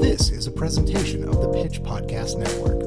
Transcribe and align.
This 0.00 0.30
is 0.30 0.46
a 0.46 0.50
presentation 0.50 1.24
of 1.26 1.40
the 1.40 1.48
Pitch 1.48 1.82
Podcast 1.82 2.36
Network. 2.36 2.82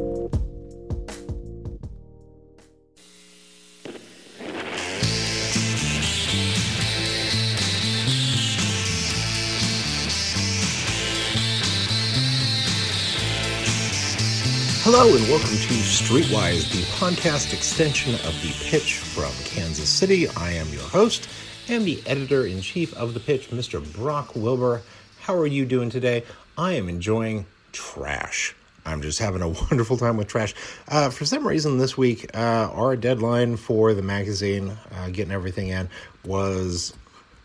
Hello 14.83 15.15
and 15.15 15.27
welcome 15.29 15.49
to 15.49 15.73
Streetwise, 15.83 16.71
the 16.71 16.83
podcast 16.97 17.53
extension 17.53 18.13
of 18.13 18.39
the 18.43 18.53
Pitch 18.69 18.97
from 18.97 19.31
Kansas 19.45 19.89
City. 19.89 20.27
I 20.37 20.51
am 20.51 20.67
your 20.69 20.83
host 20.83 21.27
and 21.67 21.85
the 21.85 22.03
editor 22.05 22.45
in 22.45 22.61
chief 22.61 22.93
of 22.95 23.15
the 23.15 23.19
Pitch, 23.19 23.49
Mr. 23.49 23.81
Brock 23.93 24.35
Wilbur. 24.35 24.83
How 25.19 25.35
are 25.35 25.47
you 25.47 25.65
doing 25.65 25.89
today? 25.89 26.23
I 26.59 26.73
am 26.73 26.89
enjoying 26.89 27.45
trash. 27.71 28.53
I'm 28.85 29.01
just 29.01 29.17
having 29.17 29.41
a 29.41 29.47
wonderful 29.69 29.95
time 29.95 30.17
with 30.17 30.27
trash. 30.27 30.53
Uh, 30.89 31.09
for 31.09 31.23
some 31.23 31.47
reason, 31.47 31.77
this 31.77 31.97
week, 31.97 32.35
uh, 32.35 32.69
our 32.73 32.97
deadline 32.97 33.55
for 33.55 33.93
the 33.93 34.01
magazine, 34.01 34.77
uh, 34.93 35.09
getting 35.09 35.31
everything 35.31 35.69
in, 35.69 35.87
was 36.25 36.93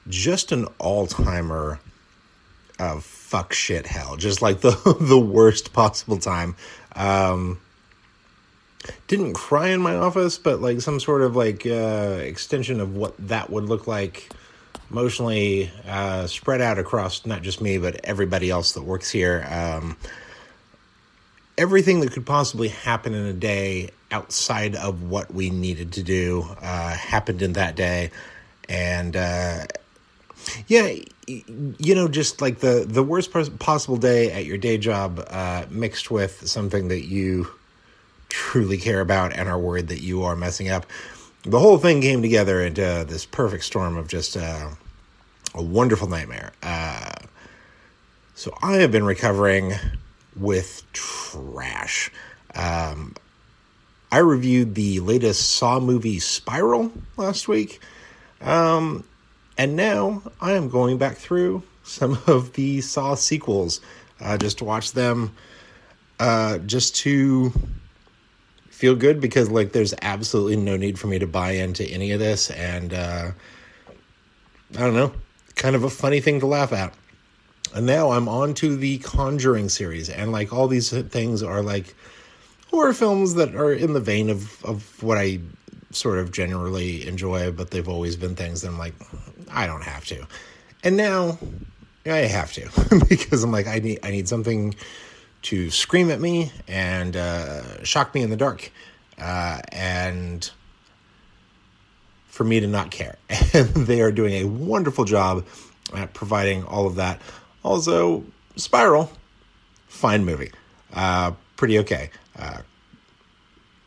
just 0.09 0.51
an 0.51 0.66
all 0.80 1.07
timer 1.07 1.79
of 2.80 3.05
fuck 3.05 3.52
shit 3.52 3.87
hell. 3.87 4.16
Just 4.16 4.43
like 4.43 4.62
the, 4.62 4.73
the 5.01 5.21
worst 5.21 5.73
possible 5.73 6.19
time. 6.19 6.57
Um, 6.96 7.60
didn't 9.07 9.35
cry 9.35 9.69
in 9.69 9.80
my 9.80 9.95
office, 9.95 10.38
but 10.38 10.60
like 10.60 10.80
some 10.80 10.99
sort 10.99 11.23
of 11.23 11.37
like 11.37 11.65
uh, 11.65 12.19
extension 12.21 12.80
of 12.80 12.96
what 12.96 13.15
that 13.29 13.49
would 13.49 13.66
look 13.66 13.87
like 13.87 14.29
emotionally 14.91 15.70
uh, 15.87 16.27
spread 16.27 16.61
out 16.61 16.79
across 16.79 17.27
not 17.27 17.43
just 17.43 17.61
me, 17.61 17.79
but 17.79 18.01
everybody 18.05 18.51
else 18.51 18.73
that 18.73 18.83
works 18.83 19.10
here. 19.10 19.47
Um, 19.48 19.97
everything 21.57 22.01
that 22.01 22.12
could 22.12 22.27
possibly 22.27 22.68
happen 22.68 23.15
in 23.15 23.27
a 23.27 23.32
day 23.32 23.90
outside 24.10 24.74
of 24.74 25.02
what 25.02 25.32
we 25.32 25.51
needed 25.51 25.93
to 25.93 26.02
do 26.02 26.46
uh, 26.60 26.90
happened 26.90 27.43
in 27.43 27.55
that 27.55 27.77
day. 27.77 28.10
And 28.68 29.16
uh, 29.16 29.65
yeah, 30.66 30.95
you 31.27 31.95
know, 31.95 32.09
just 32.09 32.40
like 32.40 32.60
the, 32.60 32.85
the 32.87 33.02
worst 33.02 33.32
possible 33.59 33.96
day 33.96 34.30
at 34.32 34.45
your 34.45 34.59
day 34.59 34.79
job 34.79 35.24
uh, 35.30 35.65
mixed 35.71 36.10
with 36.10 36.46
something 36.46 36.88
that 36.88 37.05
you 37.05 37.49
truly 38.29 38.79
care 38.79 39.01
about 39.01 39.32
and 39.32 39.49
are 39.49 39.59
worried 39.59 39.88
that 39.88 40.01
you 40.01 40.24
are 40.24 40.37
messing 40.37 40.68
up. 40.68 40.87
The 41.46 41.59
whole 41.59 41.76
thing 41.76 42.00
came 42.00 42.23
together 42.23 42.62
into 42.62 43.04
this 43.06 43.26
perfect 43.26 43.64
storm 43.64 43.98
of 43.98 44.09
just 44.09 44.34
uh, 44.34 44.70
a 45.54 45.62
wonderful 45.62 46.09
nightmare. 46.09 46.52
Uh, 46.62 47.12
so 48.34 48.56
I 48.62 48.76
have 48.76 48.90
been 48.90 49.04
recovering 49.04 49.74
with 50.37 50.82
trash. 50.95 52.10
Um, 52.54 53.15
I 54.10 54.18
reviewed 54.18 54.74
the 54.74 55.00
latest 55.00 55.50
Saw 55.50 55.80
movie 55.80 56.18
Spiral 56.18 56.90
last 57.18 57.46
week. 57.46 57.78
Um, 58.40 59.04
and 59.59 59.76
now 59.76 60.22
I 60.40 60.52
am 60.52 60.70
going 60.70 60.96
back 60.96 61.16
through 61.16 61.62
some 61.82 62.18
of 62.26 62.54
the 62.54 62.80
Saw 62.80 63.16
sequels 63.16 63.82
uh, 64.19 64.38
just 64.38 64.59
to 64.59 64.65
watch 64.65 64.92
them, 64.92 65.37
uh, 66.19 66.59
just 66.59 66.97
to 66.97 67.53
feel 68.84 68.94
good 68.94 69.19
because 69.19 69.50
like 69.50 69.72
there's 69.72 69.94
absolutely 70.03 70.56
no 70.56 70.77
need 70.77 70.99
for 70.99 71.06
me 71.06 71.19
to 71.19 71.27
buy 71.27 71.53
into 71.53 71.82
any 71.84 72.12
of 72.12 72.21
this, 72.21 72.50
and 72.50 72.93
uh, 72.93 73.31
I 74.77 74.78
don't 74.78 74.93
know, 74.93 75.10
kind 75.54 75.75
of 75.75 75.84
a 75.84 75.88
funny 75.88 76.21
thing 76.21 76.38
to 76.41 76.47
laugh 76.47 76.71
at. 76.71 76.93
And 77.75 77.87
now 77.87 78.10
I'm 78.10 78.28
on 78.28 78.53
to 78.56 78.77
the 78.77 78.99
Conjuring 78.99 79.71
series, 79.71 80.10
and 80.10 80.32
like 80.32 80.53
all 80.53 80.69
these 80.69 80.91
things 80.91 81.43
are 81.43 81.62
like 81.62 81.94
horror 82.71 82.93
films 82.93 83.32
that 83.37 83.55
are 83.55 83.72
in 83.72 83.94
the 83.94 84.00
vein 84.00 84.28
of 84.28 84.62
of 84.66 85.03
what 85.03 85.16
I 85.16 85.41
sort 85.91 86.19
of 86.19 86.31
generally 86.31 87.09
enjoy, 87.09 87.53
but 87.53 87.71
they've 87.71 87.89
always 87.89 88.16
been 88.16 88.37
things 88.37 88.61
that 88.61 88.69
I'm 88.69 88.77
like, 88.77 88.95
I 89.51 89.66
don't 89.66 89.84
have 89.84 90.05
to. 90.09 90.27
And 90.83 90.99
now 90.99 91.39
I 92.05 92.19
have 92.19 92.53
to 92.53 92.69
because 93.09 93.45
I'm 93.45 93.51
like, 93.51 93.66
I 93.66 93.78
need 93.78 94.01
I 94.03 94.11
need 94.11 94.28
something 94.28 94.75
to 95.44 95.71
scream 95.71 96.10
at 96.10 96.21
me 96.21 96.50
and 96.66 97.16
uh, 97.16 97.82
shock 97.84 98.15
me 98.15 98.22
in 98.22 98.31
the 98.31 98.37
dark, 98.37 98.71
uh, 99.19 99.60
and 99.71 100.50
for 102.27 102.44
me 102.44 102.60
to 102.60 102.66
not 102.66 102.91
care. 102.91 103.16
And 103.53 103.69
they 103.87 104.00
are 104.00 104.10
doing 104.10 104.34
a 104.34 104.44
wonderful 104.44 105.04
job 105.04 105.47
at 105.94 106.12
providing 106.15 106.65
all 106.65 106.87
of 106.87 106.97
that. 106.97 107.21
Also, 107.62 108.25
Spiral, 108.56 109.10
fine 109.87 110.25
movie, 110.25 110.50
uh, 110.93 111.33
pretty 111.56 111.78
okay. 111.78 112.10
Uh, 112.37 112.62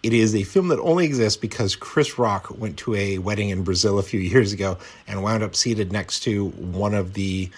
it 0.04 0.14
is 0.14 0.36
a 0.36 0.44
film 0.44 0.70
that 0.70 0.80
only 0.80 1.06
exists 1.06 1.38
because 1.38 1.76
Chris 1.76 2.18
Rock 2.18 2.58
went 2.58 2.78
to 2.78 2.96
a 2.96 3.18
wedding 3.18 3.50
in 3.50 3.64
Brazil 3.64 4.00
a 4.00 4.04
few 4.04 4.20
years 4.34 4.54
ago 4.54 4.78
and 5.08 5.24
wound 5.24 5.44
up 5.44 5.56
seated 5.56 5.92
next 5.92 6.22
to 6.22 6.50
one 6.50 6.94
of 6.94 7.14
the 7.14 7.50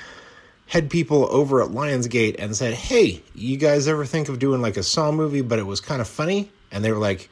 head 0.69 0.89
people 0.89 1.27
over 1.31 1.61
at 1.61 1.69
Lionsgate 1.69 2.35
and 2.39 2.55
said, 2.55 2.75
Hey, 2.75 3.21
you 3.35 3.57
guys 3.57 3.87
ever 3.87 4.05
think 4.05 4.29
of 4.29 4.39
doing 4.39 4.61
like 4.61 4.77
a 4.77 4.83
Saw 4.83 5.11
movie, 5.11 5.41
but 5.41 5.59
it 5.59 5.65
was 5.65 5.81
kind 5.81 5.99
of 5.99 6.07
funny? 6.07 6.49
And 6.71 6.85
they 6.85 6.91
were 6.91 6.99
like, 6.99 7.29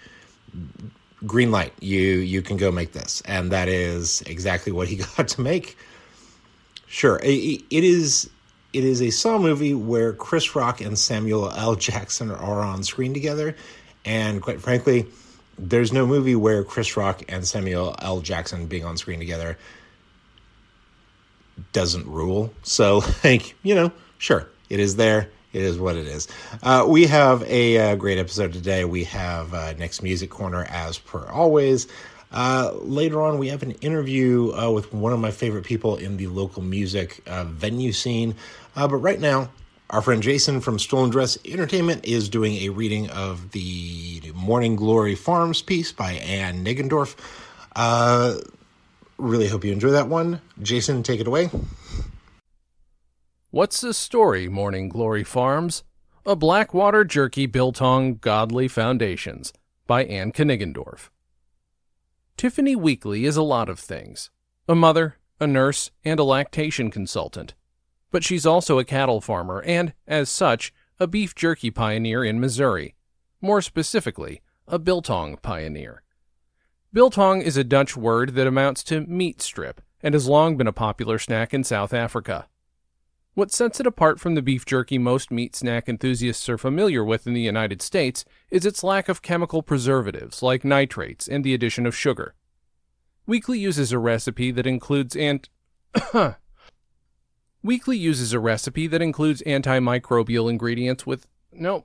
Green 1.25 1.51
light, 1.51 1.73
you 1.79 2.01
you 2.01 2.41
can 2.41 2.57
go 2.57 2.71
make 2.71 2.91
this. 2.91 3.21
And 3.25 3.51
that 3.51 3.69
is 3.69 4.21
exactly 4.23 4.71
what 4.71 4.87
he 4.87 4.95
got 5.17 5.29
to 5.29 5.41
make. 5.41 5.77
Sure, 6.87 7.19
it, 7.23 7.63
it 7.69 7.83
is 7.83 8.29
it 8.73 8.83
is 8.83 9.01
a 9.01 9.11
Saw 9.11 9.37
movie 9.37 9.73
where 9.73 10.13
Chris 10.13 10.55
Rock 10.55 10.81
and 10.81 10.97
Samuel 10.97 11.51
L. 11.51 11.75
Jackson 11.87 12.31
are 12.31 12.61
on 12.61 12.83
screen 12.83 13.13
together. 13.13 13.55
And 14.03 14.41
quite 14.41 14.61
frankly, 14.61 15.05
there's 15.59 15.91
no 15.91 16.05
movie 16.05 16.35
where 16.35 16.63
Chris 16.63 16.95
Rock 16.97 17.23
and 17.29 17.45
Samuel 17.45 17.95
L. 17.99 18.21
Jackson 18.21 18.67
being 18.67 18.85
on 18.85 18.97
screen 18.97 19.19
together 19.19 19.57
doesn't 21.73 22.07
rule. 22.07 22.53
So, 22.63 23.03
like, 23.23 23.55
you 23.63 23.75
know, 23.75 23.91
sure, 24.17 24.47
it 24.69 24.79
is 24.79 24.95
there. 24.95 25.29
It 25.53 25.63
is 25.63 25.79
what 25.79 25.95
it 25.95 26.07
is. 26.07 26.27
Uh, 26.61 26.85
we 26.87 27.07
have 27.07 27.41
a, 27.43 27.77
uh, 27.77 27.95
great 27.95 28.17
episode 28.17 28.53
today. 28.53 28.85
We 28.85 29.05
have 29.05 29.53
uh, 29.53 29.73
Nick's 29.73 30.03
Music 30.03 30.29
Corner 30.29 30.65
as 30.69 30.99
per 30.99 31.25
always. 31.27 31.87
Uh, 32.31 32.73
later 32.81 33.21
on, 33.21 33.39
we 33.39 33.47
have 33.47 33.63
an 33.63 33.71
interview 33.81 34.51
uh, 34.53 34.69
with 34.69 34.93
one 34.93 35.13
of 35.13 35.19
my 35.19 35.31
favorite 35.31 35.63
people 35.63 35.95
in 35.95 36.17
the 36.17 36.27
local 36.27 36.61
music 36.61 37.23
venue 37.25 37.93
scene. 37.93 38.35
but 38.75 38.97
right 38.97 39.19
now, 39.19 39.49
our 39.89 40.01
friend 40.01 40.21
Jason 40.21 40.59
from 40.59 40.77
Stolen 40.77 41.09
Dress 41.09 41.37
Entertainment 41.45 42.05
is 42.05 42.27
doing 42.27 42.55
a 42.57 42.69
reading 42.69 43.09
of 43.09 43.51
the 43.51 44.21
Morning 44.35 44.75
Glory 44.75 45.15
Farms 45.15 45.61
piece 45.61 45.93
by 45.93 46.11
Anne 46.13 46.65
Kniggendorf. 46.65 47.15
Really 49.17 49.47
hope 49.47 49.63
you 49.63 49.71
enjoy 49.71 49.91
that 49.91 50.09
one. 50.09 50.41
Jason, 50.61 51.01
take 51.03 51.19
it 51.19 51.27
away. 51.27 51.49
What's 53.49 53.81
the 53.81 53.93
story, 53.93 54.47
Morning 54.47 54.89
Glory 54.89 55.23
Farms? 55.23 55.83
A 56.25 56.35
Blackwater 56.35 57.03
Jerky 57.03 57.45
built 57.45 57.81
on 57.81 58.15
godly 58.15 58.67
foundations 58.67 59.53
by 59.87 60.03
Anne 60.03 60.31
Kniggendorf. 60.31 61.09
Tiffany 62.35 62.75
Weekly 62.75 63.25
is 63.25 63.37
a 63.37 63.41
lot 63.41 63.69
of 63.69 63.79
things 63.79 64.29
a 64.67 64.75
mother, 64.75 65.15
a 65.39 65.47
nurse, 65.47 65.91
and 66.03 66.19
a 66.19 66.23
lactation 66.23 66.91
consultant. 66.91 67.55
But 68.11 68.23
she's 68.23 68.45
also 68.45 68.77
a 68.77 68.85
cattle 68.85 69.21
farmer 69.21 69.63
and, 69.63 69.93
as 70.05 70.29
such, 70.29 70.73
a 70.99 71.07
beef 71.07 71.33
jerky 71.33 71.71
pioneer 71.71 72.23
in 72.23 72.39
Missouri. 72.39 72.95
More 73.41 73.61
specifically, 73.61 74.41
a 74.67 74.77
biltong 74.77 75.37
pioneer. 75.37 76.03
Biltong 76.97 77.43
is 77.43 77.57
a 77.57 77.63
Dutch 77.63 77.95
word 77.95 78.33
that 78.33 78.47
amounts 78.47 78.83
to 78.85 79.01
meat 79.01 79.39
strip 79.39 79.81
and 80.01 80.15
has 80.15 80.27
long 80.27 80.57
been 80.57 80.65
a 80.65 80.73
popular 80.73 81.19
snack 81.19 81.53
in 81.53 81.63
South 81.63 81.93
Africa. 81.93 82.47
What 83.35 83.51
sets 83.51 83.79
it 83.79 83.85
apart 83.85 84.19
from 84.19 84.33
the 84.33 84.41
beef 84.41 84.65
jerky 84.65 84.97
most 84.97 85.29
meat 85.29 85.55
snack 85.55 85.87
enthusiasts 85.87 86.49
are 86.49 86.57
familiar 86.57 87.03
with 87.03 87.27
in 87.27 87.35
the 87.35 87.41
United 87.41 87.83
States 87.83 88.25
is 88.49 88.65
its 88.65 88.83
lack 88.83 89.09
of 89.09 89.21
chemical 89.21 89.61
preservatives 89.61 90.41
like 90.41 90.65
nitrates 90.65 91.27
and 91.27 91.43
the 91.43 91.53
addition 91.53 91.85
of 91.85 91.95
sugar. 91.95 92.33
Weekly 93.27 93.59
uses 93.59 93.91
a 93.91 93.99
recipe 93.99 94.49
that 94.49 94.65
includes 94.65 95.15
ant 95.15 95.49
Weekly 97.61 97.97
uses 97.99 98.33
a 98.33 98.39
recipe 98.39 98.87
that 98.87 99.03
includes 99.03 99.43
antimicrobial 99.45 100.49
ingredients 100.49 101.05
with 101.05 101.27
no 101.51 101.83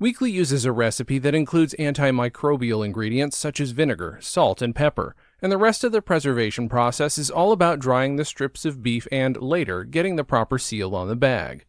Weekly 0.00 0.30
uses 0.30 0.64
a 0.64 0.70
recipe 0.70 1.18
that 1.18 1.34
includes 1.34 1.74
antimicrobial 1.76 2.84
ingredients 2.84 3.36
such 3.36 3.60
as 3.60 3.72
vinegar, 3.72 4.16
salt, 4.20 4.62
and 4.62 4.72
pepper, 4.72 5.16
and 5.42 5.50
the 5.50 5.58
rest 5.58 5.82
of 5.82 5.90
the 5.90 6.00
preservation 6.00 6.68
process 6.68 7.18
is 7.18 7.32
all 7.32 7.50
about 7.50 7.80
drying 7.80 8.14
the 8.14 8.24
strips 8.24 8.64
of 8.64 8.80
beef 8.80 9.08
and, 9.10 9.36
later, 9.42 9.82
getting 9.82 10.14
the 10.14 10.22
proper 10.22 10.56
seal 10.56 10.94
on 10.94 11.08
the 11.08 11.16
bag. 11.16 11.64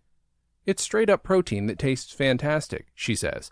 It's 0.67 0.83
straight 0.83 1.09
up 1.09 1.23
protein 1.23 1.65
that 1.65 1.79
tastes 1.79 2.13
fantastic, 2.13 2.85
she 2.93 3.15
says. 3.15 3.51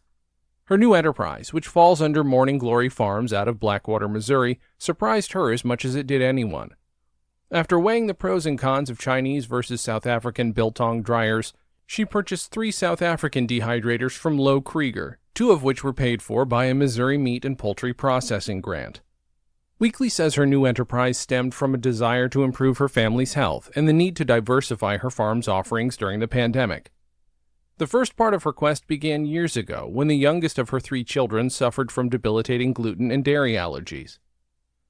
Her 0.66 0.78
new 0.78 0.94
enterprise, 0.94 1.52
which 1.52 1.68
falls 1.68 2.00
under 2.00 2.24
Morning 2.24 2.60
Glory 2.60 2.90
Farms 2.90 3.34
out 3.34 3.48
of 3.48 3.60
Blackwater, 3.60 4.08
Missouri, 4.08 4.60
surprised 4.78 5.32
her 5.32 5.52
as 5.52 5.66
much 5.66 5.86
as 5.86 5.96
it 5.96 6.06
did 6.06 6.22
anyone. 6.22 6.76
After 7.50 7.80
weighing 7.80 8.06
the 8.06 8.14
pros 8.14 8.46
and 8.46 8.60
cons 8.60 8.92
of 8.92 9.00
Chinese 9.00 9.48
versus 9.48 9.82
South 9.82 10.06
African 10.06 10.52
biltong 10.52 11.02
dryers, 11.02 11.54
She 11.88 12.04
purchased 12.04 12.52
three 12.52 12.70
South 12.70 13.02
African 13.02 13.48
dehydrators 13.48 14.12
from 14.12 14.38
Lowe 14.38 14.60
Krieger, 14.60 15.20
two 15.34 15.52
of 15.52 15.64
which 15.64 15.84
were 15.84 15.94
paid 15.94 16.22
for 16.22 16.44
by 16.46 16.66
a 16.66 16.74
Missouri 16.74 17.18
meat 17.18 17.46
and 17.46 17.58
poultry 17.58 17.94
processing 17.94 18.60
grant. 18.60 19.00
Weekly 19.80 20.10
says 20.10 20.36
her 20.36 20.46
new 20.46 20.66
enterprise 20.66 21.18
stemmed 21.18 21.54
from 21.54 21.74
a 21.74 21.78
desire 21.78 22.28
to 22.30 22.44
improve 22.44 22.78
her 22.78 22.90
family's 22.90 23.36
health 23.36 23.72
and 23.76 23.88
the 23.88 23.94
need 23.94 24.16
to 24.18 24.26
diversify 24.26 24.98
her 24.98 25.10
farm's 25.10 25.48
offerings 25.48 25.96
during 25.96 26.20
the 26.20 26.28
pandemic. 26.28 26.92
The 27.78 27.88
first 27.88 28.18
part 28.18 28.34
of 28.34 28.44
her 28.44 28.54
quest 28.54 28.88
began 28.88 29.26
years 29.26 29.56
ago 29.56 29.88
when 29.88 30.08
the 30.08 30.18
youngest 30.18 30.60
of 30.60 30.70
her 30.70 30.80
three 30.80 31.04
children 31.04 31.50
suffered 31.50 31.92
from 31.92 32.10
debilitating 32.10 32.74
gluten 32.74 33.12
and 33.12 33.24
dairy 33.24 33.54
allergies. 33.54 34.18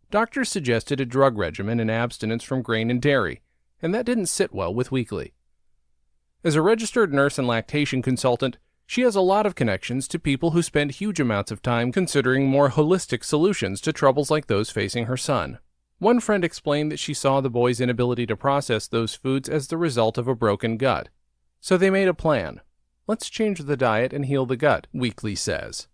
Doctors 0.10 0.50
suggested 0.50 1.00
a 1.00 1.06
drug 1.06 1.38
regimen 1.38 1.80
and 1.80 1.92
abstinence 1.92 2.44
from 2.44 2.62
grain 2.62 2.90
and 2.90 3.02
dairy, 3.02 3.42
and 3.82 3.94
that 3.94 4.06
didn't 4.06 4.28
sit 4.28 4.54
well 4.54 4.74
with 4.74 4.92
Weekly. 4.92 5.34
As 6.44 6.56
a 6.56 6.62
registered 6.62 7.14
nurse 7.14 7.40
and 7.40 7.48
lactation 7.48 8.04
consultant, 8.04 8.58
she 8.86 9.02
has 9.02 9.16
a 9.16 9.22
lot 9.22 9.48
of 9.48 9.56
connections 9.56 10.08
to 10.08 10.20
people 10.20 10.52
who 10.52 10.62
spend 10.62 10.92
huge 10.92 11.20
amounts 11.20 11.52
of 11.52 11.64
time 11.64 11.92
considering 11.92 12.48
more 12.48 12.70
holistic 12.70 13.24
solutions 13.24 13.82
to 13.82 13.92
troubles 13.92 14.30
like 14.30 14.46
those 14.46 14.70
facing 14.70 15.06
her 15.06 15.18
son. 15.18 15.58
One 15.98 16.20
friend 16.20 16.44
explained 16.44 16.92
that 16.92 17.00
she 17.00 17.16
saw 17.16 17.42
the 17.42 17.50
boy's 17.50 17.82
inability 17.82 18.28
to 18.28 18.38
process 18.38 18.88
those 18.88 19.16
foods 19.16 19.50
as 19.50 19.68
the 19.68 19.78
result 19.78 20.18
of 20.20 20.28
a 20.28 20.36
broken 20.36 20.78
gut. 20.78 21.10
So 21.60 21.76
they 21.76 21.90
made 21.90 22.08
a 22.08 22.14
plan. 22.14 22.62
Let's 23.08 23.32
change 23.32 23.60
the 23.60 23.76
diet 23.76 24.14
and 24.14 24.26
heal 24.26 24.46
the 24.46 24.56
gut, 24.56 24.86
Weekly 24.94 25.34
says. 25.34 25.88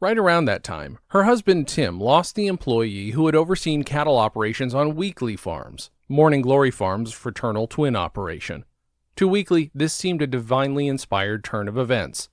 Right 0.00 0.18
around 0.18 0.46
that 0.46 0.64
time, 0.64 0.98
her 1.08 1.22
husband 1.22 1.68
Tim 1.68 2.00
lost 2.00 2.34
the 2.34 2.48
employee 2.48 3.10
who 3.10 3.26
had 3.26 3.36
overseen 3.36 3.84
cattle 3.84 4.18
operations 4.18 4.74
on 4.74 4.96
Weekly 4.96 5.36
Farms, 5.36 5.90
Morning 6.08 6.42
Glory 6.42 6.72
Farms' 6.72 7.12
fraternal 7.12 7.68
twin 7.68 7.94
operation. 7.94 8.64
To 9.18 9.26
Weekly, 9.26 9.72
this 9.74 9.92
seemed 9.92 10.22
a 10.22 10.28
divinely 10.28 10.86
inspired 10.86 11.42
turn 11.42 11.66
of 11.66 11.76
events. 11.76 12.28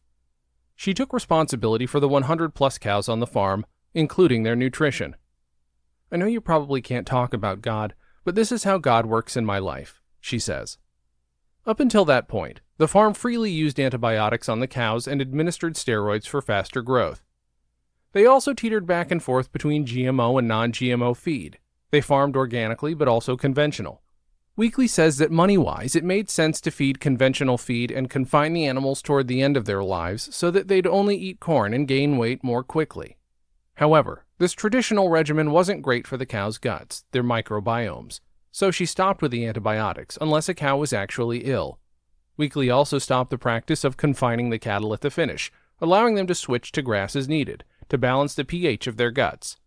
She 0.75 0.93
took 0.93 1.13
responsibility 1.13 1.87
for 1.87 1.99
the 1.99 2.07
100 2.07 2.53
plus 2.53 2.77
cows 2.77 3.09
on 3.09 3.19
the 3.19 3.25
farm, 3.25 3.65
including 3.95 4.43
their 4.43 4.55
nutrition. 4.55 5.15
I 6.11 6.17
know 6.17 6.27
you 6.27 6.41
probably 6.41 6.83
can't 6.83 7.07
talk 7.07 7.33
about 7.33 7.63
God, 7.63 7.95
but 8.23 8.35
this 8.35 8.51
is 8.51 8.65
how 8.65 8.77
God 8.77 9.07
works 9.07 9.35
in 9.35 9.47
my 9.47 9.57
life, 9.57 9.99
she 10.19 10.37
says. 10.37 10.77
Up 11.65 11.79
until 11.79 12.05
that 12.05 12.27
point, 12.27 12.61
the 12.77 12.87
farm 12.87 13.15
freely 13.15 13.49
used 13.49 13.79
antibiotics 13.79 14.47
on 14.47 14.59
the 14.59 14.67
cows 14.67 15.07
and 15.07 15.21
administered 15.21 15.73
steroids 15.73 16.27
for 16.27 16.39
faster 16.39 16.83
growth. 16.83 17.23
They 18.11 18.27
also 18.27 18.53
teetered 18.53 18.85
back 18.85 19.09
and 19.09 19.23
forth 19.23 19.51
between 19.51 19.87
GMO 19.87 20.37
and 20.37 20.47
non 20.47 20.71
GMO 20.71 21.17
feed. 21.17 21.57
They 21.89 22.01
farmed 22.01 22.35
organically 22.35 22.93
but 22.93 23.07
also 23.07 23.35
conventional. 23.35 24.03
Weekly 24.57 24.87
says 24.87 25.17
that 25.17 25.31
money 25.31 25.57
wise, 25.57 25.97
it 25.97 26.03
made 26.05 26.29
sense 26.29 26.61
to 26.61 26.71
feed 26.71 27.01
conventional 27.01 27.57
feed 27.57 27.91
and 27.91 28.09
confine 28.09 28.53
the 28.53 28.65
animals 28.65 29.01
toward 29.01 29.27
the 29.27 29.41
end 29.41 29.57
of 29.57 29.65
their 29.65 29.83
lives 29.83 30.33
so 30.33 30.49
that 30.49 30.69
they'd 30.69 30.87
only 30.87 31.17
eat 31.17 31.41
corn 31.41 31.73
and 31.73 31.89
gain 31.89 32.17
weight 32.17 32.41
more 32.41 32.63
quickly. 32.63 33.17
However, 33.75 34.23
this 34.37 34.53
traditional 34.53 35.09
regimen 35.09 35.51
wasn't 35.51 35.81
great 35.81 36.07
for 36.07 36.15
the 36.15 36.25
cow's 36.25 36.57
guts, 36.57 37.03
their 37.11 37.23
microbiomes, 37.23 38.21
so 38.49 38.71
she 38.71 38.85
stopped 38.85 39.21
with 39.21 39.31
the 39.31 39.45
antibiotics 39.45 40.17
unless 40.21 40.47
a 40.47 40.53
cow 40.53 40.77
was 40.77 40.93
actually 40.93 41.39
ill. 41.39 41.77
Weekly 42.37 42.69
also 42.69 42.97
stopped 42.97 43.31
the 43.31 43.37
practice 43.37 43.83
of 43.83 43.97
confining 43.97 44.51
the 44.51 44.59
cattle 44.59 44.93
at 44.93 45.01
the 45.01 45.11
finish, 45.11 45.51
allowing 45.81 46.15
them 46.15 46.27
to 46.27 46.35
switch 46.35 46.71
to 46.71 46.81
grass 46.81 47.13
as 47.17 47.27
needed 47.27 47.65
to 47.89 47.97
balance 47.97 48.33
the 48.33 48.45
pH 48.45 48.87
of 48.87 48.95
their 48.95 49.11
guts. 49.11 49.57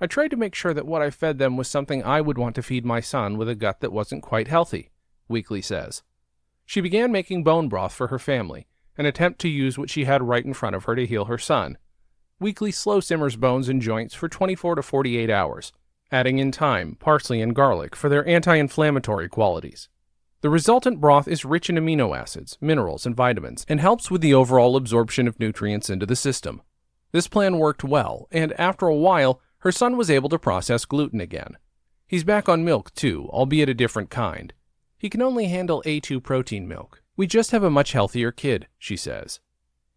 I 0.00 0.06
tried 0.06 0.30
to 0.30 0.36
make 0.36 0.54
sure 0.54 0.72
that 0.72 0.86
what 0.86 1.02
I 1.02 1.10
fed 1.10 1.38
them 1.38 1.56
was 1.56 1.68
something 1.68 2.04
I 2.04 2.20
would 2.20 2.38
want 2.38 2.54
to 2.54 2.62
feed 2.62 2.84
my 2.84 3.00
son 3.00 3.36
with 3.36 3.48
a 3.48 3.56
gut 3.56 3.80
that 3.80 3.92
wasn't 3.92 4.22
quite 4.22 4.46
healthy, 4.46 4.90
Weekly 5.28 5.60
says. 5.60 6.02
She 6.64 6.80
began 6.80 7.10
making 7.10 7.44
bone 7.44 7.68
broth 7.68 7.94
for 7.94 8.08
her 8.08 8.18
family, 8.18 8.68
an 8.96 9.06
attempt 9.06 9.40
to 9.40 9.48
use 9.48 9.76
what 9.78 9.90
she 9.90 10.04
had 10.04 10.22
right 10.22 10.44
in 10.44 10.54
front 10.54 10.76
of 10.76 10.84
her 10.84 10.94
to 10.94 11.06
heal 11.06 11.24
her 11.24 11.38
son. 11.38 11.78
Weekly 12.38 12.70
slow 12.70 13.00
simmers 13.00 13.36
bones 13.36 13.68
and 13.68 13.82
joints 13.82 14.14
for 14.14 14.28
24 14.28 14.76
to 14.76 14.82
48 14.82 15.30
hours, 15.30 15.72
adding 16.12 16.38
in 16.38 16.52
thyme, 16.52 16.96
parsley, 17.00 17.40
and 17.40 17.54
garlic 17.54 17.96
for 17.96 18.08
their 18.08 18.26
anti 18.28 18.54
inflammatory 18.54 19.28
qualities. 19.28 19.88
The 20.40 20.50
resultant 20.50 21.00
broth 21.00 21.26
is 21.26 21.44
rich 21.44 21.68
in 21.68 21.74
amino 21.74 22.16
acids, 22.16 22.56
minerals, 22.60 23.04
and 23.04 23.16
vitamins, 23.16 23.66
and 23.68 23.80
helps 23.80 24.08
with 24.08 24.20
the 24.20 24.34
overall 24.34 24.76
absorption 24.76 25.26
of 25.26 25.40
nutrients 25.40 25.90
into 25.90 26.06
the 26.06 26.14
system. 26.14 26.62
This 27.10 27.26
plan 27.26 27.58
worked 27.58 27.82
well, 27.82 28.28
and 28.30 28.52
after 28.60 28.86
a 28.86 28.94
while, 28.94 29.40
her 29.60 29.72
son 29.72 29.96
was 29.96 30.10
able 30.10 30.28
to 30.28 30.38
process 30.38 30.84
gluten 30.84 31.20
again. 31.20 31.56
He's 32.06 32.24
back 32.24 32.48
on 32.48 32.64
milk 32.64 32.94
too, 32.94 33.28
albeit 33.30 33.68
a 33.68 33.74
different 33.74 34.10
kind. 34.10 34.52
He 34.96 35.10
can 35.10 35.22
only 35.22 35.46
handle 35.46 35.82
A2 35.84 36.22
protein 36.22 36.68
milk. 36.68 37.02
We 37.16 37.26
just 37.26 37.50
have 37.50 37.64
a 37.64 37.70
much 37.70 37.92
healthier 37.92 38.30
kid, 38.30 38.68
she 38.78 38.96
says. 38.96 39.40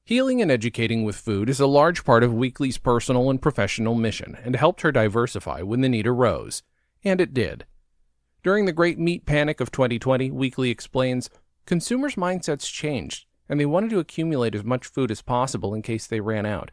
Healing 0.04 0.42
and 0.42 0.52
educating 0.52 1.04
with 1.04 1.16
food 1.16 1.48
is 1.48 1.60
a 1.60 1.68
large 1.68 2.04
part 2.04 2.24
of 2.24 2.34
Weekly's 2.34 2.80
personal 2.80 3.30
and 3.30 3.42
professional 3.42 3.94
mission 3.94 4.36
and 4.44 4.56
helped 4.56 4.82
her 4.82 4.92
diversify 4.92 5.62
when 5.62 5.82
the 5.82 5.90
need 5.90 6.08
arose. 6.08 6.64
And 7.04 7.22
it 7.22 7.34
did. 7.34 7.66
During 8.44 8.66
the 8.66 8.74
great 8.74 8.98
meat 8.98 9.28
panic 9.28 9.62
of 9.62 9.72
2020, 9.72 10.32
Weekly 10.32 10.72
explains, 10.72 11.30
consumers' 11.68 12.16
mindsets 12.16 12.72
changed, 12.72 13.26
and 13.48 13.60
they 13.60 13.66
wanted 13.68 13.92
to 13.92 14.00
accumulate 14.00 14.56
as 14.56 14.64
much 14.64 14.88
food 14.88 15.12
as 15.12 15.22
possible 15.22 15.76
in 15.76 15.84
case 15.84 16.08
they 16.08 16.20
ran 16.20 16.48
out 16.48 16.72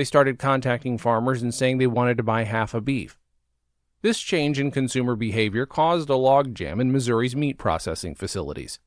they 0.00 0.04
started 0.04 0.38
contacting 0.38 0.96
farmers 0.96 1.42
and 1.42 1.52
saying 1.52 1.76
they 1.76 1.86
wanted 1.86 2.16
to 2.16 2.22
buy 2.22 2.44
half 2.44 2.72
a 2.72 2.80
beef. 2.80 3.18
This 4.00 4.18
change 4.18 4.58
in 4.58 4.70
consumer 4.70 5.14
behavior 5.14 5.66
caused 5.66 6.08
a 6.08 6.14
logjam 6.14 6.80
in 6.80 6.90
Missouri's 6.90 7.36
meat 7.36 7.58
processing 7.58 8.14
facilities. 8.14 8.78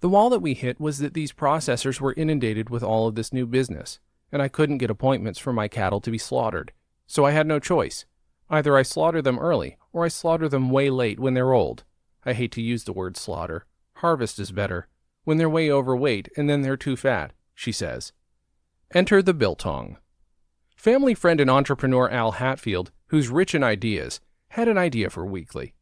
The 0.00 0.08
wall 0.08 0.30
that 0.30 0.42
we 0.42 0.54
hit 0.54 0.80
was 0.80 0.98
that 0.98 1.14
these 1.14 1.32
processors 1.32 2.00
were 2.00 2.14
inundated 2.14 2.70
with 2.70 2.82
all 2.82 3.06
of 3.06 3.14
this 3.14 3.32
new 3.32 3.46
business, 3.46 4.00
and 4.32 4.42
I 4.42 4.48
couldn't 4.48 4.78
get 4.78 4.90
appointments 4.90 5.38
for 5.38 5.52
my 5.52 5.68
cattle 5.68 6.00
to 6.00 6.10
be 6.10 6.18
slaughtered. 6.18 6.72
So 7.06 7.24
I 7.24 7.30
had 7.30 7.46
no 7.46 7.60
choice. 7.60 8.04
Either 8.50 8.76
I 8.76 8.82
slaughter 8.82 9.22
them 9.22 9.38
early, 9.38 9.76
or 9.92 10.04
I 10.04 10.08
slaughter 10.08 10.48
them 10.48 10.70
way 10.70 10.90
late 10.90 11.20
when 11.20 11.34
they're 11.34 11.52
old. 11.52 11.84
I 12.26 12.32
hate 12.32 12.50
to 12.54 12.60
use 12.60 12.82
the 12.82 12.92
word 12.92 13.16
slaughter. 13.16 13.64
Harvest 13.98 14.40
is 14.40 14.50
better. 14.50 14.88
When 15.22 15.38
they're 15.38 15.48
way 15.48 15.70
overweight 15.70 16.30
and 16.36 16.50
then 16.50 16.62
they're 16.62 16.76
too 16.76 16.96
fat, 16.96 17.32
she 17.54 17.70
says. 17.70 18.12
Enter 18.92 19.22
the 19.22 19.34
biltong. 19.34 19.98
Family 20.82 21.14
friend 21.14 21.40
and 21.40 21.48
entrepreneur 21.48 22.10
Al 22.10 22.32
Hatfield, 22.32 22.90
who's 23.06 23.28
rich 23.28 23.54
in 23.54 23.62
ideas, 23.62 24.18
had 24.48 24.66
an 24.66 24.76
idea 24.76 25.10
for 25.10 25.24
Weekly. 25.24 25.74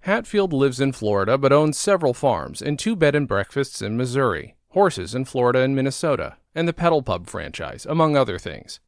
Hatfield 0.00 0.52
lives 0.52 0.80
in 0.80 0.90
Florida 0.90 1.38
but 1.38 1.52
owns 1.52 1.78
several 1.78 2.12
farms 2.12 2.60
and 2.60 2.76
two 2.76 2.96
bed 2.96 3.14
and 3.14 3.28
breakfasts 3.28 3.80
in 3.80 3.96
Missouri, 3.96 4.56
horses 4.70 5.14
in 5.14 5.26
Florida 5.26 5.60
and 5.60 5.76
Minnesota, 5.76 6.38
and 6.56 6.66
the 6.66 6.72
Pedal 6.72 7.02
Pub 7.02 7.28
franchise, 7.28 7.86
among 7.86 8.16
other 8.16 8.36
things. 8.36 8.80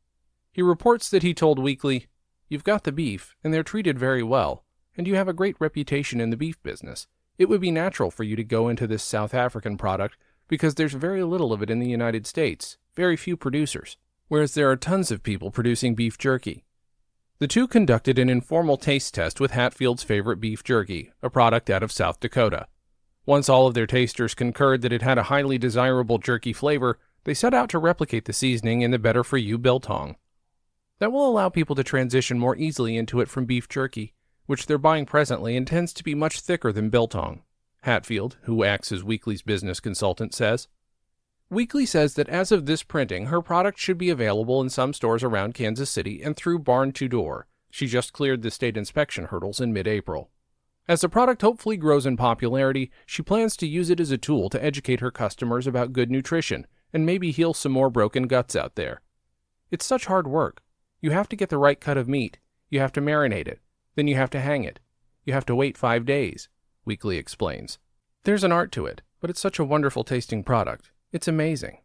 He 0.50 0.60
reports 0.60 1.08
that 1.08 1.22
he 1.22 1.32
told 1.32 1.60
Weekly, 1.60 2.08
You've 2.48 2.64
got 2.64 2.82
the 2.82 2.90
beef, 2.90 3.36
and 3.44 3.54
they're 3.54 3.62
treated 3.62 3.96
very 3.96 4.24
well, 4.24 4.64
and 4.96 5.06
you 5.06 5.14
have 5.14 5.28
a 5.28 5.32
great 5.32 5.54
reputation 5.60 6.20
in 6.20 6.30
the 6.30 6.36
beef 6.36 6.60
business. 6.64 7.06
It 7.38 7.48
would 7.48 7.60
be 7.60 7.70
natural 7.70 8.10
for 8.10 8.24
you 8.24 8.34
to 8.34 8.42
go 8.42 8.68
into 8.68 8.88
this 8.88 9.04
South 9.04 9.34
African 9.34 9.76
product 9.76 10.16
because 10.48 10.74
there's 10.74 10.94
very 10.94 11.22
little 11.22 11.52
of 11.52 11.62
it 11.62 11.70
in 11.70 11.78
the 11.78 11.86
United 11.86 12.26
States, 12.26 12.76
very 12.96 13.16
few 13.16 13.36
producers 13.36 13.96
whereas 14.30 14.54
there 14.54 14.70
are 14.70 14.76
tons 14.76 15.10
of 15.10 15.24
people 15.24 15.50
producing 15.50 15.96
beef 15.96 16.16
jerky. 16.16 16.62
The 17.40 17.48
two 17.48 17.66
conducted 17.66 18.16
an 18.16 18.30
informal 18.30 18.76
taste 18.76 19.12
test 19.12 19.40
with 19.40 19.50
Hatfield's 19.50 20.04
favorite 20.04 20.36
beef 20.36 20.62
jerky, 20.62 21.10
a 21.20 21.28
product 21.28 21.68
out 21.68 21.82
of 21.82 21.90
South 21.90 22.20
Dakota. 22.20 22.68
Once 23.26 23.48
all 23.48 23.66
of 23.66 23.74
their 23.74 23.88
tasters 23.88 24.34
concurred 24.34 24.82
that 24.82 24.92
it 24.92 25.02
had 25.02 25.18
a 25.18 25.24
highly 25.24 25.58
desirable 25.58 26.18
jerky 26.18 26.52
flavor, 26.52 26.96
they 27.24 27.34
set 27.34 27.52
out 27.52 27.68
to 27.70 27.78
replicate 27.80 28.26
the 28.26 28.32
seasoning 28.32 28.82
in 28.82 28.92
the 28.92 29.00
Better 29.00 29.24
For 29.24 29.36
You 29.36 29.58
biltong. 29.58 30.14
That 31.00 31.10
will 31.10 31.28
allow 31.28 31.48
people 31.48 31.74
to 31.74 31.82
transition 31.82 32.38
more 32.38 32.54
easily 32.54 32.96
into 32.96 33.20
it 33.20 33.28
from 33.28 33.46
beef 33.46 33.68
jerky, 33.68 34.14
which 34.46 34.66
they're 34.66 34.78
buying 34.78 35.06
presently 35.06 35.56
and 35.56 35.66
tends 35.66 35.92
to 35.94 36.04
be 36.04 36.14
much 36.14 36.38
thicker 36.40 36.70
than 36.70 36.88
biltong. 36.88 37.42
Hatfield, 37.80 38.36
who 38.42 38.62
acts 38.62 38.92
as 38.92 39.02
Weekly's 39.02 39.42
business 39.42 39.80
consultant, 39.80 40.34
says. 40.34 40.68
Weekly 41.52 41.84
says 41.84 42.14
that 42.14 42.28
as 42.28 42.52
of 42.52 42.66
this 42.66 42.84
printing, 42.84 43.26
her 43.26 43.42
product 43.42 43.76
should 43.76 43.98
be 43.98 44.08
available 44.08 44.60
in 44.60 44.70
some 44.70 44.92
stores 44.92 45.24
around 45.24 45.52
Kansas 45.52 45.90
City 45.90 46.22
and 46.22 46.36
through 46.36 46.60
Barn 46.60 46.92
to 46.92 47.08
Door. 47.08 47.48
She 47.72 47.88
just 47.88 48.12
cleared 48.12 48.42
the 48.42 48.52
state 48.52 48.76
inspection 48.76 49.24
hurdles 49.24 49.60
in 49.60 49.72
mid 49.72 49.88
April. 49.88 50.30
As 50.86 51.00
the 51.00 51.08
product 51.08 51.42
hopefully 51.42 51.76
grows 51.76 52.06
in 52.06 52.16
popularity, 52.16 52.92
she 53.04 53.22
plans 53.22 53.56
to 53.56 53.66
use 53.66 53.90
it 53.90 53.98
as 53.98 54.12
a 54.12 54.18
tool 54.18 54.48
to 54.48 54.64
educate 54.64 55.00
her 55.00 55.10
customers 55.10 55.66
about 55.66 55.92
good 55.92 56.08
nutrition 56.08 56.68
and 56.92 57.04
maybe 57.04 57.32
heal 57.32 57.52
some 57.52 57.72
more 57.72 57.90
broken 57.90 58.28
guts 58.28 58.54
out 58.54 58.76
there. 58.76 59.00
It's 59.72 59.84
such 59.84 60.06
hard 60.06 60.28
work. 60.28 60.62
You 61.00 61.10
have 61.10 61.28
to 61.30 61.36
get 61.36 61.48
the 61.48 61.58
right 61.58 61.80
cut 61.80 61.96
of 61.96 62.08
meat, 62.08 62.38
you 62.68 62.78
have 62.78 62.92
to 62.92 63.00
marinate 63.00 63.48
it, 63.48 63.60
then 63.96 64.06
you 64.06 64.14
have 64.14 64.30
to 64.30 64.40
hang 64.40 64.62
it. 64.62 64.78
You 65.24 65.32
have 65.32 65.46
to 65.46 65.56
wait 65.56 65.76
five 65.76 66.06
days, 66.06 66.48
Weekly 66.84 67.18
explains. 67.18 67.78
There's 68.22 68.44
an 68.44 68.52
art 68.52 68.70
to 68.72 68.86
it, 68.86 69.02
but 69.20 69.30
it's 69.30 69.40
such 69.40 69.58
a 69.58 69.64
wonderful 69.64 70.04
tasting 70.04 70.44
product. 70.44 70.92
It's 71.12 71.26
amazing. 71.26 71.78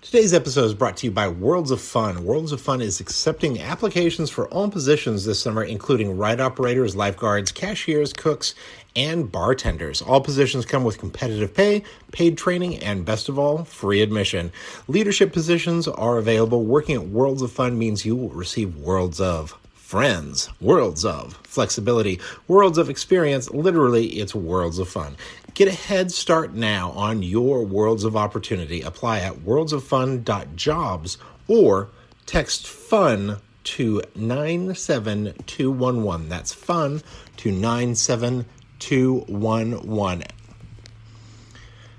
Today's 0.00 0.34
episode 0.34 0.64
is 0.64 0.74
brought 0.74 0.96
to 0.98 1.06
you 1.06 1.12
by 1.12 1.28
Worlds 1.28 1.70
of 1.70 1.80
Fun. 1.80 2.24
Worlds 2.24 2.50
of 2.50 2.60
Fun 2.60 2.80
is 2.80 2.98
accepting 2.98 3.60
applications 3.60 4.28
for 4.28 4.48
all 4.48 4.68
positions 4.68 5.24
this 5.24 5.40
summer, 5.40 5.62
including 5.62 6.18
ride 6.18 6.40
operators, 6.40 6.96
lifeguards, 6.96 7.52
cashiers, 7.52 8.12
cooks, 8.12 8.56
and 8.96 9.30
bartenders. 9.30 10.02
All 10.02 10.20
positions 10.20 10.66
come 10.66 10.82
with 10.82 10.98
competitive 10.98 11.54
pay, 11.54 11.84
paid 12.10 12.36
training, 12.36 12.78
and 12.82 13.04
best 13.04 13.28
of 13.28 13.38
all, 13.38 13.62
free 13.62 14.02
admission. 14.02 14.50
Leadership 14.88 15.32
positions 15.32 15.86
are 15.86 16.18
available. 16.18 16.64
Working 16.64 16.96
at 16.96 17.06
Worlds 17.06 17.42
of 17.42 17.52
Fun 17.52 17.78
means 17.78 18.04
you 18.04 18.16
will 18.16 18.30
receive 18.30 18.76
worlds 18.76 19.20
of 19.20 19.56
friends, 19.88 20.50
worlds 20.60 21.02
of 21.02 21.32
flexibility, 21.44 22.20
worlds 22.46 22.76
of 22.76 22.90
experience. 22.90 23.48
Literally, 23.48 24.06
it's 24.20 24.34
worlds 24.34 24.78
of 24.78 24.86
fun. 24.86 25.16
Get 25.54 25.66
a 25.66 25.72
head 25.72 26.12
start 26.12 26.52
now 26.52 26.90
on 26.90 27.22
your 27.22 27.64
worlds 27.64 28.04
of 28.04 28.14
opportunity. 28.14 28.82
Apply 28.82 29.20
at 29.20 29.36
worldsoffun.jobs 29.36 31.16
or 31.48 31.88
text 32.26 32.66
FUN 32.66 33.38
to 33.64 34.02
97211. 34.14 36.28
That's 36.28 36.52
FUN 36.52 37.00
to 37.38 37.50
97211. 37.50 40.24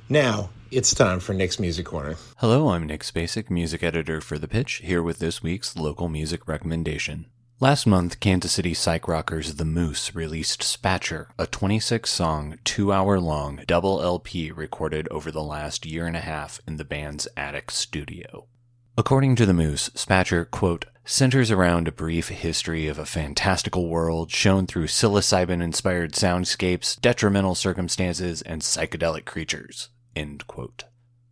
Now, 0.07 0.51
it's 0.69 0.93
time 0.93 1.19
for 1.19 1.33
Nick's 1.33 1.59
Music 1.59 1.87
Corner. 1.87 2.17
Hello, 2.37 2.69
I'm 2.69 2.85
Nick 2.85 3.01
Spacek, 3.01 3.49
music 3.49 3.81
editor 3.81 4.21
for 4.21 4.37
The 4.37 4.47
Pitch, 4.47 4.73
here 4.83 5.01
with 5.01 5.17
this 5.17 5.41
week's 5.41 5.75
local 5.75 6.07
music 6.07 6.47
recommendation. 6.47 7.25
Last 7.61 7.85
month, 7.85 8.21
Kansas 8.21 8.53
City 8.53 8.73
psych 8.73 9.05
rockers 9.05 9.55
The 9.55 9.65
Moose 9.65 10.15
released 10.15 10.61
Spatcher, 10.61 11.27
a 11.37 11.45
26 11.45 12.09
song, 12.09 12.57
2 12.63 12.93
hour 12.93 13.19
long 13.19 13.63
double 13.67 14.01
LP 14.01 14.49
recorded 14.49 15.09
over 15.09 15.29
the 15.29 15.43
last 15.43 15.85
year 15.85 16.07
and 16.07 16.15
a 16.15 16.21
half 16.21 16.61
in 16.65 16.77
the 16.77 16.85
band's 16.85 17.27
attic 17.35 17.69
studio. 17.69 18.47
According 18.97 19.35
to 19.35 19.45
The 19.45 19.53
Moose, 19.53 19.89
Spatcher, 19.93 20.45
quote, 20.49 20.85
centers 21.03 21.51
around 21.51 21.89
a 21.89 21.91
brief 21.91 22.29
history 22.29 22.87
of 22.87 22.97
a 22.97 23.05
fantastical 23.05 23.89
world 23.89 24.31
shown 24.31 24.65
through 24.65 24.87
psilocybin 24.87 25.61
inspired 25.61 26.13
soundscapes, 26.13 26.97
detrimental 27.01 27.55
circumstances, 27.55 28.41
and 28.41 28.61
psychedelic 28.61 29.25
creatures, 29.25 29.89
end 30.15 30.47
quote. 30.47 30.85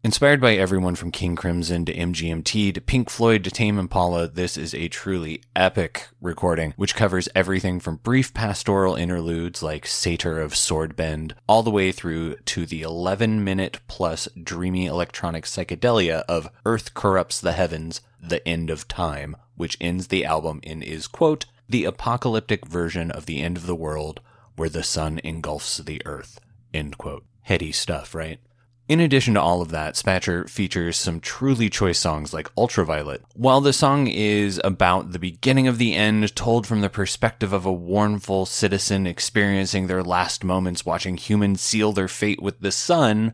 Inspired 0.08 0.40
by 0.40 0.56
everyone 0.56 0.96
from 0.96 1.12
King 1.12 1.36
Crimson 1.36 1.84
to 1.84 1.94
MGMT 1.94 2.74
to 2.74 2.80
Pink 2.80 3.10
Floyd 3.10 3.44
to 3.44 3.52
Tame 3.52 3.78
Impala, 3.78 4.30
this 4.30 4.56
is 4.56 4.74
a 4.74 4.88
truly 4.88 5.42
epic 5.54 6.08
recording, 6.22 6.74
which 6.78 6.96
covers 6.96 7.28
everything 7.36 7.82
from 7.82 7.98
brief 7.98 8.34
pastoral 8.34 8.96
interludes 8.96 9.62
like 9.62 9.86
Satyr 9.86 10.40
of 10.40 10.54
Swordbend, 10.54 11.34
all 11.46 11.62
the 11.62 11.70
way 11.70 11.92
through 11.92 12.36
to 12.46 12.66
the 12.66 12.84
11 12.84 13.44
minute 13.44 13.82
plus 13.90 14.30
dreamy 14.42 14.86
electronic 14.86 15.44
psychedelia 15.44 16.24
of 16.30 16.50
Earth 16.66 16.94
Corrupts 16.94 17.42
the 17.42 17.52
Heavens, 17.52 18.00
The 18.22 18.48
End 18.48 18.70
of 18.70 18.88
Time, 18.88 19.36
which 19.58 19.78
ends 19.82 20.08
the 20.08 20.24
album 20.24 20.62
in 20.64 20.82
is, 20.82 21.08
quote, 21.08 21.48
the 21.68 21.84
apocalyptic 21.84 22.66
version 22.66 23.12
of 23.12 23.26
the 23.26 23.42
end 23.42 23.58
of 23.58 23.68
the 23.68 23.76
world 23.76 24.22
where 24.56 24.70
the 24.70 24.84
sun 24.84 25.20
engulfs 25.26 25.80
the 25.80 26.02
earth, 26.06 26.40
end 26.74 26.98
quote. 26.98 27.26
Heady 27.42 27.74
stuff, 27.74 28.16
right? 28.16 28.40
In 28.88 29.02
addition 29.02 29.34
to 29.34 29.42
all 29.42 29.62
of 29.62 29.70
that, 29.72 29.98
Spatcher 29.98 30.48
features 30.48 30.96
some 30.96 31.20
truly 31.20 31.70
choice 31.70 32.00
songs 32.00 32.34
like 32.34 32.50
Ultraviolet. 32.58 33.22
While 33.34 33.60
the 33.60 33.74
song 33.74 34.08
is 34.08 34.62
about 34.64 35.12
the 35.12 35.20
beginning 35.20 35.68
of 35.68 35.78
the 35.78 35.94
end, 35.94 36.34
told 36.38 36.66
from 36.66 36.80
the 36.80 36.90
perspective 36.90 37.52
of 37.52 37.66
a 37.66 37.78
mournful 37.78 38.46
citizen 38.46 39.06
experiencing 39.06 39.88
their 39.88 40.04
last 40.04 40.46
moments 40.46 40.86
watching 40.86 41.18
humans 41.18 41.60
seal 41.60 41.92
their 41.92 42.08
fate 42.08 42.42
with 42.42 42.62
the 42.62 42.72
sun, 42.72 43.34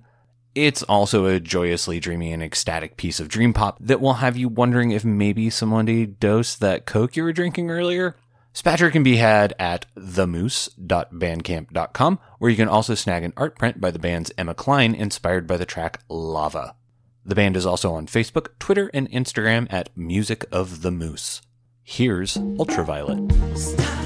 it's 0.56 0.82
also 0.84 1.28
a 1.28 1.40
joyously 1.40 2.00
dreamy 2.00 2.32
and 2.32 2.42
ecstatic 2.42 2.98
piece 2.98 3.20
of 3.20 3.28
dream 3.28 3.54
pop 3.54 3.78
that 3.80 4.02
will 4.02 4.16
have 4.16 4.36
you 4.36 4.50
wondering 4.50 4.90
if 4.90 5.06
maybe 5.06 5.52
somebody 5.52 6.08
dosed 6.08 6.62
that 6.62 6.88
Coke 6.88 7.16
you 7.16 7.24
were 7.24 7.34
drinking 7.34 7.70
earlier. 7.70 8.16
Spatcher 8.54 8.92
can 8.92 9.02
be 9.02 9.16
had 9.18 9.56
at 9.58 9.88
themoose.bandcamp.com, 9.98 12.20
where 12.38 12.52
you 12.52 12.58
can 12.58 12.68
also 12.68 12.94
snag 12.94 13.24
an 13.24 13.34
art 13.36 13.58
print 13.58 13.82
by 13.82 13.90
the 13.90 13.98
band's 13.98 14.32
Emma 14.38 14.54
Klein 14.54 14.94
inspired 14.94 15.48
by 15.48 15.58
the 15.58 15.66
track 15.66 16.02
Lava. 16.08 16.76
The 17.26 17.36
band 17.36 17.58
is 17.58 17.66
also 17.66 17.94
on 17.94 18.06
Facebook, 18.06 18.50
Twitter, 18.60 18.92
and 18.94 19.10
Instagram 19.10 19.66
at 19.72 19.90
Music 19.98 20.46
of 20.52 20.84
the 20.84 20.92
Moose. 20.92 21.42
Here's 21.82 22.38
Ultraviolet. 22.38 23.32
I 23.32 24.03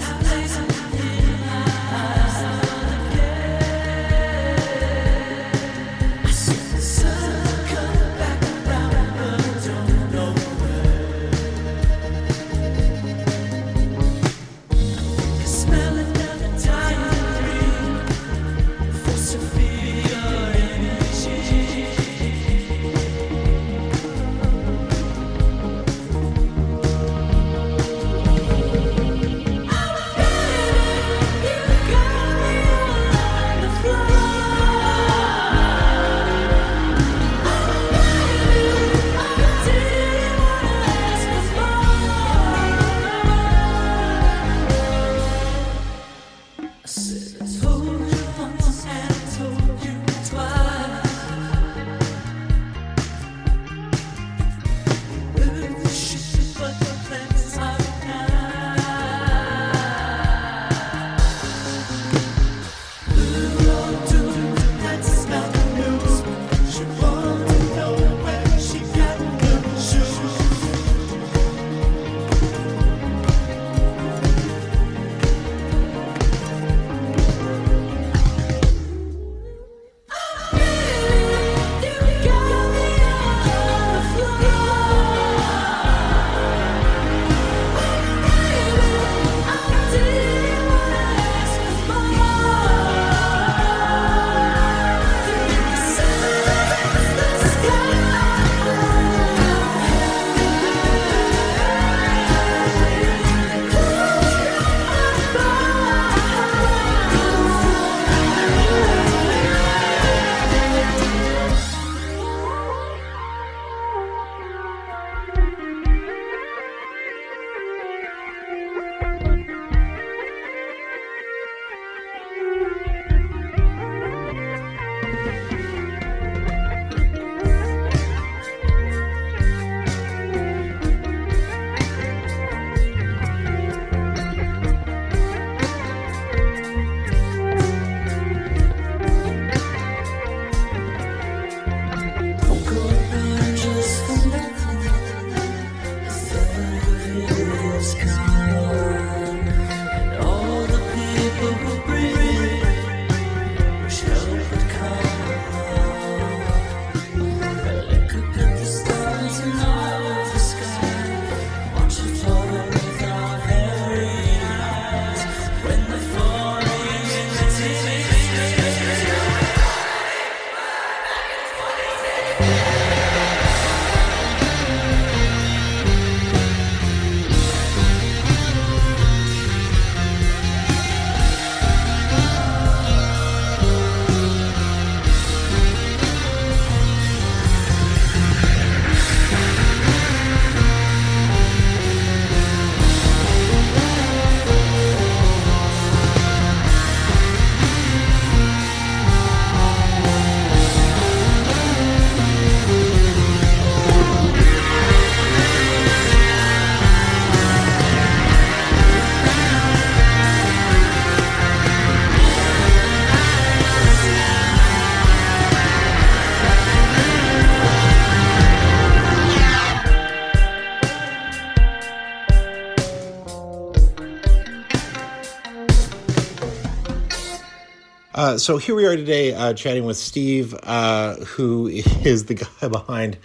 Uh, 228.28 228.38
so 228.38 228.58
here 228.58 228.76
we 228.76 228.86
are 228.86 228.98
today 228.98 229.34
uh, 229.34 229.54
chatting 229.54 229.86
with 229.86 229.96
Steve, 229.96 230.54
uh, 230.64 231.16
who 231.16 231.68
is 231.68 232.26
the 232.26 232.34
guy 232.34 232.68
behind 232.68 233.18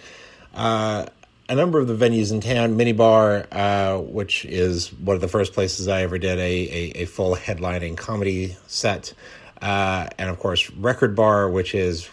uh, 0.53 1.05
a 1.49 1.55
number 1.55 1.77
of 1.77 1.89
the 1.89 1.93
venues 1.93 2.31
in 2.31 2.39
town. 2.39 2.77
Minibar, 2.77 3.45
uh, 3.51 3.99
which 4.01 4.45
is 4.45 4.93
one 4.93 5.13
of 5.13 5.19
the 5.19 5.27
first 5.27 5.51
places 5.51 5.89
I 5.89 6.03
ever 6.03 6.17
did 6.17 6.39
a, 6.39 6.41
a, 6.41 7.01
a 7.01 7.05
full 7.05 7.35
headlining 7.35 7.97
comedy 7.97 8.55
set. 8.67 9.13
And 9.61 10.29
of 10.29 10.39
course, 10.39 10.69
Record 10.71 11.17
Bar, 11.17 11.49
which 11.49 11.75
is 11.75 12.09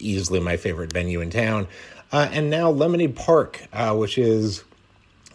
easily 0.00 0.40
my 0.40 0.56
favorite 0.56 0.90
venue 0.90 1.20
in 1.20 1.28
town. 1.28 1.68
and 2.12 2.48
now 2.48 2.70
Lemonade 2.70 3.14
Park, 3.14 3.60
which 3.90 4.16
is 4.16 4.64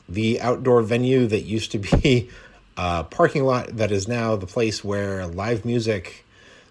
the 0.10 0.42
outdoor 0.42 0.82
venue 0.82 1.28
that 1.28 1.42
used 1.42 1.74
to 1.74 1.78
be 1.78 2.32
a 2.76 3.04
parking 3.12 3.44
lot 3.44 3.78
that 3.78 3.92
is 3.92 4.08
now 4.08 4.36
the 4.36 4.48
place 4.48 4.84
where 4.84 5.28
live 5.28 5.64
music 5.64 6.24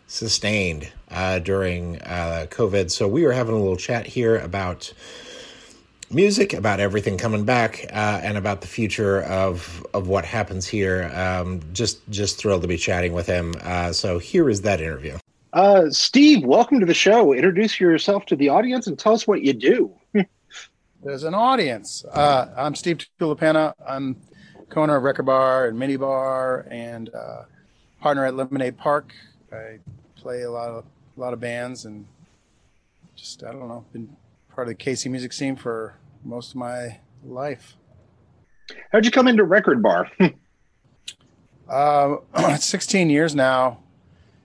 sustained 0.06 0.90
uh, 1.10 1.38
during 1.40 2.00
uh, 2.02 2.46
COVID. 2.50 2.90
So 2.90 3.08
we 3.08 3.24
are 3.24 3.32
having 3.32 3.54
a 3.54 3.58
little 3.58 3.76
chat 3.76 4.06
here 4.06 4.38
about 4.38 4.92
music, 6.10 6.52
about 6.52 6.80
everything 6.80 7.18
coming 7.18 7.44
back, 7.44 7.86
uh, 7.92 8.20
and 8.22 8.36
about 8.36 8.60
the 8.60 8.66
future 8.66 9.22
of 9.22 9.84
of 9.94 10.08
what 10.08 10.24
happens 10.24 10.66
here. 10.66 11.10
Um, 11.14 11.60
just 11.72 12.08
just 12.10 12.38
thrilled 12.38 12.62
to 12.62 12.68
be 12.68 12.76
chatting 12.76 13.12
with 13.12 13.26
him. 13.26 13.54
Uh, 13.62 13.92
so 13.92 14.18
here 14.18 14.48
is 14.48 14.62
that 14.62 14.80
interview. 14.80 15.18
Uh, 15.52 15.88
Steve, 15.90 16.44
welcome 16.44 16.80
to 16.80 16.86
the 16.86 16.94
show. 16.94 17.32
Introduce 17.32 17.80
yourself 17.80 18.26
to 18.26 18.36
the 18.36 18.48
audience 18.48 18.86
and 18.86 18.98
tell 18.98 19.14
us 19.14 19.26
what 19.26 19.42
you 19.42 19.54
do. 19.54 19.90
There's 21.02 21.24
an 21.24 21.34
audience. 21.34 22.04
Uh, 22.04 22.52
I'm 22.56 22.74
Steve 22.74 23.06
Tulipana. 23.18 23.72
I'm 23.86 24.16
co-owner 24.68 24.96
of 24.96 25.02
Record 25.02 25.26
Bar 25.26 25.68
and 25.68 25.78
Mini 25.78 25.96
Bar 25.96 26.66
and 26.70 27.10
partner 28.00 28.26
at 28.26 28.34
Lemonade 28.34 28.76
Park. 28.76 29.14
I 29.52 29.78
play 30.26 30.42
a 30.42 30.50
lot 30.50 30.68
of 30.70 30.84
a 31.16 31.20
lot 31.20 31.32
of 31.32 31.38
bands 31.38 31.84
and 31.84 32.04
just 33.14 33.44
I 33.44 33.52
don't 33.52 33.68
know, 33.68 33.84
been 33.92 34.16
part 34.52 34.66
of 34.66 34.76
the 34.76 34.84
KC 34.84 35.08
music 35.08 35.32
scene 35.32 35.54
for 35.54 35.94
most 36.24 36.50
of 36.50 36.56
my 36.56 36.98
life. 37.24 37.76
How'd 38.90 39.04
you 39.04 39.12
come 39.12 39.28
into 39.28 39.44
Record 39.44 39.80
Bar? 39.80 40.10
uh, 41.70 42.16
16 42.56 43.08
years 43.08 43.36
now. 43.36 43.78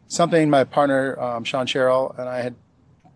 Something 0.08 0.52
my 0.52 0.66
partner 0.66 1.20
um, 1.20 1.44
Sean 1.44 1.66
Sherrill 1.66 2.14
and 2.16 2.30
I 2.30 2.42
had 2.44 2.54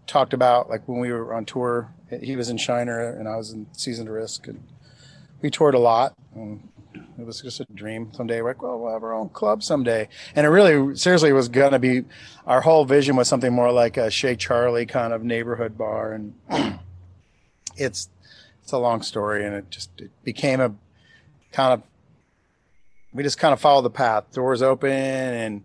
talked 0.08 0.34
about, 0.34 0.67
like 0.67 0.88
when 0.88 0.99
we 0.99 1.12
were 1.12 1.36
on 1.36 1.45
tour. 1.45 1.93
He 2.19 2.36
was 2.36 2.49
in 2.49 2.58
Shiner 2.58 2.99
and 2.99 3.28
I 3.28 3.36
was 3.36 3.51
in 3.51 3.67
Season 3.73 4.08
to 4.08 4.12
Risk, 4.12 4.47
and 4.47 4.63
we 5.41 5.51
toured 5.51 5.75
a 5.75 5.80
lot. 5.80 6.15
And 6.34 6.67
it 7.17 7.25
was 7.25 7.41
just 7.41 7.60
a 7.60 7.65
dream. 7.73 8.12
Someday 8.13 8.41
we're 8.41 8.49
like, 8.49 8.62
well, 8.62 8.80
we'll 8.80 8.91
have 8.91 9.04
our 9.04 9.13
own 9.13 9.30
club 9.30 9.63
someday. 9.63 10.10
And 10.36 10.45
it 10.45 10.49
really, 10.49 10.95
seriously, 10.95 11.32
was 11.32 11.47
going 11.47 11.71
to 11.71 11.80
be 11.80 12.04
our 12.45 12.62
whole 12.62 12.86
vision 12.86 13.15
was 13.15 13.28
something 13.28 13.54
more 13.54 13.71
like 13.71 13.97
a 13.97 14.10
Chez 14.10 14.36
Charlie 14.36 14.86
kind 14.86 15.13
of 15.13 15.23
neighborhood 15.23 15.78
bar. 15.78 16.13
And 16.13 16.34
it's 17.78 18.10
it's 18.62 18.71
a 18.71 18.78
long 18.78 19.01
story, 19.01 19.45
and 19.45 19.56
it 19.56 19.69
just 19.69 19.89
it 19.99 20.12
became 20.23 20.60
a 20.60 20.73
kind 21.51 21.73
of 21.73 21.84
we 23.13 23.23
just 23.23 23.38
kind 23.38 23.54
of 23.54 23.62
followed 23.62 23.84
the 23.84 23.91
path. 23.91 24.34
Doors 24.34 24.62
open, 24.62 24.91
and 24.91 25.63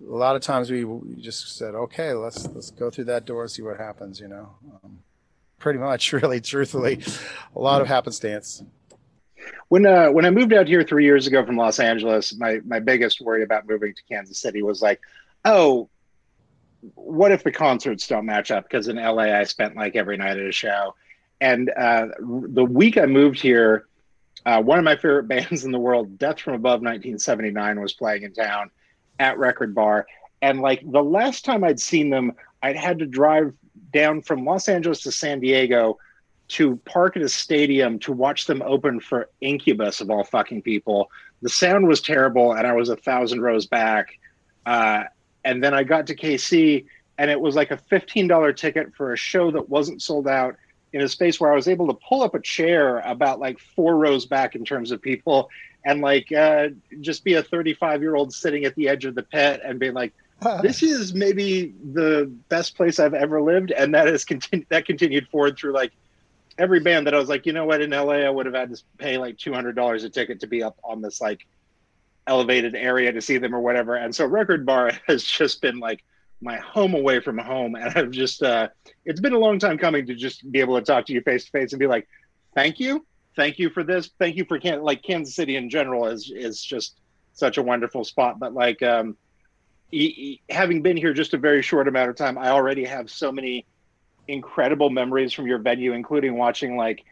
a 0.00 0.14
lot 0.14 0.36
of 0.36 0.42
times 0.42 0.70
we, 0.70 0.84
we 0.84 1.20
just 1.20 1.56
said, 1.56 1.74
okay, 1.74 2.12
let's 2.12 2.46
let's 2.48 2.70
go 2.70 2.90
through 2.90 3.04
that 3.04 3.24
door, 3.24 3.42
and 3.42 3.50
see 3.50 3.62
what 3.62 3.78
happens. 3.78 4.20
You 4.20 4.28
know. 4.28 4.50
Um, 4.84 4.98
pretty 5.58 5.78
much, 5.78 6.12
really, 6.12 6.40
truthfully, 6.40 7.00
a 7.56 7.58
lot 7.58 7.80
of 7.80 7.88
happenstance 7.88 8.62
when 9.68 9.86
uh, 9.86 10.08
when 10.08 10.24
I 10.24 10.30
moved 10.30 10.52
out 10.52 10.68
here 10.68 10.82
three 10.82 11.04
years 11.04 11.26
ago 11.26 11.44
from 11.44 11.56
Los 11.56 11.78
Angeles, 11.78 12.34
my 12.36 12.60
my 12.64 12.80
biggest 12.80 13.20
worry 13.20 13.42
about 13.42 13.68
moving 13.68 13.94
to 13.94 14.02
Kansas 14.04 14.38
City 14.38 14.62
was 14.62 14.82
like, 14.82 15.00
oh, 15.44 15.88
what 16.94 17.32
if 17.32 17.42
the 17.42 17.52
concerts 17.52 18.06
don't 18.06 18.26
match 18.26 18.50
up? 18.50 18.64
Because 18.64 18.88
in 18.88 18.96
LA, 18.96 19.24
I 19.24 19.44
spent 19.44 19.76
like 19.76 19.96
every 19.96 20.16
night 20.16 20.38
at 20.38 20.46
a 20.46 20.52
show, 20.52 20.94
and 21.40 21.70
uh, 21.70 22.08
the 22.20 22.64
week 22.64 22.98
I 22.98 23.06
moved 23.06 23.40
here, 23.40 23.86
uh, 24.46 24.60
one 24.60 24.78
of 24.78 24.84
my 24.84 24.96
favorite 24.96 25.24
bands 25.28 25.64
in 25.64 25.72
the 25.72 25.78
world, 25.78 26.18
Death 26.18 26.40
from 26.40 26.54
Above, 26.54 26.80
1979, 26.80 27.80
was 27.80 27.94
playing 27.94 28.22
in 28.22 28.32
town 28.32 28.70
at 29.18 29.38
Record 29.38 29.74
Bar, 29.74 30.06
and 30.42 30.60
like 30.60 30.82
the 30.90 31.02
last 31.02 31.44
time 31.44 31.64
I'd 31.64 31.80
seen 31.80 32.10
them, 32.10 32.32
I'd 32.62 32.76
had 32.76 32.98
to 32.98 33.06
drive 33.06 33.54
down 33.92 34.22
from 34.22 34.44
Los 34.44 34.68
Angeles 34.68 35.00
to 35.02 35.12
San 35.12 35.40
Diego 35.40 35.98
to 36.54 36.76
park 36.84 37.16
at 37.16 37.22
a 37.22 37.28
stadium 37.28 37.98
to 37.98 38.12
watch 38.12 38.46
them 38.46 38.62
open 38.62 39.00
for 39.00 39.28
Incubus 39.40 40.00
of 40.00 40.08
all 40.08 40.22
fucking 40.22 40.62
people. 40.62 41.10
The 41.42 41.48
sound 41.48 41.88
was 41.88 42.00
terrible, 42.00 42.52
and 42.52 42.64
I 42.64 42.72
was 42.74 42.88
a 42.90 42.96
thousand 42.96 43.40
rows 43.40 43.66
back. 43.66 44.20
Uh, 44.64 45.02
and 45.44 45.64
then 45.64 45.74
I 45.74 45.82
got 45.82 46.06
to 46.06 46.14
KC, 46.14 46.86
and 47.18 47.28
it 47.28 47.40
was 47.40 47.56
like 47.56 47.72
a 47.72 47.76
fifteen 47.76 48.28
dollar 48.28 48.52
ticket 48.52 48.94
for 48.94 49.12
a 49.12 49.16
show 49.16 49.50
that 49.50 49.68
wasn't 49.68 50.00
sold 50.00 50.28
out 50.28 50.54
in 50.92 51.00
a 51.00 51.08
space 51.08 51.40
where 51.40 51.52
I 51.52 51.56
was 51.56 51.66
able 51.66 51.88
to 51.88 51.98
pull 52.08 52.22
up 52.22 52.36
a 52.36 52.40
chair 52.40 53.00
about 53.00 53.40
like 53.40 53.58
four 53.58 53.96
rows 53.96 54.24
back 54.24 54.54
in 54.54 54.64
terms 54.64 54.92
of 54.92 55.02
people, 55.02 55.50
and 55.84 56.02
like 56.02 56.30
uh, 56.30 56.68
just 57.00 57.24
be 57.24 57.34
a 57.34 57.42
thirty 57.42 57.74
five 57.74 58.00
year 58.00 58.14
old 58.14 58.32
sitting 58.32 58.64
at 58.64 58.76
the 58.76 58.88
edge 58.88 59.04
of 59.04 59.16
the 59.16 59.24
pit 59.24 59.60
and 59.64 59.80
being 59.80 59.94
like. 59.94 60.12
This 60.62 60.82
is 60.82 61.14
maybe 61.14 61.72
the 61.94 62.30
best 62.50 62.76
place 62.76 62.98
I've 62.98 63.14
ever 63.14 63.40
lived, 63.40 63.70
and 63.70 63.94
that 63.94 64.08
has 64.08 64.26
continued. 64.26 64.66
That 64.68 64.84
continued 64.84 65.26
forward 65.28 65.56
through 65.56 65.72
like 65.72 65.92
every 66.58 66.80
band 66.80 67.06
that 67.06 67.14
I 67.14 67.18
was 67.18 67.28
like, 67.28 67.46
you 67.46 67.52
know 67.52 67.64
what, 67.64 67.80
in 67.80 67.90
LA, 67.90 68.14
I 68.14 68.30
would 68.30 68.46
have 68.46 68.54
had 68.54 68.74
to 68.74 68.82
pay 68.98 69.18
like 69.18 69.38
two 69.38 69.52
hundred 69.52 69.76
dollars 69.76 70.04
a 70.04 70.10
ticket 70.10 70.40
to 70.40 70.46
be 70.46 70.62
up 70.62 70.78
on 70.84 71.02
this 71.02 71.20
like 71.20 71.46
elevated 72.26 72.74
area 72.74 73.12
to 73.12 73.20
see 73.20 73.38
them 73.38 73.54
or 73.54 73.60
whatever. 73.60 73.96
And 73.96 74.14
so 74.14 74.26
Record 74.26 74.64
Bar 74.64 74.92
has 75.06 75.24
just 75.24 75.60
been 75.60 75.78
like 75.78 76.04
my 76.40 76.56
home 76.56 76.94
away 76.94 77.20
from 77.20 77.38
home, 77.38 77.74
and 77.74 77.96
I've 77.96 78.10
just 78.10 78.42
uh, 78.42 78.68
it's 79.04 79.20
been 79.20 79.32
a 79.32 79.38
long 79.38 79.58
time 79.58 79.78
coming 79.78 80.06
to 80.06 80.14
just 80.14 80.50
be 80.50 80.60
able 80.60 80.78
to 80.78 80.84
talk 80.84 81.06
to 81.06 81.12
you 81.12 81.20
face 81.22 81.44
to 81.46 81.50
face 81.50 81.72
and 81.72 81.80
be 81.80 81.86
like, 81.86 82.06
thank 82.54 82.78
you, 82.78 83.06
thank 83.36 83.58
you 83.58 83.70
for 83.70 83.82
this, 83.82 84.10
thank 84.18 84.36
you 84.36 84.44
for 84.44 84.58
Can- 84.58 84.82
like 84.82 85.02
Kansas 85.02 85.34
City 85.34 85.56
in 85.56 85.70
general 85.70 86.06
is 86.06 86.30
is 86.34 86.62
just 86.62 86.98
such 87.32 87.58
a 87.58 87.62
wonderful 87.62 88.04
spot, 88.04 88.38
but 88.38 88.54
like 88.54 88.82
um, 88.82 89.16
e- 89.90 90.14
e- 90.16 90.40
having 90.50 90.82
been 90.82 90.96
here 90.96 91.12
just 91.12 91.34
a 91.34 91.38
very 91.38 91.62
short 91.62 91.88
amount 91.88 92.10
of 92.10 92.16
time, 92.16 92.38
I 92.38 92.50
already 92.50 92.84
have 92.84 93.10
so 93.10 93.32
many 93.32 93.66
incredible 94.28 94.90
memories 94.90 95.32
from 95.32 95.46
your 95.46 95.58
venue, 95.58 95.92
including 95.92 96.36
watching 96.36 96.76
like 96.76 97.04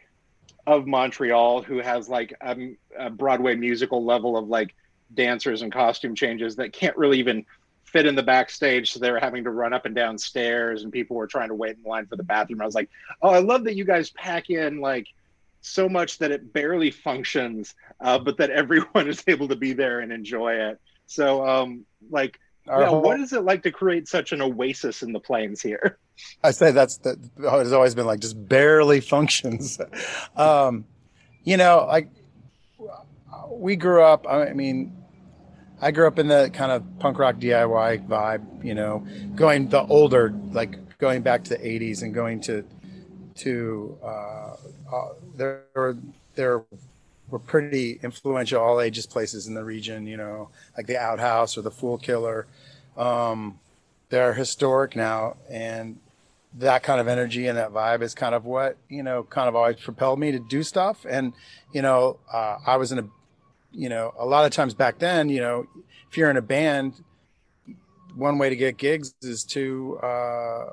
of 0.65 0.87
Montreal, 0.87 1.61
who 1.61 1.79
has 1.79 2.07
like 2.07 2.33
a, 2.41 2.75
a 2.97 3.09
Broadway 3.09 3.55
musical 3.55 4.03
level 4.03 4.37
of 4.37 4.47
like 4.47 4.73
dancers 5.13 5.61
and 5.61 5.71
costume 5.71 6.15
changes 6.15 6.55
that 6.55 6.73
can't 6.73 6.97
really 6.97 7.19
even 7.19 7.45
fit 7.83 8.05
in 8.05 8.15
the 8.15 8.23
backstage. 8.23 8.91
So 8.91 8.99
they 8.99 9.11
were 9.11 9.19
having 9.19 9.43
to 9.43 9.51
run 9.51 9.73
up 9.73 9.85
and 9.85 9.93
down 9.93 10.17
stairs, 10.17 10.83
and 10.83 10.91
people 10.91 11.15
were 11.15 11.27
trying 11.27 11.49
to 11.49 11.55
wait 11.55 11.77
in 11.77 11.83
line 11.83 12.07
for 12.07 12.15
the 12.15 12.23
bathroom. 12.23 12.61
I 12.61 12.65
was 12.65 12.75
like, 12.75 12.89
oh, 13.21 13.29
I 13.29 13.39
love 13.39 13.65
that 13.65 13.75
you 13.75 13.85
guys 13.85 14.09
pack 14.09 14.49
in 14.49 14.79
like 14.79 15.07
so 15.61 15.87
much 15.87 16.17
that 16.17 16.31
it 16.31 16.51
barely 16.53 16.91
functions, 16.91 17.75
uh, 18.01 18.19
but 18.19 18.37
that 18.37 18.49
everyone 18.49 19.07
is 19.07 19.23
able 19.27 19.47
to 19.47 19.55
be 19.55 19.73
there 19.73 19.99
and 19.99 20.11
enjoy 20.11 20.53
it. 20.53 20.79
So, 21.05 21.47
um, 21.47 21.85
like, 22.09 22.39
yeah, 22.67 22.87
whole, 22.87 23.01
what 23.01 23.19
is 23.19 23.33
it 23.33 23.43
like 23.43 23.63
to 23.63 23.71
create 23.71 24.07
such 24.07 24.31
an 24.31 24.41
oasis 24.41 25.03
in 25.03 25.11
the 25.11 25.19
plains 25.19 25.61
here? 25.61 25.97
I 26.43 26.51
say 26.51 26.71
that's 26.71 26.97
the 26.97 27.19
it's 27.39 27.71
always 27.71 27.95
been 27.95 28.05
like 28.05 28.19
just 28.19 28.47
barely 28.47 29.01
functions. 29.01 29.79
um, 30.35 30.85
you 31.43 31.57
know, 31.57 31.85
like 31.87 32.09
we 33.49 33.75
grew 33.75 34.03
up. 34.03 34.25
I 34.27 34.53
mean, 34.53 34.95
I 35.81 35.91
grew 35.91 36.07
up 36.07 36.19
in 36.19 36.27
the 36.27 36.49
kind 36.53 36.71
of 36.71 36.83
punk 36.99 37.19
rock 37.19 37.35
DIY 37.35 38.07
vibe. 38.07 38.63
You 38.63 38.75
know, 38.75 39.05
going 39.35 39.67
the 39.69 39.83
older, 39.85 40.33
like 40.51 40.97
going 40.97 41.21
back 41.21 41.43
to 41.45 41.49
the 41.51 41.57
'80s 41.57 42.03
and 42.03 42.13
going 42.13 42.39
to 42.41 42.63
to 43.35 43.97
uh, 44.03 44.55
uh, 44.91 45.09
there 45.35 45.63
were 45.75 45.97
there 46.35 46.63
were 47.33 47.39
pretty 47.39 47.99
influential 48.03 48.61
all 48.61 48.79
ages 48.79 49.07
places 49.07 49.47
in 49.47 49.55
the 49.55 49.63
region. 49.63 50.05
You 50.05 50.17
know, 50.17 50.49
like 50.77 50.85
the 50.85 50.97
Outhouse 50.97 51.57
or 51.57 51.63
the 51.63 51.71
Fool 51.71 51.97
Killer. 51.97 52.45
Um, 52.95 53.59
they're 54.09 54.35
historic 54.35 54.95
now, 54.95 55.37
and 55.49 55.97
that 56.59 56.83
kind 56.83 57.01
of 57.01 57.07
energy 57.07 57.47
and 57.47 57.57
that 57.57 57.71
vibe 57.71 58.03
is 58.03 58.13
kind 58.13 58.35
of 58.35 58.45
what 58.45 58.77
you 58.87 59.01
know 59.01 59.23
kind 59.23 59.49
of 59.49 59.55
always 59.55 59.77
propelled 59.77 60.19
me 60.19 60.31
to 60.31 60.37
do 60.37 60.61
stuff 60.61 61.03
and 61.09 61.33
you 61.73 61.81
know 61.81 62.19
uh, 62.31 62.57
i 62.67 62.77
was 62.77 62.91
in 62.91 62.99
a 62.99 63.07
you 63.71 63.89
know 63.89 64.13
a 64.19 64.25
lot 64.25 64.45
of 64.45 64.51
times 64.51 64.75
back 64.75 64.99
then 64.99 65.29
you 65.29 65.41
know 65.41 65.65
if 66.11 66.15
you're 66.15 66.29
in 66.29 66.37
a 66.37 66.43
band 66.43 66.93
one 68.13 68.37
way 68.37 68.49
to 68.51 68.55
get 68.55 68.77
gigs 68.77 69.15
is 69.23 69.43
to 69.43 69.97
uh, 70.03 70.65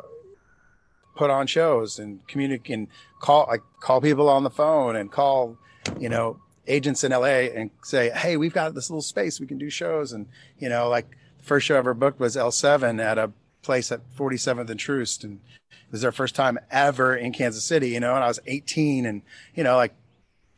put 1.16 1.30
on 1.30 1.46
shows 1.46 1.98
and 1.98 2.26
communicate 2.28 2.76
and 2.76 2.88
call 3.18 3.46
like 3.48 3.62
call 3.80 4.02
people 4.02 4.28
on 4.28 4.44
the 4.44 4.50
phone 4.50 4.96
and 4.96 5.10
call 5.10 5.56
you 5.98 6.10
know 6.10 6.38
agents 6.66 7.04
in 7.04 7.12
la 7.12 7.24
and 7.24 7.70
say 7.82 8.10
hey 8.10 8.36
we've 8.36 8.52
got 8.52 8.74
this 8.74 8.90
little 8.90 9.02
space 9.02 9.40
we 9.40 9.46
can 9.46 9.58
do 9.58 9.70
shows 9.70 10.12
and 10.12 10.26
you 10.58 10.68
know 10.68 10.88
like 10.88 11.16
the 11.38 11.44
first 11.44 11.66
show 11.66 11.74
I 11.74 11.78
ever 11.78 11.94
booked 11.94 12.20
was 12.20 12.36
L7 12.36 13.02
at 13.02 13.18
a 13.18 13.32
place 13.62 13.90
at 13.90 14.00
47th 14.16 14.68
and 14.68 14.78
Troost 14.78 15.24
and 15.24 15.40
it 15.70 15.92
was 15.92 16.02
their 16.02 16.12
first 16.12 16.34
time 16.36 16.58
ever 16.70 17.16
in 17.16 17.32
Kansas 17.32 17.64
City, 17.64 17.88
you 17.88 17.98
know, 17.98 18.14
and 18.14 18.22
I 18.22 18.28
was 18.28 18.38
18 18.46 19.06
and, 19.06 19.22
you 19.56 19.64
know, 19.64 19.74
like 19.74 19.92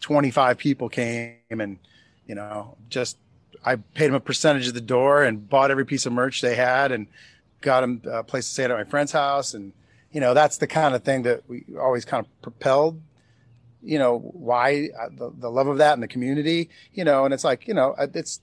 25 0.00 0.58
people 0.58 0.90
came 0.90 1.38
and, 1.48 1.78
you 2.26 2.34
know, 2.34 2.76
just, 2.90 3.16
I 3.64 3.76
paid 3.76 4.08
them 4.08 4.14
a 4.14 4.20
percentage 4.20 4.68
of 4.68 4.74
the 4.74 4.82
door 4.82 5.22
and 5.22 5.48
bought 5.48 5.70
every 5.70 5.86
piece 5.86 6.04
of 6.04 6.12
merch 6.12 6.42
they 6.42 6.54
had 6.54 6.92
and 6.92 7.06
got 7.62 7.80
them 7.80 8.02
a 8.10 8.22
place 8.22 8.46
to 8.46 8.52
stay 8.52 8.64
at 8.64 8.70
my 8.70 8.84
friend's 8.84 9.12
house, 9.12 9.54
and 9.54 9.72
you 10.12 10.20
know 10.20 10.34
that's 10.34 10.58
the 10.58 10.66
kind 10.66 10.94
of 10.94 11.02
thing 11.02 11.22
that 11.22 11.42
we 11.48 11.64
always 11.80 12.04
kind 12.04 12.26
of 12.26 12.42
propelled. 12.42 13.00
You 13.83 13.99
know 13.99 14.18
why 14.18 14.90
uh, 14.99 15.09
the, 15.16 15.33
the 15.37 15.51
love 15.51 15.66
of 15.66 15.79
that 15.79 15.95
and 15.95 16.03
the 16.03 16.09
community. 16.09 16.71
You 16.92 17.05
know, 17.05 17.25
and 17.25 17.35
it's 17.35 17.45
like 17.45 17.66
you 17.66 17.75
know 17.75 17.95
it's 17.99 18.40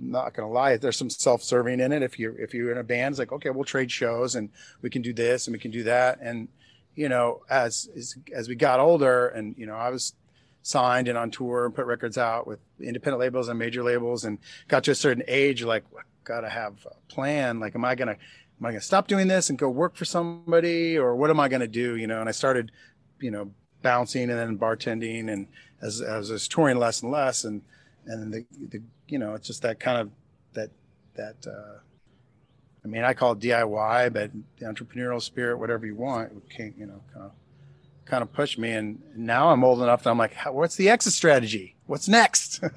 not 0.00 0.34
gonna 0.34 0.50
lie, 0.50 0.76
there's 0.76 0.96
some 0.96 1.10
self-serving 1.10 1.80
in 1.80 1.92
it. 1.92 2.02
If 2.02 2.18
you're 2.18 2.38
if 2.38 2.54
you're 2.54 2.72
in 2.72 2.78
a 2.78 2.84
band, 2.84 3.12
it's 3.12 3.18
like 3.18 3.32
okay, 3.32 3.50
we'll 3.50 3.64
trade 3.64 3.90
shows 3.90 4.34
and 4.34 4.50
we 4.82 4.90
can 4.90 5.02
do 5.02 5.12
this 5.12 5.46
and 5.46 5.52
we 5.52 5.58
can 5.58 5.70
do 5.70 5.84
that. 5.84 6.18
And 6.20 6.48
you 6.94 7.08
know, 7.08 7.42
as 7.48 7.88
as, 7.96 8.16
as 8.34 8.48
we 8.48 8.54
got 8.54 8.80
older, 8.80 9.28
and 9.28 9.54
you 9.58 9.66
know, 9.66 9.74
I 9.74 9.90
was 9.90 10.14
signed 10.62 11.08
and 11.08 11.18
on 11.18 11.30
tour 11.30 11.66
and 11.66 11.74
put 11.74 11.86
records 11.86 12.16
out 12.16 12.46
with 12.46 12.58
independent 12.80 13.20
labels 13.20 13.48
and 13.48 13.58
major 13.58 13.82
labels, 13.82 14.24
and 14.24 14.38
got 14.68 14.84
to 14.84 14.92
a 14.92 14.94
certain 14.94 15.24
age, 15.28 15.62
like 15.62 15.84
gotta 16.24 16.48
have 16.48 16.86
a 16.86 17.12
plan. 17.12 17.60
Like, 17.60 17.74
am 17.74 17.84
I 17.84 17.94
gonna 17.94 18.12
am 18.60 18.66
I 18.66 18.70
gonna 18.70 18.80
stop 18.80 19.08
doing 19.08 19.28
this 19.28 19.50
and 19.50 19.58
go 19.58 19.68
work 19.68 19.96
for 19.96 20.04
somebody, 20.04 20.98
or 20.98 21.16
what 21.16 21.30
am 21.30 21.40
I 21.40 21.48
gonna 21.48 21.66
do? 21.66 21.96
You 21.96 22.06
know, 22.06 22.20
and 22.20 22.28
I 22.28 22.32
started, 22.32 22.72
you 23.20 23.30
know, 23.30 23.50
bouncing 23.84 24.30
and 24.30 24.38
then 24.38 24.58
bartending, 24.58 25.32
and 25.32 25.46
as 25.80 26.00
as 26.00 26.30
I 26.30 26.32
was 26.32 26.48
touring 26.48 26.78
less 26.78 27.02
and 27.02 27.12
less, 27.12 27.44
and 27.44 27.62
and 28.06 28.32
the, 28.32 28.44
the 28.70 28.82
you 29.06 29.20
know 29.20 29.34
it's 29.34 29.46
just 29.46 29.62
that 29.62 29.78
kind 29.78 30.00
of 30.00 30.10
that 30.54 30.70
that 31.14 31.46
uh, 31.46 31.78
I 32.84 32.88
mean 32.88 33.04
I 33.04 33.14
call 33.14 33.32
it 33.32 33.38
DIY, 33.38 34.12
but 34.12 34.32
the 34.58 34.66
entrepreneurial 34.66 35.22
spirit, 35.22 35.58
whatever 35.58 35.86
you 35.86 35.94
want, 35.94 36.50
came 36.50 36.74
you 36.76 36.86
know 36.86 37.00
kind 37.12 37.26
of 37.26 37.32
kind 38.06 38.22
of 38.22 38.32
pushed 38.32 38.58
me, 38.58 38.72
and 38.72 39.00
now 39.14 39.50
I'm 39.50 39.62
old 39.62 39.80
enough 39.80 40.02
that 40.02 40.10
I'm 40.10 40.18
like, 40.18 40.34
what's 40.46 40.76
the 40.76 40.88
exit 40.88 41.12
strategy? 41.12 41.76
What's 41.86 42.08
next? 42.08 42.60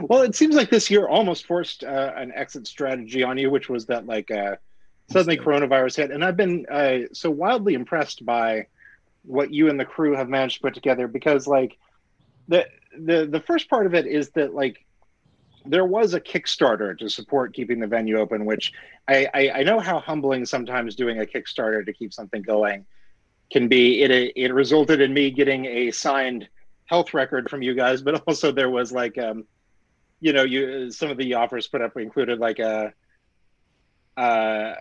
well, 0.00 0.22
it 0.22 0.34
seems 0.34 0.54
like 0.54 0.70
this 0.70 0.90
year 0.90 1.06
almost 1.06 1.46
forced 1.46 1.84
uh, 1.84 2.12
an 2.16 2.32
exit 2.34 2.66
strategy 2.66 3.22
on 3.22 3.38
you, 3.38 3.50
which 3.50 3.68
was 3.68 3.86
that 3.86 4.06
like 4.06 4.30
uh, 4.30 4.56
suddenly 5.10 5.36
coronavirus 5.36 5.96
hit, 5.96 6.10
and 6.10 6.24
I've 6.24 6.36
been 6.36 6.66
uh, 6.70 6.98
so 7.12 7.30
wildly 7.30 7.74
impressed 7.74 8.24
by 8.24 8.66
what 9.24 9.52
you 9.52 9.68
and 9.68 9.78
the 9.78 9.84
crew 9.84 10.14
have 10.14 10.28
managed 10.28 10.56
to 10.56 10.60
put 10.60 10.74
together 10.74 11.08
because 11.08 11.46
like 11.46 11.78
the 12.48 12.66
the 12.98 13.26
the 13.26 13.40
first 13.40 13.68
part 13.68 13.86
of 13.86 13.94
it 13.94 14.06
is 14.06 14.30
that 14.30 14.54
like 14.54 14.84
there 15.66 15.86
was 15.86 16.14
a 16.14 16.20
Kickstarter 16.20 16.96
to 16.98 17.08
support 17.08 17.54
keeping 17.54 17.80
the 17.80 17.86
venue 17.86 18.18
open, 18.18 18.44
which 18.44 18.72
I, 19.08 19.26
I, 19.32 19.50
I 19.50 19.62
know 19.62 19.80
how 19.80 19.98
humbling 19.98 20.44
sometimes 20.44 20.94
doing 20.94 21.20
a 21.20 21.24
Kickstarter 21.24 21.84
to 21.86 21.92
keep 21.92 22.12
something 22.12 22.42
going 22.42 22.84
can 23.50 23.68
be. 23.68 24.02
It 24.02 24.32
it 24.36 24.52
resulted 24.52 25.00
in 25.00 25.14
me 25.14 25.30
getting 25.30 25.64
a 25.64 25.90
signed 25.90 26.48
health 26.86 27.14
record 27.14 27.48
from 27.48 27.62
you 27.62 27.74
guys, 27.74 28.02
but 28.02 28.22
also 28.26 28.52
there 28.52 28.70
was 28.70 28.92
like 28.92 29.16
um, 29.18 29.44
you 30.20 30.32
know, 30.32 30.42
you 30.42 30.90
some 30.90 31.10
of 31.10 31.16
the 31.16 31.34
offers 31.34 31.66
put 31.66 31.80
up 31.80 31.96
included 31.96 32.38
like 32.38 32.58
a 32.58 32.92
uh 34.16 34.74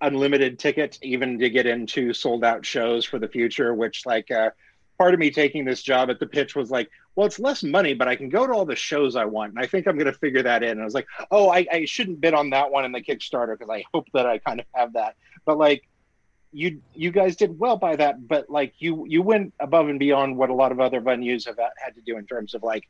unlimited 0.00 0.58
ticket 0.58 0.98
even 1.02 1.38
to 1.38 1.50
get 1.50 1.66
into 1.66 2.12
sold 2.12 2.44
out 2.44 2.64
shows 2.64 3.04
for 3.04 3.18
the 3.18 3.28
future, 3.28 3.74
which 3.74 4.06
like 4.06 4.30
uh 4.30 4.50
part 4.98 5.14
of 5.14 5.20
me 5.20 5.30
taking 5.30 5.64
this 5.64 5.82
job 5.82 6.10
at 6.10 6.18
the 6.18 6.26
pitch 6.26 6.56
was 6.56 6.70
like, 6.70 6.90
well, 7.14 7.26
it's 7.26 7.38
less 7.38 7.62
money, 7.62 7.94
but 7.94 8.08
I 8.08 8.16
can 8.16 8.28
go 8.28 8.46
to 8.46 8.52
all 8.52 8.66
the 8.66 8.76
shows 8.76 9.16
I 9.16 9.24
want. 9.24 9.52
And 9.52 9.60
I 9.60 9.66
think 9.66 9.86
I'm 9.86 9.96
going 9.96 10.12
to 10.12 10.18
figure 10.18 10.42
that 10.42 10.62
in. 10.62 10.70
And 10.70 10.80
I 10.80 10.84
was 10.84 10.94
like, 10.94 11.06
oh, 11.30 11.50
I, 11.50 11.66
I 11.70 11.84
shouldn't 11.84 12.20
bid 12.20 12.34
on 12.34 12.50
that 12.50 12.70
one 12.70 12.84
in 12.84 12.92
the 12.92 13.00
Kickstarter 13.00 13.56
because 13.56 13.70
I 13.70 13.84
hope 13.94 14.06
that 14.12 14.26
I 14.26 14.38
kind 14.38 14.60
of 14.60 14.66
have 14.74 14.92
that. 14.94 15.14
But 15.44 15.56
like, 15.56 15.84
you 16.50 16.80
you 16.94 17.10
guys 17.10 17.36
did 17.36 17.58
well 17.58 17.76
by 17.76 17.94
that, 17.96 18.26
but 18.26 18.48
like 18.48 18.72
you 18.78 19.04
you 19.06 19.20
went 19.20 19.52
above 19.60 19.88
and 19.90 19.98
beyond 19.98 20.36
what 20.36 20.48
a 20.48 20.54
lot 20.54 20.72
of 20.72 20.80
other 20.80 20.98
venues 21.00 21.46
have 21.46 21.58
had 21.76 21.94
to 21.94 22.00
do 22.00 22.16
in 22.16 22.26
terms 22.26 22.54
of 22.54 22.62
like 22.62 22.88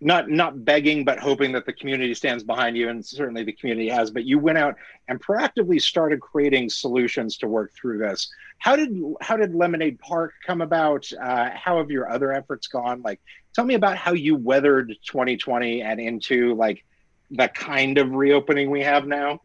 not 0.00 0.28
not 0.28 0.64
begging 0.64 1.04
but 1.04 1.18
hoping 1.18 1.52
that 1.52 1.64
the 1.64 1.72
community 1.72 2.12
stands 2.12 2.44
behind 2.44 2.76
you 2.76 2.90
and 2.90 3.04
certainly 3.04 3.42
the 3.42 3.52
community 3.52 3.88
has 3.88 4.10
but 4.10 4.24
you 4.24 4.38
went 4.38 4.58
out 4.58 4.76
and 5.08 5.22
proactively 5.22 5.80
started 5.80 6.20
creating 6.20 6.68
solutions 6.68 7.38
to 7.38 7.48
work 7.48 7.72
through 7.74 7.98
this. 7.98 8.30
How 8.58 8.76
did 8.76 8.94
how 9.20 9.36
did 9.36 9.54
lemonade 9.54 9.98
park 10.00 10.34
come 10.46 10.60
about? 10.60 11.10
Uh, 11.12 11.50
how 11.54 11.78
have 11.78 11.90
your 11.90 12.10
other 12.10 12.32
efforts 12.32 12.66
gone? 12.66 13.00
Like 13.02 13.20
tell 13.54 13.64
me 13.64 13.74
about 13.74 13.96
how 13.96 14.12
you 14.12 14.36
weathered 14.36 14.94
2020 15.06 15.82
and 15.82 15.98
into 15.98 16.54
like 16.54 16.84
the 17.30 17.48
kind 17.48 17.96
of 17.96 18.12
reopening 18.12 18.70
we 18.70 18.82
have 18.82 19.06
now. 19.06 19.40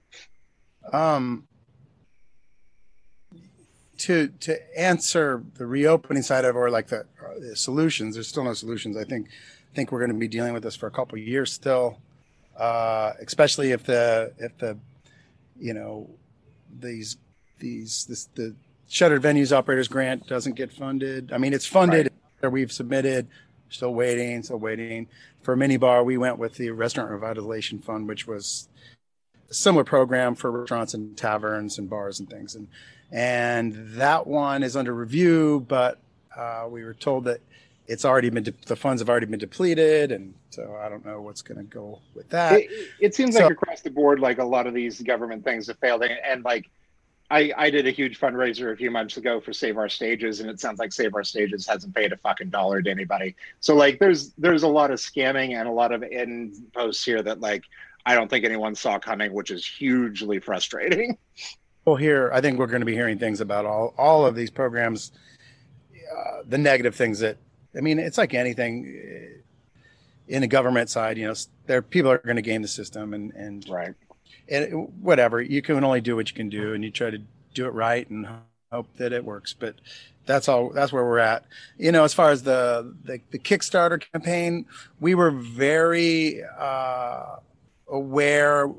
Um 0.92 1.48
to 4.00 4.30
to 4.40 4.80
answer 4.80 5.44
the 5.56 5.66
reopening 5.66 6.24
side 6.24 6.44
of 6.44 6.56
or 6.56 6.70
like 6.72 6.88
the, 6.88 7.02
uh, 7.02 7.40
the 7.40 7.56
solutions 7.56 8.16
there's 8.16 8.28
still 8.28 8.44
no 8.44 8.54
solutions 8.54 8.98
i 8.98 9.04
think 9.04 9.28
think 9.74 9.92
we're 9.92 10.00
going 10.00 10.12
to 10.12 10.18
be 10.18 10.28
dealing 10.28 10.54
with 10.54 10.64
this 10.64 10.76
for 10.76 10.88
a 10.88 10.92
couple 10.92 11.18
of 11.18 11.26
years 11.26 11.52
still, 11.52 11.98
uh, 12.58 13.14
especially 13.22 13.72
if 13.72 13.84
the 13.84 14.34
if 14.38 14.58
the 14.58 14.78
you 15.60 15.74
know 15.74 16.10
these 16.80 17.18
these 17.60 18.06
this 18.06 18.26
the 18.36 18.56
shuttered 18.90 19.22
venues 19.22 19.56
operators 19.56 19.88
grant 19.88 20.28
doesn't 20.28 20.56
get 20.56 20.72
funded. 20.72 21.32
I 21.32 21.38
mean, 21.38 21.54
it's 21.54 21.66
funded. 21.66 22.12
Right. 22.42 22.52
We've 22.52 22.72
submitted. 22.72 23.28
Still 23.70 23.94
waiting. 23.94 24.44
Still 24.44 24.60
waiting 24.60 25.08
for 25.42 25.56
mini 25.56 25.78
bar. 25.78 26.04
We 26.04 26.18
went 26.18 26.38
with 26.38 26.56
the 26.56 26.72
restaurant 26.72 27.10
revitalization 27.10 27.84
fund, 27.84 28.08
which 28.08 28.28
was 28.28 28.68
a 29.50 29.54
similar 29.54 29.84
program 29.84 30.36
for 30.36 30.52
restaurants 30.52 30.94
and 30.94 31.16
taverns 31.16 31.78
and 31.78 31.90
bars 31.90 32.20
and 32.20 32.30
things. 32.30 32.56
And 32.56 32.68
and 33.12 33.74
that 33.96 34.28
one 34.28 34.64
is 34.64 34.76
under 34.76 34.94
review, 34.94 35.66
but 35.68 36.00
uh, 36.36 36.68
we 36.70 36.84
were 36.84 36.94
told 36.94 37.26
that 37.26 37.42
it's 37.92 38.06
already 38.06 38.30
been 38.30 38.44
de- 38.44 38.54
the 38.68 38.76
funds 38.76 39.02
have 39.02 39.10
already 39.10 39.26
been 39.26 39.40
depleted, 39.40 40.14
and 40.14 40.34
so 40.50 40.80
I 40.82 40.88
don't 40.88 41.06
know 41.06 41.22
what's 41.22 41.42
going 41.42 41.58
to 41.58 41.64
go 41.64 42.00
with 42.16 42.30
that. 42.30 42.62
It, 42.62 42.70
it 43.02 43.16
seems 43.16 43.36
so, 43.36 43.44
like 43.44 43.52
across 43.52 43.82
the 43.82 43.90
board, 43.90 44.22
like 44.22 44.38
a 44.38 44.46
lot 44.46 44.66
of 44.66 44.74
these 44.74 45.02
government 45.02 45.44
things 45.44 45.68
have 45.68 45.78
failed, 45.80 46.02
and, 46.02 46.18
and 46.26 46.46
like 46.46 46.70
I, 47.30 47.52
I 47.58 47.70
did 47.70 47.88
a 47.88 47.92
huge 47.92 48.18
fundraiser 48.18 48.72
a 48.72 48.78
few 48.78 48.92
months 48.92 49.18
ago 49.18 49.42
for 49.42 49.52
Save 49.52 49.78
Our 49.78 49.90
Stages, 49.90 50.40
and 50.40 50.50
it 50.50 50.62
sounds 50.62 50.80
like 50.80 50.94
Save 50.94 51.14
Our 51.16 51.26
Stages 51.26 51.68
hasn't 51.68 51.94
paid 51.94 52.14
a 52.14 52.18
fucking 52.18 52.50
dollar 52.50 52.82
to 52.82 52.90
anybody. 52.90 53.36
So 53.60 53.76
like, 53.76 54.00
there's 54.00 54.32
there's 54.38 54.64
a 54.64 54.70
lot 54.70 54.90
of 54.90 55.00
scamming 55.00 55.60
and 55.60 55.68
a 55.68 55.72
lot 55.72 55.92
of 55.92 56.02
in 56.02 56.54
posts 56.74 57.04
here 57.04 57.22
that 57.22 57.42
like 57.42 57.66
I 58.06 58.16
don't 58.16 58.30
think 58.30 58.46
anyone 58.46 58.74
saw 58.74 59.00
coming, 59.00 59.34
which 59.34 59.52
is 59.52 59.66
hugely 59.66 60.40
frustrating. 60.40 61.18
Well, 61.84 61.96
here 61.96 62.30
I 62.32 62.42
think 62.42 62.60
we're 62.60 62.68
going 62.68 62.82
to 62.82 62.86
be 62.86 62.94
hearing 62.94 63.18
things 63.18 63.42
about 63.42 63.66
all 63.66 63.96
all 63.98 64.24
of 64.24 64.36
these 64.36 64.52
programs, 64.52 65.12
uh, 66.16 66.44
the 66.48 66.60
negative 66.60 66.94
things 66.94 67.18
that 67.22 67.38
I 67.76 67.82
mean, 67.82 68.00
it's 68.00 68.18
like 68.18 68.34
anything 68.34 68.86
eh, 68.86 69.42
in 70.28 70.42
the 70.42 70.48
government 70.48 70.90
side. 70.90 71.18
You 71.18 71.28
know, 71.28 71.34
there 71.68 71.82
people 71.82 72.12
are 72.12 72.18
going 72.18 72.36
to 72.36 72.42
game 72.42 72.62
the 72.62 72.68
system, 72.68 73.14
and 73.14 73.32
and 73.34 73.68
right, 73.70 73.94
and 74.50 74.92
whatever. 75.02 75.42
You 75.42 75.62
can 75.62 75.84
only 75.84 76.02
do 76.02 76.16
what 76.16 76.30
you 76.30 76.36
can 76.36 76.50
do, 76.50 76.74
and 76.74 76.84
you 76.84 76.92
try 76.92 77.10
to 77.10 77.22
do 77.54 77.66
it 77.66 77.74
right 77.74 78.10
and 78.10 78.28
hope 78.72 78.88
that 78.98 79.14
it 79.14 79.24
works. 79.24 79.54
But 79.54 79.76
that's 80.26 80.48
all. 80.48 80.70
That's 80.70 80.92
where 80.92 81.04
we're 81.04 81.20
at. 81.20 81.46
You 81.78 81.92
know, 81.92 82.04
as 82.04 82.14
far 82.14 82.32
as 82.32 82.44
the 82.44 82.96
the, 83.04 83.20
the 83.32 83.40
Kickstarter 83.40 84.02
campaign, 84.12 84.66
we 85.00 85.16
were 85.16 85.32
very 85.32 86.44
uh, 86.58 87.38
aware 87.88 88.70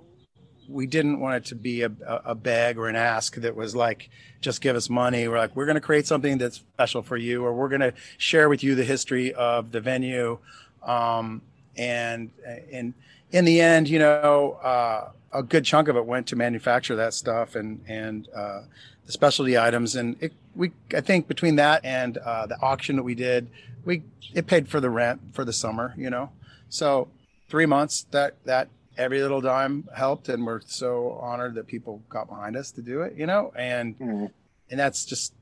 we 0.68 0.86
didn't 0.86 1.20
want 1.20 1.36
it 1.36 1.44
to 1.46 1.54
be 1.54 1.82
a, 1.82 1.92
a 2.06 2.34
beg 2.34 2.78
or 2.78 2.88
an 2.88 2.96
ask 2.96 3.36
that 3.36 3.54
was 3.54 3.74
like, 3.74 4.10
just 4.40 4.60
give 4.60 4.76
us 4.76 4.90
money. 4.90 5.28
We're 5.28 5.38
like, 5.38 5.54
we're 5.54 5.66
going 5.66 5.76
to 5.76 5.80
create 5.80 6.06
something 6.06 6.38
that's 6.38 6.56
special 6.56 7.02
for 7.02 7.16
you, 7.16 7.44
or 7.44 7.52
we're 7.52 7.68
going 7.68 7.80
to 7.80 7.94
share 8.18 8.48
with 8.48 8.64
you 8.64 8.74
the 8.74 8.84
history 8.84 9.32
of 9.34 9.72
the 9.72 9.80
venue. 9.80 10.38
Um, 10.82 11.42
and, 11.76 12.30
and 12.72 12.94
in 13.30 13.44
the 13.44 13.60
end, 13.60 13.88
you 13.88 13.98
know, 13.98 14.52
uh, 14.62 15.10
a 15.32 15.42
good 15.42 15.64
chunk 15.64 15.88
of 15.88 15.96
it 15.96 16.04
went 16.04 16.26
to 16.28 16.36
manufacture 16.36 16.96
that 16.96 17.14
stuff 17.14 17.54
and, 17.54 17.80
and, 17.86 18.28
uh, 18.34 18.62
the 19.06 19.12
specialty 19.12 19.56
items. 19.56 19.96
And 19.96 20.16
it, 20.20 20.32
we, 20.54 20.72
I 20.94 21.00
think 21.00 21.28
between 21.28 21.56
that 21.56 21.84
and, 21.84 22.18
uh, 22.18 22.46
the 22.46 22.60
auction 22.60 22.96
that 22.96 23.02
we 23.02 23.14
did, 23.14 23.48
we, 23.84 24.02
it 24.34 24.46
paid 24.46 24.68
for 24.68 24.80
the 24.80 24.90
rent 24.90 25.20
for 25.32 25.44
the 25.44 25.52
summer, 25.52 25.94
you 25.96 26.10
know? 26.10 26.30
So 26.68 27.08
three 27.48 27.66
months 27.66 28.06
that, 28.10 28.34
that 28.44 28.68
every 28.96 29.20
little 29.22 29.40
dime 29.40 29.88
helped 29.94 30.28
and 30.28 30.44
we're 30.44 30.60
so 30.66 31.18
honored 31.20 31.54
that 31.54 31.66
people 31.66 32.02
got 32.08 32.28
behind 32.28 32.56
us 32.56 32.70
to 32.72 32.82
do 32.82 33.02
it 33.02 33.14
you 33.16 33.26
know? 33.26 33.52
And 33.56 33.98
mm-hmm. 33.98 34.26
and 34.70 34.80
that's 34.80 35.04
just 35.04 35.34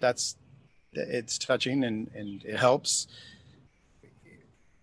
that's 0.00 0.36
it's 0.92 1.38
touching 1.38 1.84
and 1.84 2.10
and 2.14 2.44
it 2.44 2.56
helps. 2.56 3.06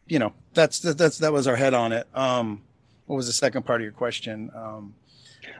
You 0.08 0.20
know 0.20 0.34
that's 0.54 0.80
that's 0.80 1.20
that 1.20 1.32
was 1.32 1.48
our 1.48 1.56
head 1.56 1.74
on 1.74 1.92
it. 1.92 2.08
Um 2.14 2.64
what 3.06 3.16
was 3.16 3.28
the 3.28 3.34
second 3.34 3.64
part 3.64 3.82
of 3.82 3.84
your 3.84 3.94
question? 3.94 4.52
Um 4.56 4.96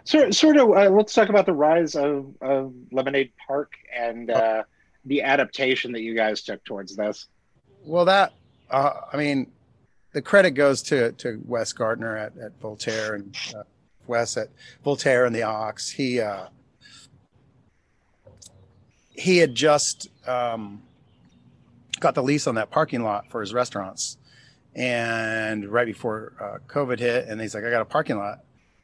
so, 0.04 0.32
sort 0.32 0.58
of 0.58 0.70
uh, 0.72 0.90
let's 0.90 1.14
talk 1.14 1.30
about 1.30 1.46
the 1.46 1.54
rise 1.54 1.96
of, 1.96 2.34
of 2.42 2.74
lemonade 2.92 3.32
park 3.48 3.74
and 3.96 4.30
uh, 4.30 4.64
the 5.06 5.22
adaptation 5.22 5.92
that 5.92 6.02
you 6.02 6.16
guys 6.16 6.42
took 6.42 6.64
towards 6.64 6.96
this. 6.96 7.28
Well 7.84 8.06
that 8.06 8.34
uh, 8.70 8.94
i 9.12 9.18
mean 9.18 9.52
the 10.12 10.22
credit 10.22 10.52
goes 10.52 10.82
to 10.84 11.12
to 11.14 11.42
Wes 11.46 11.74
Gardner 11.74 12.16
at, 12.18 12.38
at 12.38 12.60
Voltaire 12.60 13.16
and 13.16 13.38
uh, 13.56 13.64
Wes 14.08 14.38
at 14.38 14.50
Voltaire 14.84 15.26
and 15.26 15.36
the 15.36 15.44
Ox. 15.44 15.90
He 15.90 16.20
uh, 16.20 16.48
he 19.12 19.38
had 19.38 19.56
just 19.56 20.10
um, 20.28 20.82
got 22.00 22.16
the 22.16 22.24
lease 22.24 22.48
on 22.48 22.56
that 22.56 22.72
parking 22.72 23.04
lot 23.04 23.30
for 23.30 23.42
his 23.42 23.54
restaurants, 23.54 24.18
and 24.76 25.68
right 25.70 25.88
before 25.88 26.34
uh, 26.40 26.58
COVID 26.68 27.00
hit, 27.00 27.28
and 27.28 27.40
he's 27.40 27.54
like, 27.54 27.64
"I 27.64 27.70
got 27.70 27.82
a 27.82 27.86
parking 27.86 28.18
lot 28.18 28.40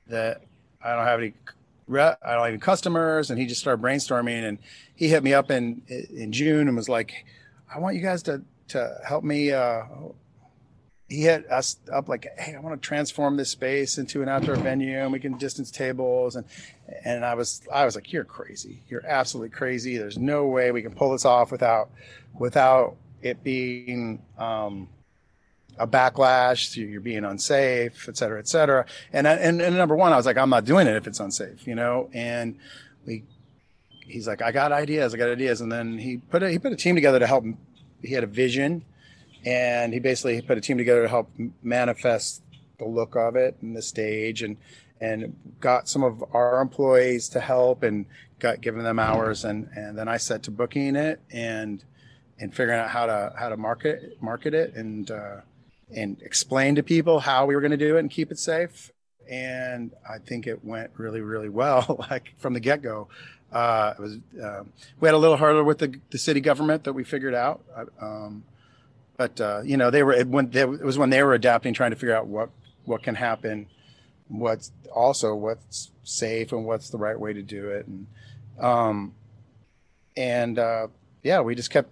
that 0.08 0.44
I 0.84 0.96
don't 0.96 1.06
have 1.06 1.20
any 1.20 1.34
I 1.90 2.34
don't 2.34 2.44
have 2.44 2.46
any 2.46 2.58
customers. 2.58 3.30
And 3.30 3.40
he 3.40 3.46
just 3.46 3.62
started 3.62 3.82
brainstorming 3.82 4.48
and 4.48 4.58
he 4.96 5.08
hit 5.08 5.24
me 5.24 5.34
up 5.34 5.52
in, 5.52 5.82
in 5.88 6.32
June 6.32 6.68
and 6.68 6.76
was 6.76 6.90
like, 6.90 7.26
I 7.74 7.80
want 7.80 7.96
you 7.96 8.02
guys 8.02 8.24
to, 8.24 8.42
to 8.70 8.98
help 9.08 9.24
me. 9.24 9.52
Uh, 9.52 9.84
he 11.08 11.22
hit 11.22 11.50
us 11.52 11.78
up 11.92 12.10
like, 12.10 12.28
Hey, 12.38 12.56
I 12.56 12.60
want 12.60 12.82
to 12.82 12.86
transform 12.86 13.38
this 13.38 13.50
space 13.50 13.98
into 13.98 14.22
an 14.22 14.30
outdoor 14.30 14.56
venue 14.56 14.98
and 14.98 15.12
we 15.12 15.20
can 15.20 15.38
distance 15.38 15.70
tables. 15.70 16.36
And, 16.36 16.46
and 17.04 17.24
I 17.24 17.36
was, 17.36 17.62
I 17.72 17.86
was 17.86 17.96
like, 17.96 18.12
you're 18.12 18.24
crazy. 18.24 18.82
You're 18.90 19.06
absolutely 19.06 19.56
crazy. 19.56 19.98
There's 19.98 20.18
no 20.18 20.48
way 20.48 20.72
we 20.72 20.82
can 20.82 20.94
pull 20.94 21.12
this 21.12 21.26
off 21.26 21.52
without, 21.52 21.90
without 22.38 22.96
it 23.22 23.44
being, 23.44 24.22
um, 24.38 24.90
a 25.78 25.86
backlash 25.86 26.76
you're 26.78 27.02
being 27.02 27.26
unsafe, 27.26 28.08
et 28.08 28.16
cetera, 28.16 28.40
et 28.40 28.48
cetera. 28.48 28.86
And, 29.12 29.28
and, 29.28 29.62
and 29.62 29.76
number 29.76 29.96
one, 29.96 30.14
I 30.14 30.16
was 30.16 30.26
like, 30.26 30.38
I'm 30.38 30.50
not 30.50 30.64
doing 30.64 30.88
it 30.88 30.96
if 30.96 31.06
it's 31.06 31.20
unsafe, 31.20 31.68
you 31.68 31.76
know? 31.76 32.10
And 32.14 32.58
we, 33.06 33.24
he's 34.08 34.26
like, 34.26 34.42
I 34.42 34.54
got 34.54 34.72
ideas, 34.72 35.14
I 35.14 35.18
got 35.18 35.30
ideas. 35.30 35.62
And 35.62 35.70
then 35.70 35.98
he 35.98 36.18
put 36.18 36.44
a, 36.44 36.50
he 36.50 36.60
put 36.60 36.72
a 36.72 36.78
team 36.78 36.96
together 36.96 37.20
to 37.20 37.28
help. 37.28 37.44
Him. 37.44 37.58
He 38.02 38.14
had 38.14 38.24
a 38.24 38.28
vision 38.28 38.86
and 39.46 39.94
he 39.94 40.00
basically 40.00 40.42
put 40.42 40.58
a 40.58 40.62
team 40.62 40.78
together 40.78 41.04
to 41.04 41.08
help 41.08 41.30
manifest 41.62 42.42
the 42.80 42.86
look 42.86 43.16
of 43.16 43.36
it 43.36 43.56
and 43.62 43.76
the 43.76 43.82
stage 43.82 44.42
and, 44.42 44.58
and 45.00 45.36
got 45.60 45.88
some 45.88 46.04
of 46.04 46.24
our 46.34 46.62
employees 46.62 47.30
to 47.30 47.40
help 47.40 47.84
and 47.84 48.06
got 48.40 48.62
given 48.62 48.84
them 48.84 49.00
hours. 49.00 49.46
And, 49.46 49.70
and 49.76 49.98
then 49.98 50.08
I 50.08 50.18
set 50.18 50.44
to 50.44 50.52
booking 50.52 50.96
it 50.96 51.22
and, 51.32 51.84
and 52.40 52.54
figuring 52.54 52.80
out 52.80 52.90
how 52.90 53.06
to, 53.06 53.34
how 53.38 53.50
to 53.50 53.58
market, 53.58 54.22
market 54.22 54.54
it. 54.54 54.74
And, 54.74 55.10
uh, 55.12 55.42
and 55.94 56.22
explain 56.22 56.76
to 56.76 56.84
people 56.84 57.20
how 57.20 57.46
we 57.46 57.56
were 57.56 57.62
going 57.62 57.72
to 57.72 57.78
do 57.78 57.98
it 57.98 58.00
and 58.00 58.10
keep 58.10 58.32
it 58.32 58.40
safe. 58.40 58.92
And 59.30 59.92
I 60.08 60.18
think 60.20 60.48
it 60.48 60.64
went 60.64 60.92
really, 60.98 61.22
really 61.22 61.50
well, 61.50 62.04
like 62.12 62.34
from 62.38 62.54
the 62.54 62.60
get 62.60 62.82
go. 62.82 63.08
Uh, 63.52 63.94
it 63.98 64.02
was, 64.02 64.14
um, 64.44 64.74
we 65.00 65.08
had 65.08 65.16
a 65.16 65.18
little 65.18 65.38
harder 65.38 65.64
with 65.64 65.78
the, 65.78 66.00
the 66.10 66.18
city 66.18 66.42
government 66.42 66.84
that 66.84 66.94
we 66.94 67.04
figured 67.04 67.36
out. 67.36 67.64
Um, 68.02 68.44
but, 69.18 69.40
uh, 69.42 69.62
you 69.64 69.78
know, 69.78 69.90
they 69.92 70.04
were, 70.04 70.14
it, 70.14 70.28
when 70.28 70.50
they, 70.50 70.62
it 70.62 70.84
was 70.84 70.98
when 70.98 71.10
they 71.10 71.24
were 71.24 71.34
adapting, 71.34 71.74
trying 71.74 71.92
to 71.92 71.96
figure 71.96 72.16
out 72.16 72.28
what, 72.28 72.50
what 72.86 73.04
can 73.04 73.16
happen, 73.16 73.68
what's 74.28 74.72
also 74.94 75.36
what's 75.36 75.92
safe 76.04 76.52
and 76.52 76.66
what's 76.66 76.90
the 76.90 76.98
right 76.98 77.20
way 77.20 77.34
to 77.34 77.42
do 77.42 77.70
it. 77.70 77.88
And, 77.88 78.08
um, 78.60 79.14
and, 80.18 80.60
uh, 80.60 80.88
yeah, 81.24 81.42
we 81.42 81.56
just 81.56 81.72
kept 81.72 81.90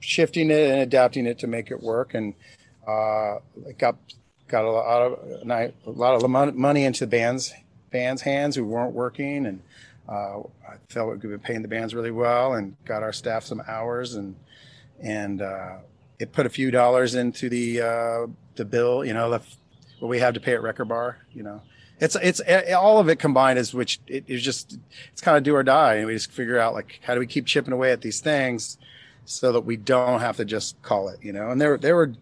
shifting 0.00 0.50
it 0.50 0.70
and 0.70 0.80
adapting 0.80 1.26
it 1.26 1.38
to 1.40 1.46
make 1.46 1.70
it 1.70 1.82
work. 1.82 2.14
And, 2.14 2.34
uh, 2.86 3.38
got 3.78 3.96
got 4.48 4.64
a 4.64 4.70
lot 4.70 5.02
of 5.02 5.48
a 5.50 5.90
lot 5.90 6.22
of 6.22 6.54
money 6.54 6.84
into 6.84 7.00
the 7.00 7.08
bands 7.08 7.52
bands 7.90 8.22
hands 8.22 8.56
who 8.56 8.64
weren't 8.64 8.92
working, 8.92 9.46
and 9.46 9.60
uh, 10.08 10.38
I 10.68 10.76
felt 10.88 11.10
we 11.10 11.16
be 11.16 11.38
paying 11.38 11.62
the 11.62 11.68
bands 11.68 11.94
really 11.94 12.10
well, 12.10 12.54
and 12.54 12.76
got 12.84 13.02
our 13.02 13.12
staff 13.12 13.44
some 13.44 13.62
hours, 13.66 14.14
and 14.14 14.36
and 15.02 15.42
uh, 15.42 15.76
it 16.18 16.32
put 16.32 16.46
a 16.46 16.50
few 16.50 16.70
dollars 16.70 17.14
into 17.14 17.48
the 17.48 17.80
uh, 17.80 18.26
the 18.56 18.64
bill, 18.64 19.04
you 19.04 19.14
know, 19.14 19.30
the, 19.30 19.42
what 20.00 20.08
we 20.08 20.18
have 20.18 20.34
to 20.34 20.40
pay 20.40 20.54
at 20.54 20.62
Record 20.62 20.88
Bar, 20.88 21.18
you 21.32 21.42
know. 21.42 21.62
It's 21.98 22.16
it's 22.16 22.40
all 22.74 22.98
of 22.98 23.08
it 23.08 23.18
combined 23.18 23.58
is 23.58 23.72
which 23.72 24.00
it 24.06 24.24
is 24.26 24.42
just 24.42 24.78
it's 25.12 25.22
kind 25.22 25.36
of 25.36 25.42
do 25.42 25.54
or 25.54 25.62
die, 25.62 25.94
and 25.94 26.06
we 26.06 26.12
just 26.12 26.30
figure 26.30 26.58
out 26.58 26.74
like 26.74 27.00
how 27.02 27.14
do 27.14 27.20
we 27.20 27.26
keep 27.26 27.46
chipping 27.46 27.72
away 27.72 27.90
at 27.90 28.02
these 28.02 28.20
things 28.20 28.76
so 29.24 29.52
that 29.52 29.62
we 29.62 29.76
don't 29.76 30.20
have 30.20 30.36
to 30.36 30.44
just 30.44 30.80
call 30.82 31.08
it, 31.08 31.18
you 31.22 31.32
know. 31.32 31.50
And 31.50 31.60
there 31.60 31.78
there 31.78 31.96
were 31.96 32.12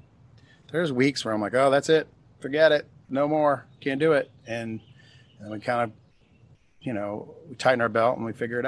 there's 0.71 0.93
weeks 0.93 1.25
where 1.25 1.35
I'm 1.35 1.41
like, 1.41 1.55
oh, 1.55 1.71
that's 1.71 1.89
it, 1.89 2.07
forget 2.41 2.71
it, 2.71 2.87
no 3.09 3.27
more, 3.27 3.67
can't 3.81 3.99
do 3.99 4.13
it, 4.13 4.31
and 4.47 4.81
and 5.41 5.51
we 5.51 5.59
kind 5.59 5.83
of, 5.83 5.93
you 6.81 6.93
know, 6.93 7.35
we 7.49 7.57
tighten 7.57 7.81
our 7.81 7.89
belt 7.89 8.17
and 8.17 8.25
we 8.25 8.33
figure 8.33 8.61
it 8.61 8.67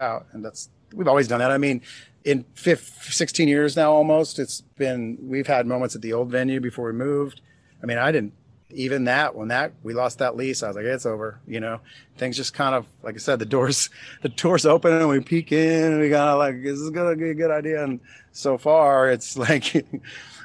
out, 0.00 0.26
and 0.32 0.42
that's 0.42 0.70
we've 0.94 1.08
always 1.08 1.28
done 1.28 1.40
that. 1.40 1.50
I 1.50 1.58
mean, 1.58 1.82
in 2.28 2.44
15, 2.54 3.10
16 3.10 3.48
years 3.48 3.74
now, 3.74 3.92
almost, 3.92 4.38
it's 4.38 4.60
been 4.60 5.16
we've 5.22 5.46
had 5.46 5.66
moments 5.66 5.96
at 5.96 6.02
the 6.02 6.12
old 6.12 6.30
venue 6.30 6.60
before 6.60 6.86
we 6.86 6.92
moved. 6.92 7.40
I 7.82 7.86
mean, 7.86 7.96
I 7.96 8.12
didn't 8.12 8.34
even 8.70 9.04
that 9.04 9.34
when 9.34 9.48
that 9.48 9.72
we 9.82 9.94
lost 9.94 10.18
that 10.18 10.36
lease, 10.36 10.62
I 10.62 10.68
was 10.68 10.76
like, 10.76 10.84
it's 10.84 11.06
over. 11.06 11.40
You 11.46 11.60
know, 11.60 11.80
things 12.18 12.36
just 12.36 12.52
kind 12.52 12.74
of 12.74 12.86
like 13.02 13.14
I 13.14 13.18
said, 13.18 13.38
the 13.38 13.46
doors 13.46 13.88
the 14.22 14.28
doors 14.28 14.66
open 14.66 14.92
and 14.92 15.08
we 15.08 15.20
peek 15.20 15.52
in 15.52 15.92
and 15.92 16.00
we 16.00 16.10
kind 16.10 16.28
of 16.28 16.38
like, 16.38 16.62
this 16.62 16.78
is 16.78 16.90
gonna 16.90 17.16
be 17.16 17.30
a 17.30 17.34
good 17.34 17.50
idea. 17.50 17.82
And 17.82 18.00
so 18.32 18.58
far, 18.58 19.10
it's 19.10 19.38
like 19.48 19.86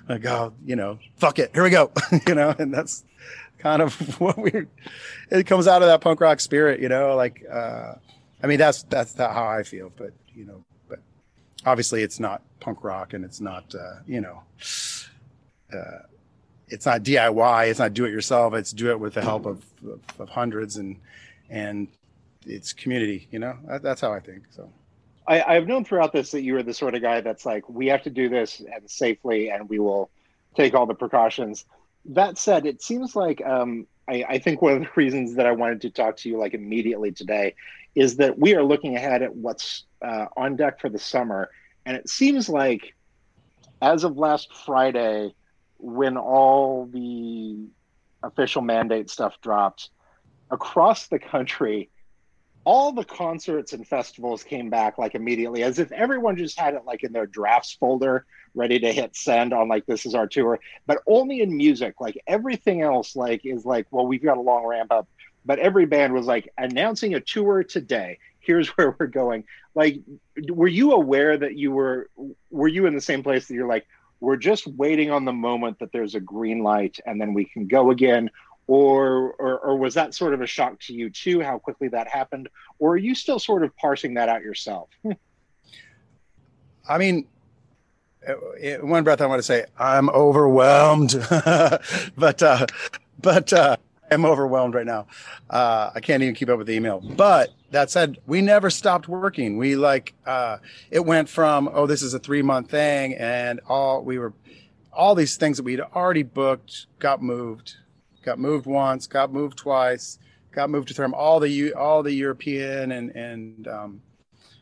like, 0.07 0.25
oh, 0.25 0.53
you 0.65 0.77
know, 0.77 0.99
fuck 1.17 1.39
it, 1.39 1.51
here 1.53 1.63
we 1.63 1.69
go, 1.69 1.91
you 2.27 2.35
know, 2.35 2.55
and 2.57 2.73
that's 2.73 3.03
kind 3.57 3.81
of 3.81 3.93
what 4.21 4.37
we. 4.37 4.67
It 5.31 5.47
comes 5.47 5.67
out 5.67 5.81
of 5.81 5.89
that 5.89 5.99
punk 5.99 6.21
rock 6.21 6.39
spirit, 6.39 6.79
you 6.79 6.89
know. 6.89 7.15
Like, 7.15 7.43
uh, 7.51 7.95
I 8.41 8.47
mean, 8.47 8.57
that's 8.57 8.83
that's 8.83 9.17
not 9.17 9.33
how 9.33 9.47
I 9.47 9.63
feel, 9.63 9.91
but 9.97 10.13
you 10.33 10.45
know, 10.45 10.63
obviously, 11.65 12.03
it's 12.03 12.19
not 12.19 12.41
punk 12.59 12.83
rock, 12.83 13.13
and 13.13 13.23
it's 13.23 13.41
not, 13.41 13.73
uh, 13.75 13.99
you 14.05 14.21
know, 14.21 14.43
uh, 15.73 16.03
it's 16.67 16.85
not 16.85 17.03
DIY, 17.03 17.69
it's 17.69 17.79
not 17.79 17.93
do 17.93 18.05
it 18.05 18.11
yourself, 18.11 18.53
it's 18.53 18.71
do 18.71 18.89
it 18.91 18.99
with 18.99 19.13
the 19.13 19.21
help 19.21 19.45
of, 19.45 19.65
of, 19.85 19.99
of 20.19 20.29
hundreds 20.29 20.77
and 20.77 20.97
and 21.49 21.87
it's 22.45 22.73
community, 22.73 23.27
you 23.31 23.39
know. 23.39 23.57
That, 23.67 23.83
that's 23.83 24.01
how 24.01 24.11
I 24.11 24.19
think. 24.19 24.43
So. 24.49 24.69
I, 25.27 25.53
have 25.53 25.67
known 25.67 25.85
throughout 25.85 26.11
this 26.11 26.31
that 26.31 26.41
you 26.41 26.57
are 26.57 26.63
the 26.63 26.73
sort 26.73 26.95
of 26.95 27.01
guy 27.01 27.21
that's 27.21 27.45
like, 27.45 27.69
we 27.69 27.87
have 27.87 28.03
to 28.03 28.09
do 28.09 28.27
this 28.27 28.59
and 28.59 28.89
safely, 28.89 29.49
and 29.49 29.69
we 29.69 29.79
will 29.79 30.09
take 30.55 30.73
all 30.73 30.85
the 30.85 30.93
precautions. 30.93 31.65
That 32.05 32.37
said, 32.37 32.65
it 32.65 32.81
seems 32.81 33.15
like 33.15 33.41
um, 33.45 33.87
I, 34.07 34.25
I, 34.27 34.39
think 34.39 34.61
one 34.61 34.73
of 34.73 34.79
the 34.81 34.89
reasons 34.95 35.35
that 35.35 35.45
I 35.45 35.51
wanted 35.51 35.81
to 35.81 35.89
talk 35.89 36.17
to 36.17 36.29
you 36.29 36.37
like 36.37 36.53
immediately 36.53 37.11
today 37.11 37.55
is 37.95 38.17
that 38.17 38.37
we 38.37 38.55
are 38.55 38.63
looking 38.63 38.95
ahead 38.95 39.21
at 39.21 39.35
what's 39.35 39.83
uh, 40.03 40.25
on 40.35 40.55
deck 40.55 40.79
for 40.79 40.89
the 40.89 40.99
summer, 40.99 41.49
and 41.85 41.95
it 41.97 42.09
seems 42.09 42.49
like 42.49 42.93
as 43.81 44.03
of 44.03 44.17
last 44.17 44.53
Friday, 44.65 45.33
when 45.77 46.17
all 46.17 46.85
the 46.85 47.67
official 48.21 48.61
mandate 48.61 49.09
stuff 49.09 49.35
dropped 49.41 49.89
across 50.49 51.07
the 51.07 51.19
country 51.19 51.89
all 52.65 52.93
the 52.93 53.03
concerts 53.03 53.73
and 53.73 53.85
festivals 53.85 54.43
came 54.43 54.69
back 54.69 54.97
like 54.97 55.15
immediately 55.15 55.63
as 55.63 55.79
if 55.79 55.91
everyone 55.91 56.37
just 56.37 56.57
had 56.57 56.73
it 56.73 56.85
like 56.85 57.03
in 57.03 57.11
their 57.11 57.25
drafts 57.25 57.73
folder 57.73 58.25
ready 58.55 58.79
to 58.79 58.91
hit 58.91 59.15
send 59.15 59.53
on 59.53 59.67
like 59.67 59.85
this 59.85 60.05
is 60.05 60.15
our 60.15 60.27
tour. 60.27 60.59
But 60.85 60.99
only 61.07 61.41
in 61.41 61.55
music. 61.55 61.95
Like 61.99 62.17
everything 62.27 62.81
else 62.81 63.15
like 63.15 63.41
is 63.43 63.65
like 63.65 63.87
well 63.91 64.07
we've 64.07 64.23
got 64.23 64.37
a 64.37 64.41
long 64.41 64.65
ramp 64.65 64.91
up. 64.91 65.07
But 65.45 65.59
every 65.59 65.85
band 65.85 66.13
was 66.13 66.25
like 66.25 66.49
announcing 66.57 67.15
a 67.15 67.19
tour 67.19 67.63
today 67.63 68.19
here's 68.43 68.69
where 68.69 68.95
we're 68.99 69.07
going. 69.07 69.45
Like 69.75 69.99
were 70.49 70.67
you 70.67 70.93
aware 70.93 71.37
that 71.37 71.57
you 71.57 71.71
were 71.71 72.09
were 72.49 72.67
you 72.67 72.85
in 72.85 72.95
the 72.95 73.01
same 73.01 73.23
place 73.23 73.47
that 73.47 73.53
you're 73.53 73.67
like 73.67 73.87
we're 74.19 74.37
just 74.37 74.67
waiting 74.67 75.11
on 75.11 75.25
the 75.25 75.33
moment 75.33 75.79
that 75.79 75.91
there's 75.91 76.15
a 76.15 76.19
green 76.19 76.63
light 76.63 76.97
and 77.05 77.19
then 77.19 77.33
we 77.33 77.45
can 77.45 77.67
go 77.67 77.91
again? 77.91 78.29
Or, 78.65 79.33
or, 79.33 79.59
or 79.59 79.75
was 79.75 79.95
that 79.95 80.13
sort 80.13 80.33
of 80.33 80.39
a 80.39 80.47
shock 80.47 80.79
to 80.83 80.93
you 80.93 81.09
too 81.09 81.41
how 81.41 81.59
quickly 81.59 81.89
that 81.89 82.07
happened? 82.07 82.47
Or 82.79 82.93
are 82.93 82.97
you 82.97 83.13
still 83.13 83.37
sort 83.37 83.65
of 83.65 83.75
parsing 83.75 84.13
that 84.13 84.29
out 84.29 84.41
yourself? 84.41 84.87
I 86.87 86.97
mean 86.97 87.27
in 88.61 88.87
one 88.87 89.03
breath 89.03 89.19
i 89.19 89.25
want 89.25 89.39
to 89.39 89.43
say 89.43 89.65
i'm 89.77 90.09
overwhelmed. 90.09 91.13
But 92.17 92.41
uh 92.41 92.67
but 93.19 93.51
uh 93.51 93.77
i'm 94.11 94.25
overwhelmed 94.25 94.73
right 94.73 94.85
now 94.85 95.05
uh 95.49 95.91
i 95.95 95.99
can't 95.99 96.23
even 96.23 96.35
keep 96.35 96.49
up 96.49 96.57
with 96.57 96.67
the 96.67 96.73
email 96.73 96.99
but 96.99 97.51
that 97.71 97.89
said 97.89 98.17
we 98.27 98.41
never 98.41 98.69
stopped 98.69 99.07
working 99.07 99.57
we 99.57 99.75
like 99.75 100.13
uh 100.25 100.57
it 100.91 101.05
went 101.05 101.27
from 101.27 101.69
oh 101.73 101.87
this 101.87 102.01
is 102.01 102.13
a 102.13 102.19
three 102.19 102.41
month 102.41 102.69
thing 102.69 103.13
and 103.15 103.59
all 103.67 104.03
we 104.03 104.17
were 104.17 104.33
all 104.91 105.15
these 105.15 105.37
things 105.37 105.57
that 105.57 105.63
we'd 105.63 105.79
already 105.79 106.23
booked 106.23 106.85
got 106.99 107.21
moved 107.21 107.77
got 108.23 108.39
moved 108.39 108.65
once, 108.65 109.05
got 109.05 109.31
moved 109.31 109.57
twice, 109.57 110.17
got 110.51 110.69
moved 110.69 110.87
to 110.87 110.93
term. 110.93 111.13
All 111.13 111.39
the 111.39 111.73
all 111.73 112.01
the 112.01 112.13
European 112.13 112.93
and 112.93 113.11
and 113.11 113.67
um, 113.67 114.01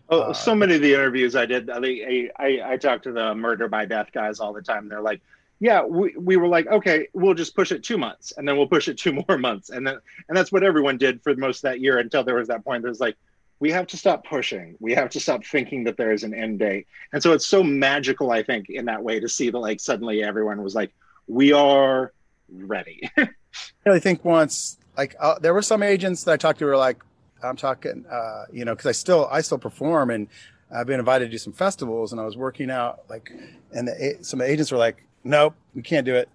oh, 0.10 0.21
uh, 0.21 0.34
so 0.34 0.54
many 0.54 0.75
of 0.75 0.82
the 0.82 0.93
interviews 0.93 1.36
I 1.36 1.45
did. 1.45 1.69
I, 1.69 2.30
I 2.38 2.62
I 2.73 2.77
talk 2.77 3.04
to 3.04 3.12
the 3.12 3.34
murder 3.34 3.67
by 3.67 3.86
death 3.86 4.10
guys 4.12 4.39
all 4.39 4.51
the 4.51 4.62
time. 4.62 4.89
They're 4.89 5.01
like, 5.01 5.21
yeah, 5.62 5.84
we, 5.84 6.15
we 6.17 6.38
were 6.38 6.47
like, 6.47 6.65
okay, 6.65 7.08
we'll 7.13 7.36
just 7.36 7.56
push 7.56 7.71
it 7.71 7.84
two 7.84 8.00
months, 8.00 8.34
and 8.36 8.47
then 8.47 8.58
we'll 8.58 8.67
push 8.67 8.88
it 8.88 8.97
two 8.97 9.13
more 9.28 9.38
months, 9.38 9.69
and 9.69 9.86
then 9.86 10.00
and 10.28 10.36
that's 10.36 10.52
what 10.52 10.63
everyone 10.63 10.97
did 10.97 11.21
for 11.21 11.36
most 11.36 11.60
of 11.60 11.62
that 11.69 11.80
year 11.80 12.00
until 12.00 12.24
there 12.24 12.36
was 12.36 12.47
that 12.47 12.65
point. 12.65 12.82
There's 12.82 13.00
like, 13.00 13.15
we 13.60 13.69
have 13.69 13.86
to 13.88 13.97
stop 13.97 14.26
pushing. 14.26 14.76
We 14.80 14.95
have 14.95 15.12
to 15.12 15.19
stop 15.19 15.45
thinking 15.45 15.84
that 15.84 15.97
there 15.97 16.12
is 16.12 16.24
an 16.24 16.34
end 16.34 16.58
date, 16.58 16.88
and 17.13 17.21
so 17.21 17.34
it's 17.34 17.45
so 17.45 17.62
magical, 17.62 18.32
I 18.32 18.41
think, 18.41 18.69
in 18.71 18.86
that 18.86 19.04
way 19.04 19.19
to 19.19 19.30
see 19.30 19.52
that 19.52 19.58
like 19.60 19.80
suddenly 19.80 20.24
everyone 20.24 20.63
was 20.63 20.74
like, 20.74 20.91
we 21.28 21.54
are 21.54 22.12
ready. 22.52 23.08
I 23.86 24.00
think 24.00 24.26
once, 24.26 24.80
like, 24.97 25.15
uh, 25.19 25.38
there 25.38 25.54
were 25.54 25.62
some 25.62 25.84
agents 25.84 26.24
that 26.24 26.32
I 26.32 26.38
talked 26.38 26.58
to 26.60 26.65
were 26.65 26.76
like, 26.78 27.04
I'm 27.43 27.56
talking, 27.56 28.06
uh, 28.10 28.45
you 28.52 28.65
know, 28.65 28.74
because 28.74 28.88
I 28.88 28.93
still 28.93 29.28
I 29.32 29.41
still 29.41 29.60
perform 29.60 30.10
and 30.10 30.28
I've 30.74 30.88
been 30.88 31.00
invited 31.00 31.26
to 31.26 31.32
do 31.32 31.38
some 31.38 31.54
festivals 31.54 32.12
and 32.12 32.19
I 32.19 32.26
was 32.26 32.36
working 32.36 32.71
out 32.71 33.02
like, 33.10 33.32
and 33.71 33.88
the, 33.88 34.17
some 34.21 34.41
agents 34.41 34.71
were 34.71 34.78
like, 34.78 35.04
nope, 35.23 35.55
we 35.73 35.81
can't 35.81 36.05
do 36.05 36.15
it. 36.15 36.29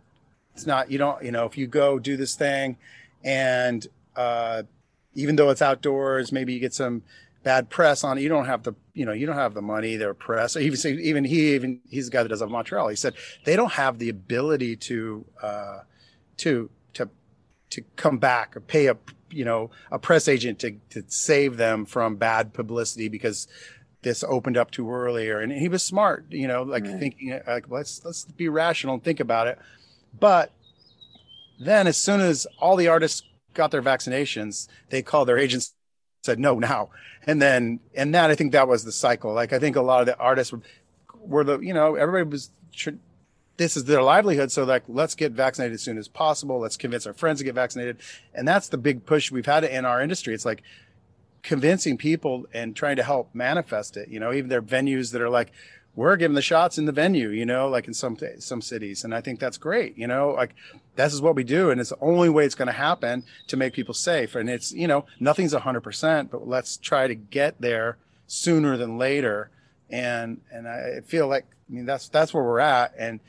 It's 0.55 0.66
not 0.66 0.90
you 0.90 0.99
don't 0.99 1.22
you 1.22 1.33
know 1.33 1.44
if 1.44 1.59
you 1.59 1.66
go 1.66 1.99
do 1.99 2.16
this 2.16 2.35
thing, 2.35 2.77
and 3.22 3.87
uh, 4.16 4.62
even 5.14 5.37
though 5.37 5.51
it's 5.51 5.62
outdoors, 5.62 6.33
maybe 6.33 6.53
you 6.53 6.61
get 6.61 6.75
some 6.75 7.03
bad 7.46 7.70
press 7.70 8.03
on 8.03 8.18
it. 8.18 8.22
You 8.22 8.29
don't 8.29 8.46
have 8.46 8.64
the, 8.64 8.75
you 8.92 9.07
know, 9.07 9.12
you 9.12 9.25
don't 9.25 9.37
have 9.37 9.55
the 9.55 9.62
money, 9.62 9.94
their 9.94 10.14
press. 10.14 10.57
Even 10.57 10.99
even 10.99 11.25
he, 11.25 11.55
even 11.55 11.81
he's 11.88 12.07
the 12.07 12.11
guy 12.11 12.22
that 12.25 12.29
does 12.29 12.42
in 12.42 12.51
Montreal. 12.51 12.88
He 12.88 12.96
said 12.96 13.14
they 13.44 13.55
don't 13.55 13.72
have 13.72 13.99
the 13.99 14.09
ability 14.09 14.75
to, 14.77 15.25
uh, 15.42 15.79
to 16.38 16.68
to 16.94 17.09
to 17.70 17.83
come 17.94 18.18
back 18.18 18.57
or 18.57 18.61
pay 18.61 18.87
a, 18.88 18.96
you 19.31 19.44
know, 19.44 19.70
a 19.92 19.99
press 19.99 20.27
agent 20.27 20.59
to 20.59 20.72
to 20.90 21.05
save 21.07 21.57
them 21.57 21.87
from 21.87 22.16
bad 22.16 22.53
publicity 22.53 23.09
because 23.09 23.46
this 24.03 24.23
opened 24.25 24.57
up 24.57 24.71
too 24.71 24.91
early. 24.91 25.31
And 25.31 25.53
he 25.53 25.69
was 25.69 25.83
smart, 25.83 26.27
you 26.31 26.49
know, 26.49 26.63
like 26.63 26.85
right. 26.85 26.99
thinking 26.99 27.33
uh, 27.33 27.43
like 27.47 27.71
let's 27.71 28.05
let's 28.05 28.25
be 28.25 28.49
rational 28.49 28.95
and 28.95 29.05
think 29.05 29.21
about 29.21 29.47
it. 29.47 29.59
But 30.19 30.53
then 31.59 31.87
as 31.87 31.97
soon 31.97 32.21
as 32.21 32.47
all 32.59 32.77
the 32.77 32.89
artists 32.89 33.23
got 33.55 33.71
their 33.71 33.83
vaccinations, 33.83 34.69
they 34.91 35.03
called 35.03 35.29
their 35.29 35.39
agents 35.39 35.73
said 36.27 36.39
no 36.41 36.59
now 36.59 36.91
and 37.27 37.41
then 37.41 37.81
and 37.95 38.15
that 38.15 38.31
i 38.31 38.35
think 38.35 38.53
that 38.53 38.69
was 38.69 38.85
the 38.85 38.93
cycle 38.93 39.33
like 39.33 39.53
i 39.53 39.59
think 39.59 39.77
a 39.77 39.81
lot 39.81 40.01
of 40.01 40.07
the 40.07 40.19
artists 40.19 40.53
were, 40.53 40.61
were 41.21 41.45
the 41.45 41.59
you 41.61 41.73
know 41.73 41.95
everybody 41.95 42.29
was 42.29 42.51
this 43.57 43.77
is 43.77 43.85
their 43.85 44.03
livelihood 44.03 44.51
so 44.53 44.65
like 44.65 44.83
let's 44.89 45.15
get 45.15 45.33
vaccinated 45.33 45.75
as 45.75 45.83
soon 45.83 45.97
as 45.97 46.09
possible 46.09 46.59
let's 46.59 46.77
convince 46.77 47.07
our 47.07 47.15
friends 47.15 47.39
to 47.39 47.45
get 47.45 47.55
vaccinated 47.55 47.97
and 48.35 48.47
that's 48.47 48.69
the 48.69 48.77
big 48.77 49.07
push 49.07 49.31
we've 49.31 49.47
had 49.47 49.65
in 49.65 49.85
our 49.85 50.03
industry 50.03 50.35
it's 50.35 50.45
like 50.45 50.63
convincing 51.47 51.97
people 51.97 52.47
and 52.53 52.75
trying 52.75 52.97
to 52.97 53.03
help 53.03 53.29
manifest 53.35 53.97
it 53.97 54.09
you 54.09 54.21
know 54.21 54.33
even 54.33 54.49
there 54.49 54.59
are 54.59 54.63
venues 54.63 55.13
that 55.13 55.23
are 55.23 55.31
like 55.31 55.53
we're 55.97 56.17
giving 56.17 56.35
the 56.35 56.43
shots 56.43 56.77
in 56.77 56.85
the 56.85 56.93
venue, 56.93 57.31
you 57.31 57.47
know, 57.47 57.69
like 57.69 57.89
in 57.89 57.95
some 57.95 58.19
some 58.39 58.61
cities, 58.61 59.03
and 59.03 59.15
I 59.15 59.23
think 59.23 59.41
that's 59.41 59.57
great. 59.57 59.97
You 59.97 60.07
know, 60.07 60.31
like 60.31 60.55
this 60.95 61.15
is 61.15 61.23
what 61.23 61.35
we 61.35 61.43
do, 61.43 61.71
and 61.71 61.81
it's 61.81 61.91
the 61.91 61.99
only 62.03 62.29
way 62.29 62.45
it's 62.45 62.55
going 62.55 62.67
to 62.67 62.73
happen 62.73 63.25
to 63.49 63.57
make 63.57 63.73
people 63.73 63.95
safe. 63.95 64.35
And 64.35 64.51
it's 64.51 64.73
you 64.73 64.87
know 64.87 65.07
nothing's 65.19 65.55
hundred 65.55 65.81
percent, 65.81 66.31
but 66.31 66.47
let's 66.47 66.77
try 66.77 67.09
to 67.09 67.15
get 67.15 67.59
there 67.61 67.97
sooner 68.27 68.77
than 68.77 68.99
later. 68.99 69.51
And 69.89 70.43
and 70.53 70.69
I 70.69 71.01
feel 71.07 71.29
like 71.29 71.47
I 71.71 71.73
mean 71.73 71.87
that's 71.87 72.09
that's 72.09 72.35
where 72.35 72.45
we're 72.45 72.61
at. 72.61 72.93
And 72.99 73.21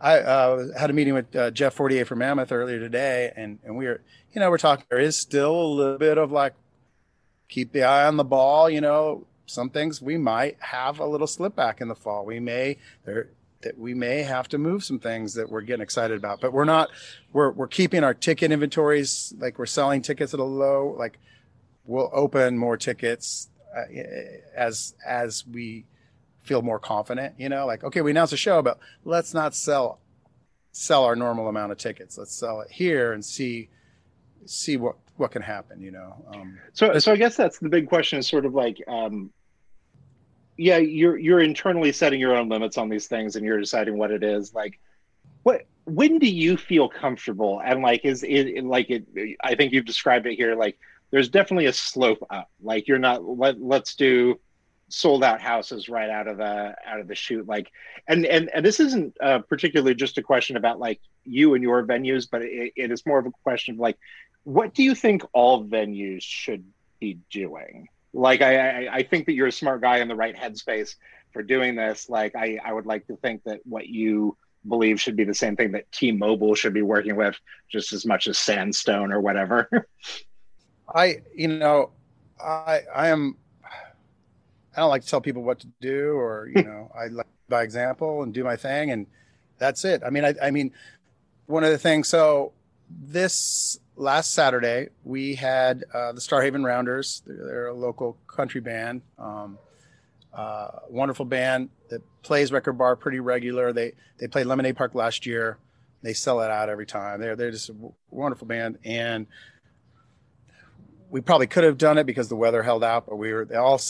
I 0.00 0.18
uh, 0.18 0.76
had 0.76 0.90
a 0.90 0.92
meeting 0.92 1.14
with 1.14 1.34
uh, 1.36 1.52
Jeff 1.52 1.74
Fortier 1.74 2.04
from 2.04 2.18
Mammoth 2.18 2.50
earlier 2.50 2.80
today, 2.80 3.32
and 3.36 3.60
and 3.64 3.76
we 3.76 3.86
were 3.86 4.00
you 4.32 4.40
know 4.40 4.50
we're 4.50 4.58
talking. 4.58 4.84
There 4.90 4.98
is 4.98 5.16
still 5.16 5.54
a 5.54 5.72
little 5.72 5.98
bit 5.98 6.18
of 6.18 6.32
like 6.32 6.54
keep 7.48 7.72
the 7.72 7.82
eye 7.82 8.06
on 8.06 8.16
the 8.16 8.24
ball. 8.24 8.68
You 8.70 8.80
know, 8.80 9.26
some 9.46 9.70
things 9.70 10.00
we 10.00 10.18
might 10.18 10.56
have 10.60 10.98
a 10.98 11.06
little 11.06 11.26
slip 11.26 11.56
back 11.56 11.80
in 11.80 11.88
the 11.88 11.94
fall. 11.94 12.24
We 12.24 12.40
may 12.40 12.78
there 13.04 13.30
that 13.62 13.76
we 13.76 13.92
may 13.92 14.22
have 14.22 14.48
to 14.48 14.58
move 14.58 14.84
some 14.84 15.00
things 15.00 15.34
that 15.34 15.50
we're 15.50 15.62
getting 15.62 15.82
excited 15.82 16.16
about, 16.16 16.40
but 16.40 16.52
we're 16.52 16.64
not. 16.64 16.90
We're 17.32 17.50
we're 17.50 17.66
keeping 17.68 18.04
our 18.04 18.14
ticket 18.14 18.52
inventories 18.52 19.34
like 19.38 19.58
we're 19.58 19.66
selling 19.66 20.02
tickets 20.02 20.32
at 20.32 20.40
a 20.40 20.44
low. 20.44 20.94
Like 20.96 21.18
we'll 21.84 22.10
open 22.12 22.56
more 22.56 22.76
tickets 22.76 23.48
uh, 23.76 23.92
as 24.54 24.94
as 25.04 25.44
we 25.46 25.86
feel 26.42 26.62
more 26.62 26.78
confident. 26.78 27.34
You 27.38 27.48
know, 27.48 27.66
like 27.66 27.82
okay, 27.84 28.00
we 28.00 28.12
announced 28.12 28.32
a 28.32 28.36
show, 28.36 28.62
but 28.62 28.78
let's 29.04 29.34
not 29.34 29.54
sell 29.54 30.00
sell 30.70 31.04
our 31.04 31.16
normal 31.16 31.48
amount 31.48 31.72
of 31.72 31.78
tickets. 31.78 32.16
Let's 32.16 32.34
sell 32.34 32.60
it 32.60 32.70
here 32.70 33.12
and 33.12 33.24
see 33.24 33.70
see 34.46 34.76
what 34.76 34.96
what 35.18 35.30
can 35.30 35.42
happen. 35.42 35.80
You 35.80 35.90
know. 35.90 36.24
Um, 36.32 36.58
so 36.72 36.98
so 36.98 37.12
I 37.12 37.16
guess 37.16 37.36
that's 37.36 37.58
the 37.58 37.68
big 37.68 37.88
question. 37.88 38.18
Is 38.18 38.28
sort 38.28 38.46
of 38.46 38.54
like 38.54 38.82
um, 38.88 39.30
yeah, 40.58 40.78
you're 40.78 41.16
you're 41.16 41.40
internally 41.40 41.92
setting 41.92 42.20
your 42.20 42.36
own 42.36 42.48
limits 42.48 42.76
on 42.76 42.88
these 42.88 43.06
things, 43.06 43.36
and 43.36 43.46
you're 43.46 43.60
deciding 43.60 43.96
what 43.96 44.10
it 44.10 44.22
is. 44.22 44.52
Like, 44.52 44.78
what 45.44 45.66
when 45.84 46.18
do 46.18 46.28
you 46.28 46.56
feel 46.56 46.88
comfortable? 46.88 47.62
And 47.64 47.80
like, 47.80 48.04
is 48.04 48.24
it 48.24 48.64
like 48.64 48.90
it? 48.90 49.06
I 49.42 49.54
think 49.54 49.72
you've 49.72 49.86
described 49.86 50.26
it 50.26 50.34
here. 50.34 50.56
Like, 50.56 50.76
there's 51.10 51.28
definitely 51.28 51.66
a 51.66 51.72
slope 51.72 52.26
up. 52.30 52.50
Like, 52.60 52.88
you're 52.88 52.98
not 52.98 53.24
let 53.24 53.60
let's 53.60 53.94
do 53.94 54.38
sold 54.88 55.22
out 55.22 55.40
houses 55.40 55.88
right 55.88 56.08
out 56.08 56.26
of 56.26 56.38
the 56.38 56.74
out 56.86 56.98
of 56.98 57.06
the 57.08 57.14
chute 57.14 57.46
like 57.46 57.70
and 58.08 58.24
and, 58.24 58.50
and 58.54 58.64
this 58.64 58.80
isn't 58.80 59.14
uh, 59.20 59.38
particularly 59.40 59.94
just 59.94 60.16
a 60.16 60.22
question 60.22 60.56
about 60.56 60.78
like 60.78 60.98
you 61.24 61.52
and 61.52 61.62
your 61.62 61.84
venues 61.84 62.26
but 62.30 62.40
it, 62.40 62.72
it 62.74 62.90
is 62.90 63.04
more 63.04 63.18
of 63.18 63.26
a 63.26 63.30
question 63.42 63.74
of 63.74 63.80
like 63.80 63.98
what 64.48 64.72
do 64.72 64.82
you 64.82 64.94
think 64.94 65.22
all 65.34 65.62
venues 65.64 66.22
should 66.22 66.64
be 67.00 67.18
doing 67.30 67.86
like 68.14 68.40
I, 68.40 68.86
I, 68.86 68.94
I 68.96 69.02
think 69.02 69.26
that 69.26 69.34
you're 69.34 69.48
a 69.48 69.52
smart 69.52 69.82
guy 69.82 69.98
in 69.98 70.08
the 70.08 70.16
right 70.16 70.34
headspace 70.34 70.94
for 71.32 71.42
doing 71.42 71.76
this. 71.76 72.08
Like 72.08 72.34
I, 72.34 72.58
I 72.64 72.72
would 72.72 72.86
like 72.86 73.06
to 73.08 73.16
think 73.16 73.44
that 73.44 73.60
what 73.64 73.86
you 73.86 74.36
believe 74.66 75.00
should 75.00 75.16
be 75.16 75.24
the 75.24 75.34
same 75.34 75.56
thing 75.56 75.72
that 75.72 75.92
T-Mobile 75.92 76.54
should 76.54 76.72
be 76.72 76.80
working 76.80 77.16
with 77.16 77.38
just 77.68 77.92
as 77.92 78.06
much 78.06 78.26
as 78.26 78.38
Sandstone 78.38 79.12
or 79.12 79.20
whatever. 79.20 79.86
I, 80.94 81.18
you 81.34 81.48
know, 81.48 81.90
I, 82.42 82.80
I 82.94 83.08
am. 83.08 83.36
I 84.74 84.80
don't 84.80 84.90
like 84.90 85.02
to 85.02 85.08
tell 85.08 85.20
people 85.20 85.42
what 85.42 85.58
to 85.60 85.66
do, 85.80 86.12
or 86.12 86.50
you 86.54 86.62
know, 86.62 86.90
I 86.98 87.08
like 87.08 87.26
by 87.48 87.62
example 87.62 88.22
and 88.22 88.32
do 88.32 88.42
my 88.42 88.56
thing, 88.56 88.90
and 88.90 89.06
that's 89.58 89.84
it. 89.84 90.02
I 90.06 90.08
mean, 90.10 90.24
I, 90.24 90.34
I 90.40 90.50
mean, 90.50 90.72
one 91.46 91.62
of 91.62 91.70
the 91.70 91.78
things. 91.78 92.08
So 92.08 92.52
this 92.88 93.78
last 93.98 94.32
Saturday, 94.32 94.88
we 95.04 95.34
had 95.34 95.84
uh, 95.92 96.12
the 96.12 96.20
Starhaven 96.20 96.64
Rounders. 96.64 97.22
They're, 97.26 97.36
they're, 97.36 97.66
a 97.66 97.74
local 97.74 98.16
country 98.26 98.60
band, 98.60 99.02
um, 99.18 99.58
uh, 100.32 100.68
wonderful 100.88 101.24
band 101.24 101.68
that 101.90 102.00
plays 102.22 102.52
Record 102.52 102.78
Bar 102.78 102.96
pretty 102.96 103.20
regular. 103.20 103.72
They 103.72 103.92
they 104.18 104.28
played 104.28 104.46
Lemonade 104.46 104.76
Park 104.76 104.94
last 104.94 105.26
year. 105.26 105.58
They 106.02 106.14
sell 106.14 106.40
it 106.40 106.50
out 106.50 106.68
every 106.68 106.86
time. 106.86 107.20
They're 107.20 107.36
they're 107.36 107.50
just 107.50 107.68
a 107.68 107.74
wonderful 108.10 108.46
band, 108.46 108.78
and 108.84 109.26
we 111.10 111.20
probably 111.20 111.48
could 111.48 111.64
have 111.64 111.76
done 111.76 111.98
it 111.98 112.06
because 112.06 112.28
the 112.28 112.36
weather 112.36 112.62
held 112.62 112.84
out, 112.84 113.06
but 113.06 113.16
we 113.16 113.32
were 113.32 113.44
they 113.44 113.56
all 113.56 113.80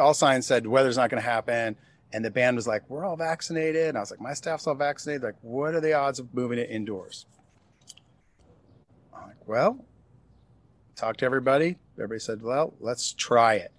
all 0.00 0.14
signs 0.14 0.46
said 0.46 0.66
weather's 0.66 0.96
not 0.96 1.08
going 1.08 1.22
to 1.22 1.28
happen. 1.28 1.76
And 2.14 2.22
the 2.22 2.30
band 2.30 2.56
was 2.56 2.66
like, 2.66 2.82
"We're 2.90 3.06
all 3.06 3.16
vaccinated," 3.16 3.88
and 3.88 3.96
I 3.96 4.00
was 4.00 4.10
like, 4.10 4.20
"My 4.20 4.34
staff's 4.34 4.66
all 4.66 4.74
vaccinated." 4.74 5.22
Like, 5.22 5.36
what 5.40 5.74
are 5.74 5.80
the 5.80 5.94
odds 5.94 6.18
of 6.18 6.34
moving 6.34 6.58
it 6.58 6.68
indoors? 6.68 7.24
Well, 9.46 9.84
talked 10.96 11.20
to 11.20 11.24
everybody. 11.24 11.76
Everybody 11.96 12.20
said, 12.20 12.42
well, 12.42 12.74
let's 12.80 13.12
try 13.12 13.54
it. 13.54 13.72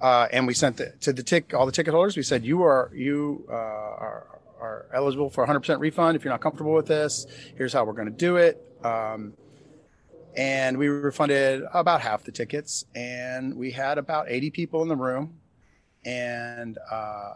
Uh, 0.00 0.28
and 0.32 0.46
we 0.46 0.54
sent 0.54 0.76
the, 0.76 0.92
to 1.00 1.12
the 1.12 1.22
tick 1.22 1.52
all 1.54 1.66
the 1.66 1.72
ticket 1.72 1.92
holders. 1.92 2.16
We 2.16 2.22
said, 2.22 2.44
you 2.44 2.62
are 2.62 2.90
you 2.94 3.46
uh, 3.50 3.52
are, 3.52 4.40
are 4.60 4.86
eligible 4.92 5.30
for 5.30 5.46
100% 5.46 5.80
refund 5.80 6.16
if 6.16 6.24
you're 6.24 6.32
not 6.32 6.40
comfortable 6.40 6.72
with 6.72 6.86
this. 6.86 7.26
Here's 7.56 7.72
how 7.72 7.84
we're 7.84 7.94
going 7.94 8.10
to 8.10 8.16
do 8.16 8.36
it. 8.36 8.64
Um, 8.84 9.34
and 10.36 10.78
we 10.78 10.88
refunded 10.88 11.64
about 11.72 12.00
half 12.00 12.22
the 12.22 12.30
tickets, 12.30 12.84
and 12.94 13.56
we 13.56 13.72
had 13.72 13.98
about 13.98 14.26
80 14.28 14.50
people 14.50 14.82
in 14.82 14.88
the 14.88 14.94
room, 14.94 15.34
and 16.04 16.78
uh, 16.90 17.34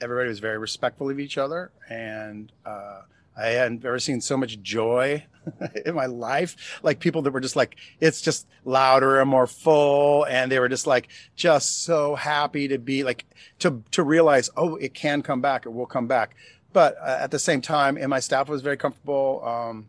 everybody 0.00 0.28
was 0.28 0.40
very 0.40 0.58
respectful 0.58 1.10
of 1.10 1.20
each 1.20 1.38
other, 1.38 1.70
and 1.88 2.50
uh, 2.66 3.02
I 3.36 3.48
hadn't 3.48 3.84
ever 3.84 3.98
seen 3.98 4.20
so 4.20 4.36
much 4.36 4.60
joy 4.60 5.24
in 5.86 5.94
my 5.94 6.06
life. 6.06 6.80
Like 6.82 7.00
people 7.00 7.22
that 7.22 7.32
were 7.32 7.40
just 7.40 7.56
like, 7.56 7.76
it's 8.00 8.20
just 8.20 8.46
louder 8.64 9.20
and 9.20 9.28
more 9.28 9.46
full. 9.46 10.24
And 10.26 10.50
they 10.50 10.58
were 10.58 10.68
just 10.68 10.86
like, 10.86 11.08
just 11.34 11.84
so 11.84 12.14
happy 12.14 12.68
to 12.68 12.78
be 12.78 13.04
like, 13.04 13.24
to, 13.60 13.82
to 13.92 14.02
realize, 14.02 14.50
oh, 14.56 14.76
it 14.76 14.94
can 14.94 15.22
come 15.22 15.40
back. 15.40 15.66
It 15.66 15.70
will 15.70 15.86
come 15.86 16.06
back. 16.06 16.36
But 16.72 16.96
uh, 17.00 17.18
at 17.20 17.30
the 17.30 17.38
same 17.38 17.60
time, 17.60 17.96
and 17.96 18.08
my 18.08 18.20
staff 18.20 18.48
was 18.48 18.62
very 18.62 18.76
comfortable. 18.76 19.42
Um, 19.44 19.86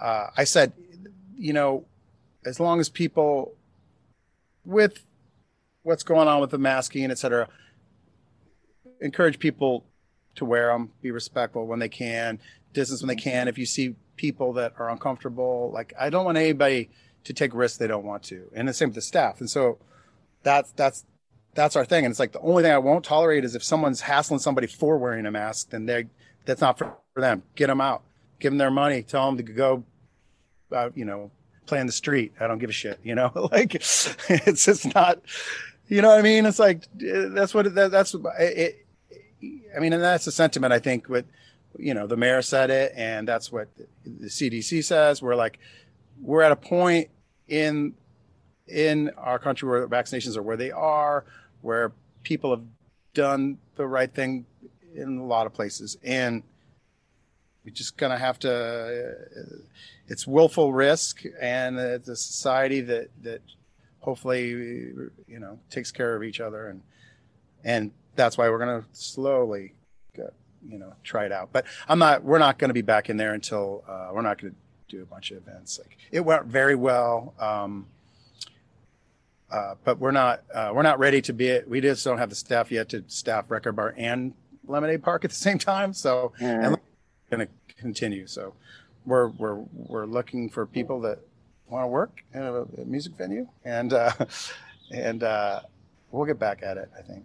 uh, 0.00 0.28
I 0.36 0.44
said, 0.44 0.72
you 1.36 1.52
know, 1.52 1.84
as 2.44 2.60
long 2.60 2.80
as 2.80 2.88
people 2.88 3.54
with 4.64 5.04
what's 5.82 6.02
going 6.02 6.28
on 6.28 6.40
with 6.40 6.50
the 6.50 6.58
masking, 6.58 7.10
et 7.10 7.18
cetera, 7.18 7.48
encourage 9.00 9.38
people 9.38 9.84
to 10.36 10.44
wear 10.44 10.68
them, 10.68 10.92
be 11.02 11.10
respectful 11.10 11.66
when 11.66 11.78
they 11.78 11.88
can, 11.88 12.38
distance 12.72 13.02
when 13.02 13.08
they 13.08 13.16
can. 13.16 13.48
If 13.48 13.58
you 13.58 13.66
see 13.66 13.96
people 14.16 14.52
that 14.54 14.74
are 14.78 14.90
uncomfortable, 14.90 15.70
like 15.72 15.92
I 15.98 16.10
don't 16.10 16.24
want 16.24 16.38
anybody 16.38 16.90
to 17.24 17.32
take 17.32 17.54
risks 17.54 17.78
they 17.78 17.86
don't 17.86 18.04
want 18.04 18.22
to, 18.24 18.48
and 18.54 18.68
the 18.68 18.72
same 18.72 18.88
with 18.88 18.94
the 18.94 19.02
staff. 19.02 19.40
And 19.40 19.50
so 19.50 19.78
that's 20.42 20.70
that's 20.72 21.04
that's 21.54 21.74
our 21.74 21.84
thing. 21.84 22.04
And 22.04 22.12
it's 22.12 22.20
like 22.20 22.32
the 22.32 22.40
only 22.40 22.62
thing 22.62 22.72
I 22.72 22.78
won't 22.78 23.04
tolerate 23.04 23.44
is 23.44 23.54
if 23.54 23.64
someone's 23.64 24.02
hassling 24.02 24.38
somebody 24.38 24.66
for 24.66 24.98
wearing 24.98 25.26
a 25.26 25.30
mask, 25.30 25.70
then 25.70 25.86
they 25.86 26.06
that's 26.44 26.60
not 26.60 26.78
for, 26.78 26.94
for 27.14 27.20
them. 27.20 27.42
Get 27.56 27.66
them 27.66 27.80
out, 27.80 28.02
give 28.38 28.52
them 28.52 28.58
their 28.58 28.70
money, 28.70 29.02
tell 29.02 29.26
them 29.26 29.36
to 29.38 29.42
go, 29.42 29.84
uh, 30.70 30.90
you 30.94 31.04
know, 31.04 31.30
play 31.66 31.80
in 31.80 31.86
the 31.86 31.92
street. 31.92 32.32
I 32.38 32.46
don't 32.46 32.58
give 32.58 32.70
a 32.70 32.74
shit. 32.74 33.00
You 33.02 33.14
know, 33.16 33.32
like 33.52 33.74
it's 33.74 34.64
just 34.64 34.94
not. 34.94 35.20
You 35.88 36.02
know 36.02 36.08
what 36.08 36.18
I 36.18 36.22
mean? 36.22 36.46
It's 36.46 36.58
like 36.58 36.84
that's 36.94 37.54
what 37.54 37.72
that, 37.74 37.90
that's 37.90 38.14
it, 38.38 38.85
I 39.42 39.80
mean, 39.80 39.92
and 39.92 40.02
that's 40.02 40.24
the 40.24 40.32
sentiment 40.32 40.72
I 40.72 40.78
think 40.78 41.08
with, 41.08 41.26
you 41.78 41.94
know, 41.94 42.06
the 42.06 42.16
mayor 42.16 42.42
said 42.42 42.70
it, 42.70 42.92
and 42.96 43.28
that's 43.28 43.52
what 43.52 43.68
the 44.04 44.28
CDC 44.28 44.84
says. 44.84 45.20
We're 45.22 45.34
like, 45.34 45.58
we're 46.20 46.42
at 46.42 46.52
a 46.52 46.56
point 46.56 47.08
in 47.48 47.94
in 48.66 49.10
our 49.16 49.38
country 49.38 49.68
where 49.68 49.86
vaccinations 49.86 50.36
are 50.36 50.42
where 50.42 50.56
they 50.56 50.70
are, 50.70 51.24
where 51.60 51.92
people 52.22 52.50
have 52.50 52.64
done 53.14 53.58
the 53.76 53.86
right 53.86 54.12
thing 54.12 54.46
in 54.94 55.18
a 55.18 55.24
lot 55.24 55.46
of 55.46 55.52
places, 55.52 55.96
and 56.02 56.42
we're 57.64 57.74
just 57.74 57.96
gonna 57.96 58.18
have 58.18 58.38
to. 58.40 58.52
Uh, 58.52 59.56
it's 60.08 60.26
willful 60.26 60.72
risk, 60.72 61.24
and 61.40 61.78
it's 61.78 62.08
a 62.08 62.16
society 62.16 62.80
that 62.80 63.10
that 63.22 63.42
hopefully 64.00 64.48
you 64.48 65.38
know 65.38 65.58
takes 65.70 65.90
care 65.92 66.16
of 66.16 66.22
each 66.22 66.40
other, 66.40 66.68
and 66.68 66.82
and 67.64 67.90
that's 68.16 68.36
why 68.38 68.48
we're 68.48 68.58
gonna 68.58 68.84
slowly, 68.92 69.72
get, 70.14 70.32
you 70.68 70.78
know, 70.78 70.92
try 71.04 71.26
it 71.26 71.32
out. 71.32 71.50
But 71.52 71.66
I'm 71.88 71.98
not. 71.98 72.24
We're 72.24 72.38
not 72.38 72.58
going 72.58 72.70
to 72.70 72.74
be 72.74 72.82
back 72.82 73.08
in 73.08 73.16
there 73.16 73.34
until 73.34 73.84
uh, 73.88 74.10
we're 74.12 74.22
not 74.22 74.40
going 74.40 74.52
to 74.52 74.96
do 74.96 75.02
a 75.02 75.06
bunch 75.06 75.30
of 75.30 75.38
events. 75.38 75.78
Like 75.78 75.96
it 76.10 76.20
went 76.20 76.46
very 76.46 76.74
well. 76.74 77.34
Um, 77.38 77.86
uh, 79.50 79.74
but 79.84 79.98
we're 79.98 80.10
not 80.10 80.42
uh, 80.52 80.72
we're 80.74 80.82
not 80.82 80.98
ready 80.98 81.22
to 81.22 81.32
be 81.32 81.48
it. 81.48 81.68
We 81.68 81.80
just 81.80 82.04
don't 82.04 82.18
have 82.18 82.30
the 82.30 82.36
staff 82.36 82.72
yet 82.72 82.88
to 82.90 83.04
staff 83.06 83.50
Record 83.50 83.76
Bar 83.76 83.94
and 83.96 84.34
Lemonade 84.66 85.02
Park 85.02 85.24
at 85.24 85.30
the 85.30 85.36
same 85.36 85.58
time. 85.58 85.92
So 85.92 86.32
and 86.40 86.76
going 87.30 87.46
to 87.46 87.48
continue. 87.78 88.26
So 88.26 88.54
we're 89.04 89.28
we're 89.28 89.62
we're 89.72 90.06
looking 90.06 90.48
for 90.48 90.66
people 90.66 91.00
that 91.02 91.20
want 91.68 91.84
to 91.84 91.88
work 91.88 92.22
in 92.34 92.42
a, 92.42 92.62
a 92.62 92.84
music 92.84 93.12
venue, 93.14 93.46
and 93.64 93.92
uh, 93.92 94.12
and 94.90 95.22
uh, 95.22 95.60
we'll 96.10 96.26
get 96.26 96.38
back 96.38 96.62
at 96.62 96.76
it. 96.76 96.90
I 96.98 97.02
think. 97.02 97.24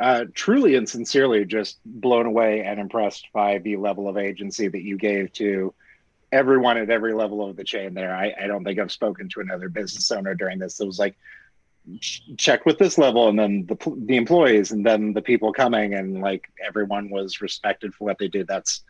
Uh, 0.00 0.24
truly 0.34 0.76
and 0.76 0.88
sincerely 0.88 1.44
just 1.44 1.78
blown 1.84 2.26
away 2.26 2.62
and 2.62 2.78
impressed 2.78 3.28
by 3.32 3.58
the 3.58 3.76
level 3.76 4.08
of 4.08 4.16
agency 4.16 4.68
that 4.68 4.82
you 4.82 4.96
gave 4.96 5.32
to 5.32 5.74
everyone 6.30 6.76
at 6.76 6.90
every 6.90 7.14
level 7.14 7.48
of 7.48 7.56
the 7.56 7.64
chain 7.64 7.94
there. 7.94 8.14
I, 8.14 8.32
I 8.40 8.46
don't 8.46 8.64
think 8.64 8.78
I've 8.78 8.92
spoken 8.92 9.28
to 9.30 9.40
another 9.40 9.68
business 9.68 10.10
owner 10.10 10.34
during 10.34 10.58
this 10.58 10.76
that 10.76 10.86
was 10.86 10.98
like, 10.98 11.16
check 12.36 12.66
with 12.66 12.76
this 12.76 12.98
level 12.98 13.28
and 13.28 13.38
then 13.38 13.64
the, 13.66 13.76
the 14.04 14.16
employees 14.16 14.72
and 14.72 14.84
then 14.84 15.14
the 15.14 15.22
people 15.22 15.52
coming 15.54 15.94
and 15.94 16.20
like 16.20 16.46
everyone 16.64 17.08
was 17.08 17.40
respected 17.40 17.94
for 17.94 18.04
what 18.04 18.18
they 18.18 18.28
did. 18.28 18.46
That's, 18.46 18.82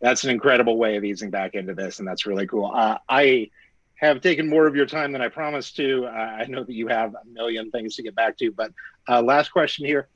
that's 0.00 0.22
an 0.22 0.30
incredible 0.30 0.78
way 0.78 0.96
of 0.96 1.04
easing 1.04 1.30
back 1.30 1.54
into 1.54 1.74
this. 1.74 1.98
And 1.98 2.06
that's 2.06 2.24
really 2.24 2.46
cool. 2.46 2.70
Uh, 2.72 2.98
I 3.08 3.50
have 3.96 4.20
taken 4.20 4.48
more 4.48 4.66
of 4.66 4.76
your 4.76 4.86
time 4.86 5.10
than 5.10 5.22
I 5.22 5.28
promised 5.28 5.74
to. 5.76 6.06
Uh, 6.06 6.10
I 6.10 6.44
know 6.44 6.62
that 6.62 6.72
you 6.72 6.86
have 6.86 7.14
a 7.14 7.26
million 7.26 7.70
things 7.72 7.96
to 7.96 8.02
get 8.02 8.14
back 8.14 8.38
to, 8.38 8.52
but 8.52 8.70
uh, 9.08 9.20
last 9.22 9.48
question 9.48 9.84
here 9.84 10.08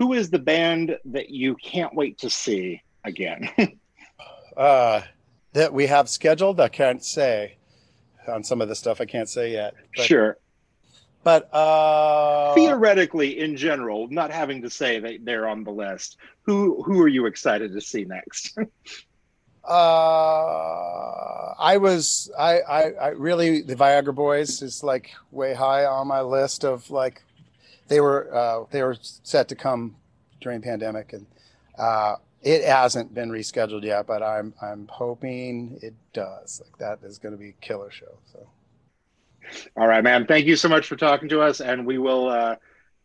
who 0.00 0.14
is 0.14 0.30
the 0.30 0.38
band 0.38 0.98
that 1.04 1.28
you 1.28 1.54
can't 1.56 1.94
wait 1.94 2.18
to 2.18 2.30
see 2.30 2.82
again? 3.04 3.48
Uh, 4.56 5.00
that 5.54 5.72
we 5.72 5.86
have 5.86 6.08
scheduled, 6.08 6.60
I 6.60 6.68
can't 6.68 7.02
say. 7.02 7.56
On 8.28 8.42
some 8.42 8.60
of 8.60 8.68
the 8.68 8.74
stuff, 8.74 9.00
I 9.00 9.06
can't 9.06 9.28
say 9.28 9.52
yet. 9.52 9.74
But, 9.96 10.04
sure. 10.04 10.38
But 11.22 11.54
uh, 11.54 12.52
Theoretically, 12.54 13.38
in 13.38 13.56
general, 13.56 14.08
not 14.08 14.30
having 14.30 14.60
to 14.62 14.68
say 14.68 14.98
that 14.98 15.24
they're 15.24 15.48
on 15.48 15.64
the 15.64 15.70
list, 15.70 16.18
who 16.42 16.82
who 16.82 17.00
are 17.00 17.08
you 17.08 17.26
excited 17.26 17.72
to 17.72 17.80
see 17.80 18.04
next? 18.04 18.58
Uh, 19.62 21.54
I 21.58 21.76
was 21.76 22.30
I, 22.36 22.60
I 22.60 22.90
I 22.92 23.08
really 23.08 23.60
the 23.60 23.76
Viagra 23.76 24.14
Boys 24.14 24.62
is 24.62 24.82
like 24.82 25.10
way 25.30 25.52
high 25.52 25.84
on 25.84 26.08
my 26.08 26.22
list 26.22 26.64
of 26.64 26.90
like 26.90 27.22
they 27.90 28.00
were 28.00 28.34
uh, 28.34 28.64
they 28.70 28.82
were 28.82 28.96
set 29.00 29.48
to 29.48 29.54
come 29.54 29.96
during 30.40 30.62
pandemic 30.62 31.12
and 31.12 31.26
uh, 31.76 32.14
it 32.42 32.64
hasn't 32.64 33.12
been 33.12 33.30
rescheduled 33.30 33.82
yet, 33.82 34.06
but 34.06 34.22
I'm 34.22 34.54
I'm 34.62 34.86
hoping 34.88 35.78
it 35.82 35.94
does. 36.12 36.62
Like 36.64 36.78
that 36.78 37.06
is 37.06 37.18
going 37.18 37.32
to 37.32 37.38
be 37.38 37.50
a 37.50 37.60
killer 37.60 37.90
show. 37.90 38.16
So 38.32 38.46
All 39.76 39.88
right, 39.88 40.02
man. 40.02 40.26
Thank 40.26 40.46
you 40.46 40.56
so 40.56 40.68
much 40.68 40.86
for 40.86 40.96
talking 40.96 41.28
to 41.30 41.40
us, 41.40 41.60
and 41.60 41.84
we 41.84 41.98
will 41.98 42.28
uh, 42.28 42.56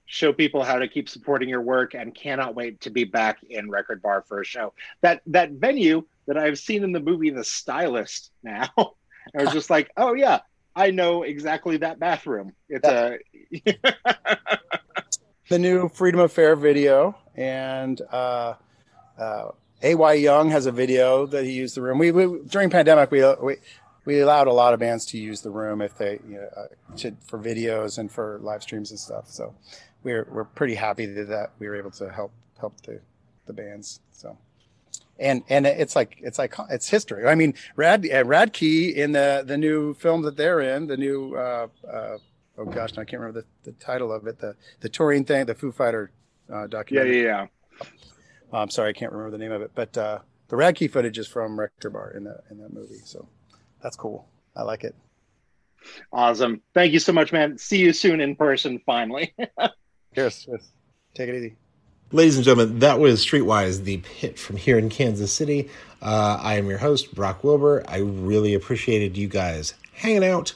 show 0.06 0.32
people 0.32 0.64
how 0.64 0.78
to 0.78 0.88
keep 0.88 1.10
supporting 1.10 1.50
your 1.50 1.62
work. 1.62 1.96
And 1.96 2.14
cannot 2.14 2.56
wait 2.56 2.80
to 2.82 2.92
be 2.92 3.04
back 3.04 3.40
in 3.50 3.70
Record 3.70 4.02
Bar 4.02 4.24
for 4.28 4.40
a 4.40 4.46
show. 4.46 4.74
That 5.02 5.22
that 5.28 5.52
venue 5.52 6.06
that 6.28 6.38
I've 6.38 6.60
seen 6.60 6.84
in 6.84 6.92
the 6.92 7.02
movie 7.02 7.32
The 7.32 7.44
Stylist. 7.44 8.32
Now, 8.44 8.70
I 8.78 9.44
was 9.44 9.52
just 9.52 9.70
like, 9.70 9.90
oh 9.98 10.14
yeah, 10.14 10.40
I 10.76 10.92
know 10.92 11.24
exactly 11.24 11.78
that 11.78 12.00
bathroom. 12.00 12.54
It's 12.68 12.88
a 12.88 13.18
the 15.50 15.60
new 15.60 15.90
Freedom 15.90 16.20
Affair 16.20 16.56
video 16.56 17.16
and 17.36 18.02
uh, 18.12 18.56
uh, 19.18 19.52
AY 19.82 20.16
Young 20.16 20.50
has 20.50 20.66
a 20.66 20.72
video 20.72 21.26
that 21.28 21.46
he 21.46 21.52
used 21.52 21.76
the 21.76 21.82
room. 21.82 21.98
We, 21.98 22.12
we 22.12 22.42
during 22.48 22.70
pandemic 22.70 23.12
we 23.12 23.24
we 23.42 23.58
we 24.06 24.20
allowed 24.20 24.48
a 24.48 24.54
lot 24.54 24.74
of 24.74 24.80
bands 24.80 25.06
to 25.08 25.18
use 25.18 25.42
the 25.42 25.50
room 25.50 25.82
if 25.82 25.98
they 25.98 26.20
you 26.28 26.38
know 26.38 26.50
uh, 26.56 26.96
to, 26.98 27.16
for 27.26 27.40
videos 27.40 27.98
and 27.98 28.12
for 28.12 28.40
live 28.42 28.62
streams 28.62 28.92
and 28.92 29.00
stuff. 29.00 29.30
So 29.30 29.56
we're 30.04 30.28
we're 30.30 30.46
pretty 30.46 30.76
happy 30.76 31.06
that, 31.06 31.30
that 31.30 31.52
we 31.60 31.68
were 31.68 31.76
able 31.76 31.92
to 31.92 32.10
help 32.10 32.32
help 32.60 32.82
the 32.82 33.00
the 33.46 33.54
bands. 33.54 34.02
So 34.12 34.38
and 35.20 35.44
and 35.50 35.66
it's 35.66 35.96
like 35.96 36.18
it's 36.22 36.38
like 36.38 36.56
it's 36.70 36.90
history. 36.90 37.26
I 37.26 37.36
mean, 37.36 37.54
Rad 37.76 38.06
uh, 38.06 38.24
Radkey 38.24 38.94
in 38.94 39.12
the 39.12 39.44
the 39.46 39.58
new 39.58 39.94
film 39.94 40.22
that 40.24 40.38
they're 40.38 40.62
in, 40.62 40.88
the 40.88 40.98
new 40.98 41.36
uh, 41.36 41.68
uh, 41.92 42.18
oh 42.58 42.66
gosh, 42.66 42.92
I 42.94 43.06
can't 43.06 43.22
remember 43.22 43.42
the, 43.42 43.72
the 43.72 43.78
title 43.78 44.12
of 44.12 44.28
it, 44.28 44.40
the 44.40 44.56
the 44.82 44.90
touring 44.90 45.26
thing, 45.26 45.46
the 45.46 45.56
Foo 45.56 45.72
Fighter 45.72 46.12
uh, 46.52 46.62
yeah, 46.62 46.68
documentary. 46.68 47.24
yeah, 47.24 47.48
yeah. 47.82 47.88
Oh, 48.52 48.60
I'm 48.60 48.70
sorry, 48.70 48.90
I 48.90 48.94
can't 48.94 49.12
remember 49.12 49.32
the 49.38 49.44
name 49.44 49.52
of 49.52 49.62
it, 49.62 49.72
but 49.74 49.98
uh, 49.98 50.20
the 50.50 50.56
Radkey 50.56 50.92
footage 50.92 51.18
is 51.18 51.28
from 51.28 51.60
Record 51.60 51.94
Bar 51.94 52.12
in 52.12 52.24
that 52.26 52.44
in 52.52 52.58
that 52.60 52.74
movie, 52.74 53.00
so 53.04 53.28
that's 53.82 53.96
cool. 53.96 54.28
I 54.56 54.64
like 54.64 54.84
it. 54.84 54.96
Awesome. 56.12 56.62
Thank 56.74 56.94
you 56.94 57.00
so 57.00 57.14
much, 57.14 57.32
man. 57.32 57.58
See 57.58 57.78
you 57.78 57.94
soon 57.94 58.22
in 58.22 58.36
person, 58.36 58.82
finally. 58.86 59.36
Cheers. 60.16 60.46
Cheers. 60.46 60.72
Take 61.14 61.30
it 61.30 61.36
easy. 61.36 61.56
Ladies 62.16 62.38
and 62.38 62.46
gentlemen, 62.46 62.80
that 62.80 63.02
was 63.02 63.26
Streetwise, 63.26 63.84
the 63.84 63.98
pit 63.98 64.40
from 64.40 64.56
here 64.56 64.78
in 64.78 64.88
Kansas 64.88 65.34
City. 65.34 65.70
Uh, 66.02 66.40
I 66.42 66.54
am 66.54 66.70
your 66.70 66.78
host, 66.78 67.14
Brock 67.14 67.44
Wilbur. 67.44 67.84
I 67.90 67.98
really 67.98 68.54
appreciated 68.54 69.18
you 69.18 69.28
guys 69.28 69.74
hanging 69.92 70.24
out, 70.24 70.54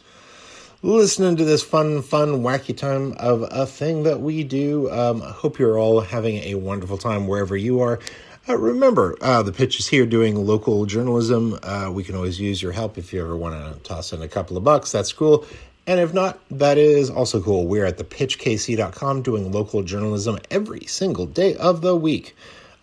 listening 0.82 1.36
to 1.36 1.44
this 1.44 1.62
fun, 1.62 2.02
fun, 2.02 2.44
wacky 2.44 2.78
time 2.78 3.12
of 3.20 3.46
a 3.52 3.66
thing 3.66 4.04
that 4.04 4.22
we 4.22 4.46
do. 4.46 4.90
Um, 4.90 5.22
I 5.22 5.32
hope 5.32 5.60
you're 5.60 5.78
all 5.78 6.00
having 6.00 6.38
a 6.38 6.56
wonderful 6.56 6.98
time 6.98 7.28
wherever 7.28 7.58
you 7.58 7.82
are. 7.82 8.00
Uh, 8.48 8.58
remember, 8.58 9.18
uh, 9.20 9.44
the 9.44 9.52
pitch 9.52 9.82
is 9.82 9.88
here 9.90 10.06
doing 10.06 10.36
local 10.48 10.86
journalism. 10.86 11.60
Uh, 11.62 11.92
we 11.94 12.06
can 12.06 12.16
always 12.16 12.40
use 12.40 12.62
your 12.62 12.72
help 12.72 12.98
if 12.98 13.12
you 13.12 13.22
ever 13.22 13.36
want 13.36 13.54
to 13.54 13.80
toss 13.82 14.14
in 14.14 14.22
a 14.22 14.30
couple 14.30 14.56
of 14.56 14.64
bucks. 14.64 14.94
That's 14.94 15.12
cool. 15.12 15.46
And 15.90 16.00
if 16.00 16.14
not, 16.14 16.40
that 16.52 16.78
is 16.78 17.10
also 17.10 17.42
cool. 17.42 17.66
We're 17.66 17.86
at 17.86 17.98
thepitchkc.com 17.98 19.24
doing 19.24 19.52
local 19.52 19.82
journalism 19.82 20.38
every 20.52 20.82
single 20.82 21.26
day 21.26 21.56
of 21.56 21.82
the 21.82 21.96
week. 21.96 22.36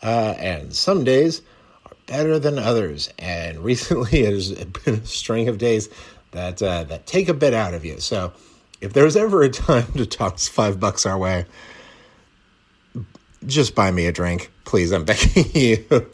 Uh, 0.02 0.34
and 0.38 0.74
some 0.74 1.04
days 1.04 1.40
are 1.84 1.92
better 2.08 2.40
than 2.40 2.58
others. 2.58 3.08
And 3.20 3.60
recently 3.64 4.24
it 4.24 4.32
has 4.32 4.50
been 4.50 4.94
a 4.94 5.06
string 5.06 5.46
of 5.48 5.58
days 5.58 5.88
that 6.32 6.60
uh, 6.60 6.82
that 6.82 7.06
take 7.06 7.28
a 7.28 7.34
bit 7.34 7.54
out 7.54 7.74
of 7.74 7.84
you. 7.84 8.00
So 8.00 8.32
if 8.80 8.92
there's 8.92 9.14
ever 9.14 9.40
a 9.44 9.50
time 9.50 9.92
to 9.92 10.04
toss 10.04 10.48
five 10.48 10.80
bucks 10.80 11.06
our 11.06 11.16
way, 11.16 11.46
just 13.46 13.76
buy 13.76 13.92
me 13.92 14.06
a 14.06 14.12
drink, 14.12 14.50
please. 14.64 14.90
I'm 14.90 15.04
begging 15.04 15.44
you. 15.54 16.10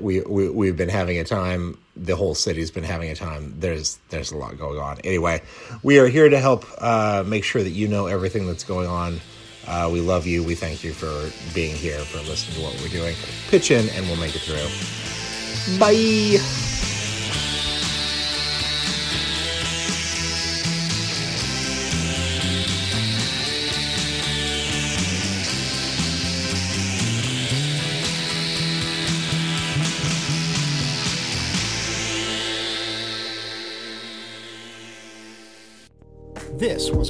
We, 0.00 0.20
we 0.22 0.48
we've 0.48 0.76
been 0.76 0.88
having 0.88 1.18
a 1.18 1.24
time. 1.24 1.78
The 1.96 2.16
whole 2.16 2.34
city's 2.34 2.70
been 2.70 2.84
having 2.84 3.10
a 3.10 3.14
time. 3.14 3.54
There's 3.58 3.98
there's 4.10 4.32
a 4.32 4.36
lot 4.36 4.58
going 4.58 4.78
on. 4.78 4.98
Anyway, 5.04 5.42
we 5.82 5.98
are 5.98 6.08
here 6.08 6.28
to 6.28 6.38
help 6.38 6.64
uh, 6.78 7.24
make 7.26 7.44
sure 7.44 7.62
that 7.62 7.70
you 7.70 7.88
know 7.88 8.06
everything 8.06 8.46
that's 8.46 8.64
going 8.64 8.88
on. 8.88 9.20
Uh, 9.66 9.90
we 9.92 10.00
love 10.00 10.26
you. 10.26 10.42
We 10.42 10.54
thank 10.54 10.82
you 10.82 10.92
for 10.94 11.30
being 11.54 11.74
here, 11.74 11.98
for 11.98 12.18
listening 12.18 12.56
to 12.56 12.62
what 12.62 12.80
we're 12.80 12.88
doing. 12.88 13.14
Pitch 13.50 13.70
in, 13.70 13.88
and 13.90 14.06
we'll 14.06 14.16
make 14.16 14.34
it 14.34 14.40
through. 14.40 15.78
Bye. 15.78 16.87